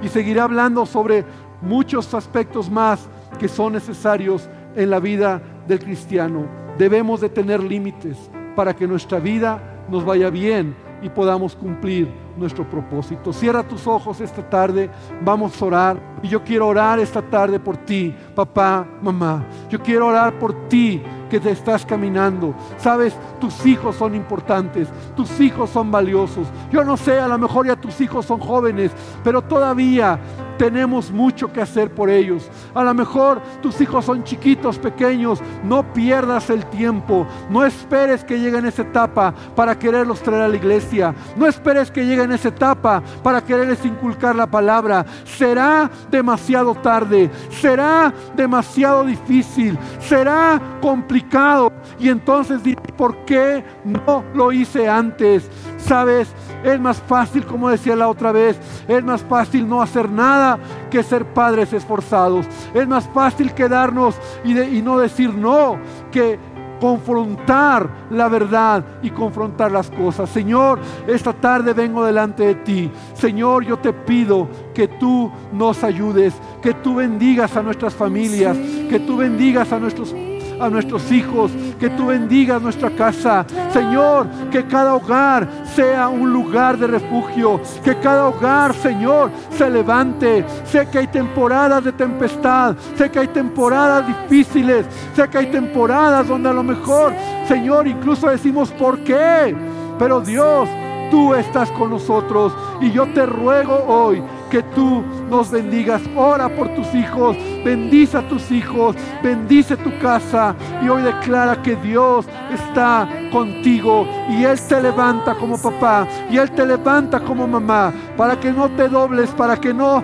y 0.02 0.08
seguiré 0.08 0.40
hablando 0.40 0.86
sobre 0.86 1.24
muchos 1.60 2.14
aspectos 2.14 2.70
más 2.70 3.08
que 3.38 3.48
son 3.48 3.72
necesarios 3.72 4.48
en 4.74 4.90
la 4.90 5.00
vida 5.00 5.42
del 5.66 5.80
cristiano. 5.80 6.46
Debemos 6.78 7.20
de 7.20 7.28
tener 7.28 7.62
límites 7.62 8.16
para 8.54 8.74
que 8.74 8.86
nuestra 8.86 9.18
vida 9.18 9.84
nos 9.88 10.04
vaya 10.04 10.30
bien 10.30 10.74
y 11.02 11.08
podamos 11.08 11.54
cumplir 11.54 12.08
nuestro 12.36 12.68
propósito. 12.68 13.32
Cierra 13.32 13.62
tus 13.62 13.86
ojos 13.86 14.20
esta 14.20 14.48
tarde, 14.48 14.90
vamos 15.22 15.60
a 15.60 15.64
orar. 15.64 16.00
Y 16.22 16.28
yo 16.28 16.42
quiero 16.42 16.66
orar 16.66 16.98
esta 16.98 17.22
tarde 17.22 17.58
por 17.58 17.76
ti, 17.76 18.14
papá, 18.34 18.86
mamá. 19.02 19.44
Yo 19.68 19.80
quiero 19.80 20.06
orar 20.08 20.38
por 20.38 20.68
ti 20.68 21.02
que 21.28 21.40
te 21.40 21.50
estás 21.50 21.84
caminando. 21.84 22.54
Sabes, 22.78 23.14
tus 23.40 23.64
hijos 23.66 23.96
son 23.96 24.14
importantes, 24.14 24.88
tus 25.16 25.40
hijos 25.40 25.70
son 25.70 25.90
valiosos. 25.90 26.46
Yo 26.70 26.84
no 26.84 26.96
sé, 26.96 27.18
a 27.18 27.28
lo 27.28 27.38
mejor 27.38 27.66
ya 27.66 27.76
tus 27.76 28.00
hijos 28.00 28.26
son 28.26 28.40
jóvenes, 28.40 28.92
pero 29.22 29.42
todavía 29.42 30.18
tenemos 30.58 31.10
mucho 31.10 31.50
que 31.52 31.62
hacer 31.62 31.90
por 31.94 32.10
ellos. 32.10 32.50
A 32.74 32.82
lo 32.82 32.92
mejor 32.92 33.40
tus 33.62 33.80
hijos 33.80 34.04
son 34.04 34.24
chiquitos, 34.24 34.78
pequeños. 34.78 35.40
No 35.64 35.92
pierdas 35.92 36.50
el 36.50 36.66
tiempo. 36.66 37.26
No 37.48 37.64
esperes 37.64 38.24
que 38.24 38.38
lleguen 38.38 38.66
esa 38.66 38.82
etapa 38.82 39.34
para 39.54 39.78
quererlos 39.78 40.20
traer 40.20 40.42
a 40.42 40.48
la 40.48 40.56
iglesia. 40.56 41.14
No 41.36 41.46
esperes 41.46 41.90
que 41.90 42.04
lleguen 42.04 42.32
esa 42.32 42.48
etapa 42.48 43.02
para 43.22 43.42
quererles 43.42 43.84
inculcar 43.84 44.34
la 44.34 44.46
palabra. 44.46 45.06
Será 45.24 45.90
demasiado 46.10 46.74
tarde. 46.74 47.30
Será 47.50 48.12
demasiado 48.36 49.04
difícil. 49.04 49.78
Será 50.00 50.60
complicado. 50.80 51.72
Y 51.98 52.08
entonces 52.08 52.60
¿por 52.96 53.24
qué 53.24 53.64
no 53.84 54.24
lo 54.34 54.52
hice 54.52 54.88
antes? 54.88 55.48
Sabes, 55.78 56.28
es 56.64 56.80
más 56.80 57.00
fácil, 57.00 57.46
como 57.46 57.68
decía 57.68 57.96
la 57.96 58.08
otra 58.08 58.32
vez, 58.32 58.58
es 58.86 59.04
más 59.04 59.22
fácil 59.22 59.68
no 59.68 59.80
hacer 59.80 60.10
nada 60.10 60.58
que 60.90 61.02
ser 61.02 61.24
padres 61.26 61.72
esforzados. 61.72 62.46
Es 62.74 62.86
más 62.86 63.08
fácil 63.12 63.52
quedarnos 63.52 64.16
y, 64.44 64.58
y 64.58 64.82
no 64.82 64.98
decir 64.98 65.34
no 65.34 65.78
que 66.10 66.38
confrontar 66.80 67.88
la 68.10 68.28
verdad 68.28 68.84
y 69.02 69.10
confrontar 69.10 69.72
las 69.72 69.90
cosas. 69.90 70.30
Señor, 70.30 70.78
esta 71.06 71.32
tarde 71.32 71.72
vengo 71.72 72.04
delante 72.04 72.44
de 72.44 72.54
ti. 72.56 72.90
Señor, 73.14 73.64
yo 73.64 73.78
te 73.78 73.92
pido 73.92 74.48
que 74.74 74.88
tú 74.88 75.30
nos 75.52 75.82
ayudes, 75.84 76.34
que 76.62 76.74
tú 76.74 76.96
bendigas 76.96 77.56
a 77.56 77.62
nuestras 77.62 77.94
familias, 77.94 78.56
que 78.56 79.00
tú 79.00 79.16
bendigas 79.16 79.72
a 79.72 79.78
nuestros 79.78 80.14
a 80.60 80.68
nuestros 80.68 81.10
hijos, 81.10 81.50
que 81.78 81.90
tú 81.90 82.06
bendigas 82.06 82.60
nuestra 82.60 82.90
casa. 82.90 83.44
Señor, 83.72 84.26
que 84.50 84.66
cada 84.66 84.94
hogar 84.94 85.48
sea 85.74 86.08
un 86.08 86.32
lugar 86.32 86.78
de 86.78 86.86
refugio, 86.86 87.60
que 87.84 87.96
cada 87.98 88.26
hogar, 88.26 88.74
Señor, 88.74 89.30
se 89.50 89.70
levante. 89.70 90.44
Sé 90.64 90.88
que 90.90 90.98
hay 90.98 91.06
temporadas 91.06 91.84
de 91.84 91.92
tempestad, 91.92 92.76
sé 92.96 93.10
que 93.10 93.20
hay 93.20 93.28
temporadas 93.28 94.06
difíciles, 94.06 94.86
sé 95.14 95.28
que 95.28 95.38
hay 95.38 95.46
temporadas 95.46 96.28
donde 96.28 96.48
a 96.48 96.52
lo 96.52 96.62
mejor, 96.62 97.12
Señor, 97.46 97.86
incluso 97.86 98.28
decimos, 98.28 98.70
¿por 98.72 98.98
qué? 99.00 99.54
Pero 99.98 100.20
Dios, 100.20 100.68
tú 101.10 101.34
estás 101.34 101.70
con 101.72 101.90
nosotros 101.90 102.52
y 102.80 102.90
yo 102.90 103.06
te 103.12 103.26
ruego 103.26 103.84
hoy 103.86 104.22
que 104.48 104.62
tú 104.62 105.02
nos 105.30 105.50
bendigas. 105.50 106.02
Ora 106.16 106.48
por 106.48 106.68
tus 106.74 106.94
hijos, 106.94 107.36
bendice 107.64 108.16
a 108.16 108.28
tus 108.28 108.50
hijos, 108.50 108.96
bendice 109.22 109.76
tu 109.76 109.96
casa 109.98 110.54
y 110.82 110.88
hoy 110.88 111.02
declara 111.02 111.62
que 111.62 111.76
Dios 111.76 112.26
está 112.52 113.08
contigo 113.32 114.06
y 114.30 114.44
Él 114.44 114.58
te 114.60 114.82
levanta 114.82 115.34
como 115.34 115.58
papá 115.58 116.06
y 116.30 116.38
Él 116.38 116.50
te 116.50 116.66
levanta 116.66 117.20
como 117.20 117.46
mamá 117.46 117.92
para 118.16 118.38
que 118.38 118.52
no 118.52 118.68
te 118.70 118.88
dobles, 118.88 119.30
para 119.30 119.56
que 119.56 119.72
no 119.72 120.02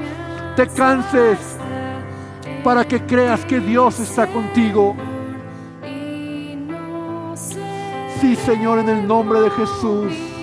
te 0.57 0.67
canses, 0.69 1.39
para 2.63 2.85
que 2.85 3.01
creas 3.03 3.45
que 3.45 3.61
Dios 3.61 3.99
está 4.01 4.27
contigo. 4.27 4.95
Sí, 8.21 8.37
Señor, 8.37 8.79
en 8.79 8.89
el 8.89 9.07
nombre 9.07 9.41
de 9.41 9.51
Jesús. 9.51 10.34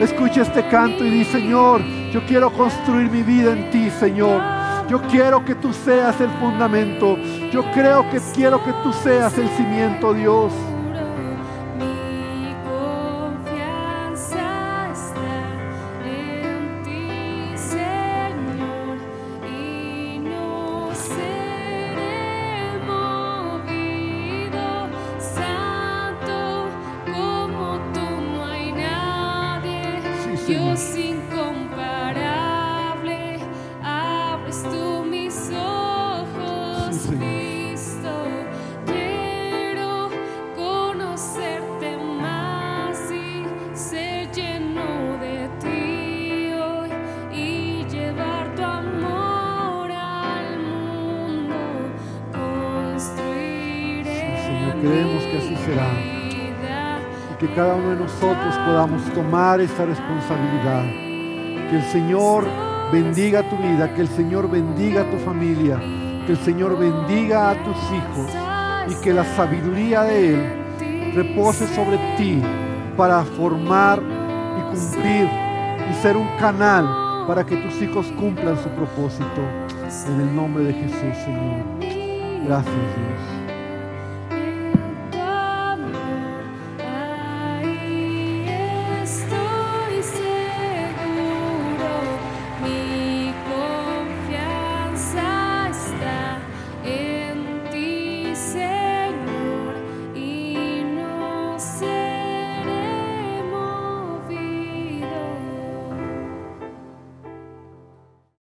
Escucha 0.00 0.42
este 0.42 0.66
canto 0.68 1.04
y 1.04 1.10
di, 1.10 1.24
Señor, 1.24 1.82
yo 2.12 2.24
quiero 2.26 2.52
construir 2.52 3.10
mi 3.10 3.22
vida 3.22 3.52
en 3.52 3.70
ti, 3.70 3.90
Señor. 3.90 4.42
Yo 4.88 5.00
quiero 5.02 5.44
que 5.44 5.54
tú 5.54 5.72
seas 5.72 6.20
el 6.20 6.30
fundamento. 6.32 7.16
Yo 7.52 7.62
creo 7.72 8.08
que 8.10 8.20
quiero 8.34 8.62
que 8.64 8.72
tú 8.82 8.92
seas 8.92 9.36
el 9.38 9.48
cimiento, 9.50 10.12
Dios. 10.12 10.52
Senhor. 30.46 31.21
Cada 57.54 57.74
uno 57.74 57.90
de 57.90 57.96
nosotros 57.96 58.54
podamos 58.64 59.02
tomar 59.12 59.60
esta 59.60 59.84
responsabilidad. 59.84 60.84
Que 61.70 61.76
el 61.76 61.84
Señor 61.84 62.44
bendiga 62.92 63.42
tu 63.48 63.56
vida, 63.56 63.92
que 63.94 64.02
el 64.02 64.08
Señor 64.08 64.50
bendiga 64.50 65.04
tu 65.10 65.18
familia, 65.18 65.78
que 66.26 66.32
el 66.32 66.38
Señor 66.38 66.78
bendiga 66.78 67.50
a 67.50 67.54
tus 67.62 67.76
hijos 67.76 68.30
y 68.88 68.94
que 69.02 69.12
la 69.12 69.24
sabiduría 69.24 70.02
de 70.02 70.34
Él 70.34 71.12
repose 71.14 71.66
sobre 71.74 71.98
ti 72.16 72.42
para 72.96 73.22
formar 73.22 74.02
y 74.58 74.74
cumplir 74.74 75.28
y 75.90 75.94
ser 76.02 76.16
un 76.16 76.28
canal 76.38 77.26
para 77.26 77.44
que 77.44 77.56
tus 77.56 77.80
hijos 77.82 78.06
cumplan 78.18 78.56
su 78.62 78.68
propósito. 78.70 79.40
En 80.08 80.20
el 80.20 80.34
nombre 80.34 80.64
de 80.64 80.72
Jesús, 80.72 81.16
Señor. 81.24 81.64
Gracias, 82.46 82.74
Dios. 82.74 83.31